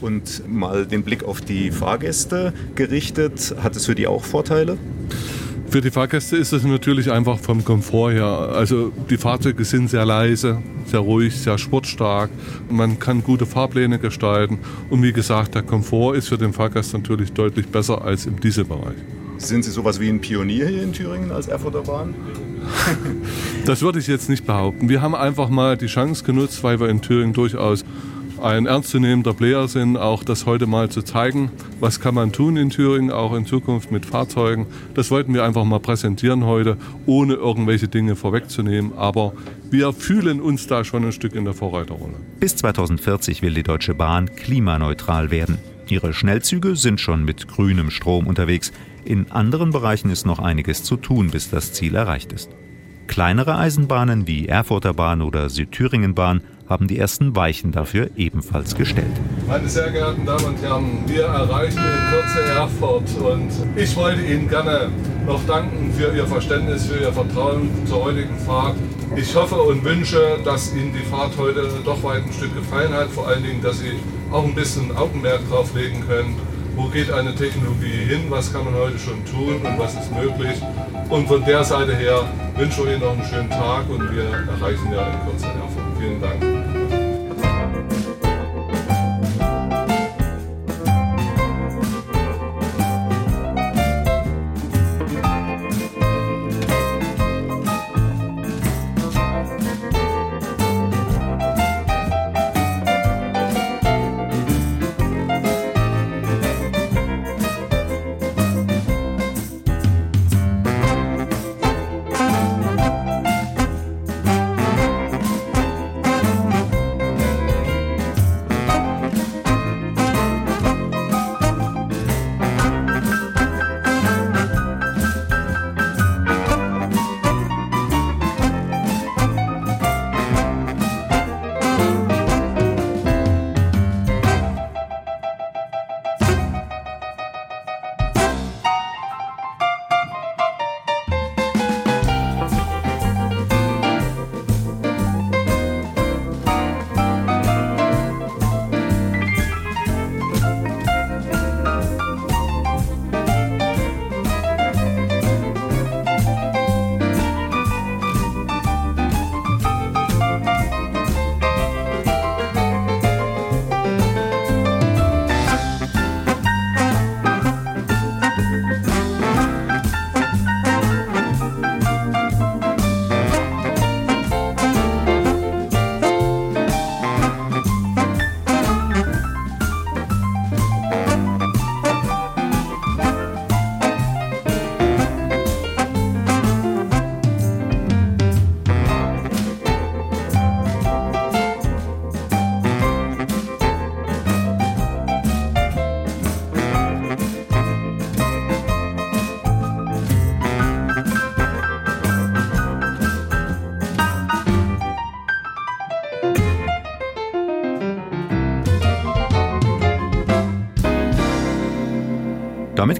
Und 0.00 0.48
mal 0.48 0.86
den 0.86 1.02
Blick 1.02 1.24
auf 1.24 1.40
die 1.40 1.72
Fahrgäste 1.72 2.52
gerichtet, 2.76 3.56
hat 3.60 3.74
es 3.74 3.86
für 3.86 3.96
die 3.96 4.06
auch 4.06 4.22
Vorteile? 4.22 4.78
Für 5.74 5.80
die 5.80 5.90
Fahrgäste 5.90 6.36
ist 6.36 6.52
es 6.52 6.62
natürlich 6.62 7.10
einfach 7.10 7.36
vom 7.36 7.64
Komfort 7.64 8.12
her. 8.12 8.26
Also 8.26 8.92
die 9.10 9.16
Fahrzeuge 9.16 9.64
sind 9.64 9.90
sehr 9.90 10.06
leise, 10.06 10.62
sehr 10.86 11.00
ruhig, 11.00 11.36
sehr 11.36 11.58
sportstark. 11.58 12.30
Man 12.70 13.00
kann 13.00 13.24
gute 13.24 13.44
Fahrpläne 13.44 13.98
gestalten. 13.98 14.60
Und 14.88 15.02
wie 15.02 15.12
gesagt, 15.12 15.56
der 15.56 15.64
Komfort 15.64 16.14
ist 16.14 16.28
für 16.28 16.38
den 16.38 16.52
Fahrgast 16.52 16.92
natürlich 16.92 17.32
deutlich 17.32 17.66
besser 17.66 18.02
als 18.02 18.24
im 18.26 18.38
Dieselbereich. 18.38 18.94
Sind 19.38 19.64
Sie 19.64 19.72
sowas 19.72 19.98
wie 19.98 20.08
ein 20.08 20.20
Pionier 20.20 20.68
hier 20.68 20.84
in 20.84 20.92
Thüringen 20.92 21.32
als 21.32 21.48
Erfurter 21.48 21.82
Bahn? 21.82 22.14
Das 23.66 23.82
würde 23.82 23.98
ich 23.98 24.06
jetzt 24.06 24.28
nicht 24.28 24.46
behaupten. 24.46 24.88
Wir 24.88 25.02
haben 25.02 25.16
einfach 25.16 25.48
mal 25.48 25.76
die 25.76 25.86
Chance 25.86 26.22
genutzt, 26.22 26.62
weil 26.62 26.78
wir 26.78 26.88
in 26.88 27.02
Thüringen 27.02 27.32
durchaus 27.32 27.84
ein 28.44 28.66
ernstzunehmender 28.66 29.32
Player 29.32 29.66
sind, 29.68 29.96
auch 29.96 30.22
das 30.22 30.44
heute 30.44 30.66
mal 30.66 30.90
zu 30.90 31.02
zeigen, 31.02 31.50
was 31.80 31.98
kann 31.98 32.14
man 32.14 32.30
tun 32.30 32.56
in 32.58 32.68
Thüringen, 32.68 33.10
auch 33.10 33.32
in 33.34 33.46
Zukunft 33.46 33.90
mit 33.90 34.04
Fahrzeugen. 34.04 34.66
Das 34.94 35.10
wollten 35.10 35.32
wir 35.32 35.44
einfach 35.44 35.64
mal 35.64 35.80
präsentieren 35.80 36.44
heute, 36.44 36.76
ohne 37.06 37.34
irgendwelche 37.34 37.88
Dinge 37.88 38.16
vorwegzunehmen. 38.16 38.92
Aber 38.96 39.32
wir 39.70 39.92
fühlen 39.94 40.42
uns 40.42 40.66
da 40.66 40.84
schon 40.84 41.04
ein 41.04 41.12
Stück 41.12 41.34
in 41.34 41.44
der 41.44 41.54
Vorreiterrolle. 41.54 42.14
Bis 42.38 42.54
2040 42.56 43.40
will 43.40 43.54
die 43.54 43.62
Deutsche 43.62 43.94
Bahn 43.94 44.34
klimaneutral 44.36 45.30
werden. 45.30 45.58
Ihre 45.88 46.12
Schnellzüge 46.12 46.76
sind 46.76 47.00
schon 47.00 47.24
mit 47.24 47.48
grünem 47.48 47.90
Strom 47.90 48.26
unterwegs. 48.26 48.72
In 49.04 49.30
anderen 49.32 49.70
Bereichen 49.70 50.10
ist 50.10 50.26
noch 50.26 50.38
einiges 50.38 50.82
zu 50.82 50.96
tun, 50.96 51.30
bis 51.30 51.50
das 51.50 51.72
Ziel 51.72 51.94
erreicht 51.94 52.32
ist. 52.32 52.50
Kleinere 53.06 53.56
Eisenbahnen 53.56 54.26
wie 54.26 54.48
Erfurter 54.48 54.94
Bahn 54.94 55.22
oder 55.22 55.48
Südthüringen-Bahn 55.48 56.40
haben 56.68 56.88
die 56.88 56.98
ersten 56.98 57.36
Weichen 57.36 57.72
dafür 57.72 58.10
ebenfalls 58.16 58.74
gestellt. 58.74 59.06
Meine 59.46 59.68
sehr 59.68 59.90
geehrten 59.90 60.24
Damen 60.24 60.44
und 60.46 60.62
Herren, 60.62 61.04
wir 61.06 61.24
erreichen 61.24 61.78
in 61.78 62.10
Kürze 62.10 62.42
Erfurt 62.50 63.08
und 63.18 63.50
ich 63.76 63.94
wollte 63.96 64.22
Ihnen 64.22 64.48
gerne 64.48 64.88
noch 65.26 65.44
danken 65.46 65.92
für 65.92 66.16
Ihr 66.16 66.26
Verständnis, 66.26 66.86
für 66.86 66.98
Ihr 66.98 67.12
Vertrauen 67.12 67.68
zur 67.84 68.04
heutigen 68.04 68.38
Fahrt. 68.38 68.76
Ich 69.14 69.36
hoffe 69.36 69.56
und 69.56 69.84
wünsche, 69.84 70.38
dass 70.44 70.74
Ihnen 70.74 70.92
die 70.94 71.06
Fahrt 71.10 71.36
heute 71.36 71.68
doch 71.84 72.02
weit 72.02 72.24
ein 72.24 72.32
Stück 72.32 72.54
gefallen 72.54 72.92
hat, 72.94 73.08
vor 73.10 73.28
allen 73.28 73.42
Dingen, 73.42 73.62
dass 73.62 73.80
Sie 73.80 73.92
auch 74.32 74.44
ein 74.44 74.54
bisschen 74.54 74.96
Augenmerk 74.96 75.48
drauf 75.50 75.74
legen 75.74 76.02
können, 76.08 76.34
wo 76.76 76.88
geht 76.88 77.10
eine 77.10 77.34
Technologie 77.34 78.04
hin, 78.08 78.24
was 78.28 78.52
kann 78.52 78.64
man 78.64 78.74
heute 78.74 78.98
schon 78.98 79.24
tun 79.24 79.56
und 79.64 79.78
was 79.78 79.94
ist 79.94 80.12
möglich. 80.14 80.60
Und 81.08 81.28
von 81.28 81.44
der 81.44 81.64
Seite 81.64 81.94
her 81.94 82.24
wünsche 82.56 82.82
ich 82.82 82.88
Ihnen 82.88 83.00
noch 83.00 83.12
einen 83.12 83.24
schönen 83.24 83.50
Tag 83.50 83.88
und 83.88 84.14
wir 84.14 84.24
erreichen 84.24 84.92
ja 84.92 85.06
in 85.06 85.30
Kürze 85.30 85.46
Erfurt. 85.46 85.98
Vielen 85.98 86.20
Dank. 86.20 86.43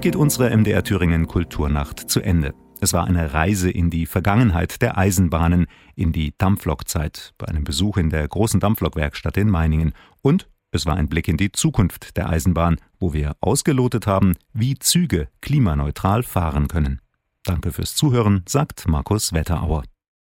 Geht 0.05 0.15
unsere 0.15 0.55
MDR 0.55 0.83
Thüringen 0.83 1.25
Kulturnacht 1.25 1.99
zu 2.11 2.21
Ende. 2.21 2.53
Es 2.79 2.93
war 2.93 3.05
eine 3.05 3.33
Reise 3.33 3.71
in 3.71 3.89
die 3.89 4.05
Vergangenheit 4.05 4.83
der 4.83 4.99
Eisenbahnen, 4.99 5.65
in 5.95 6.11
die 6.11 6.35
Dampflokzeit, 6.37 7.33
bei 7.39 7.47
einem 7.47 7.63
Besuch 7.63 7.97
in 7.97 8.11
der 8.11 8.27
großen 8.27 8.59
Dampflokwerkstatt 8.59 9.35
in 9.37 9.49
Meiningen. 9.49 9.93
Und 10.21 10.47
es 10.69 10.85
war 10.85 10.95
ein 10.95 11.09
Blick 11.09 11.27
in 11.27 11.37
die 11.37 11.51
Zukunft 11.51 12.17
der 12.17 12.29
Eisenbahn, 12.29 12.75
wo 12.99 13.13
wir 13.13 13.35
ausgelotet 13.41 14.05
haben, 14.05 14.35
wie 14.53 14.77
Züge 14.77 15.27
klimaneutral 15.41 16.21
fahren 16.21 16.67
können. 16.67 17.01
Danke 17.43 17.71
fürs 17.71 17.95
Zuhören, 17.95 18.43
sagt 18.47 18.87
Markus 18.87 19.33
Wetterauer. 19.33 19.85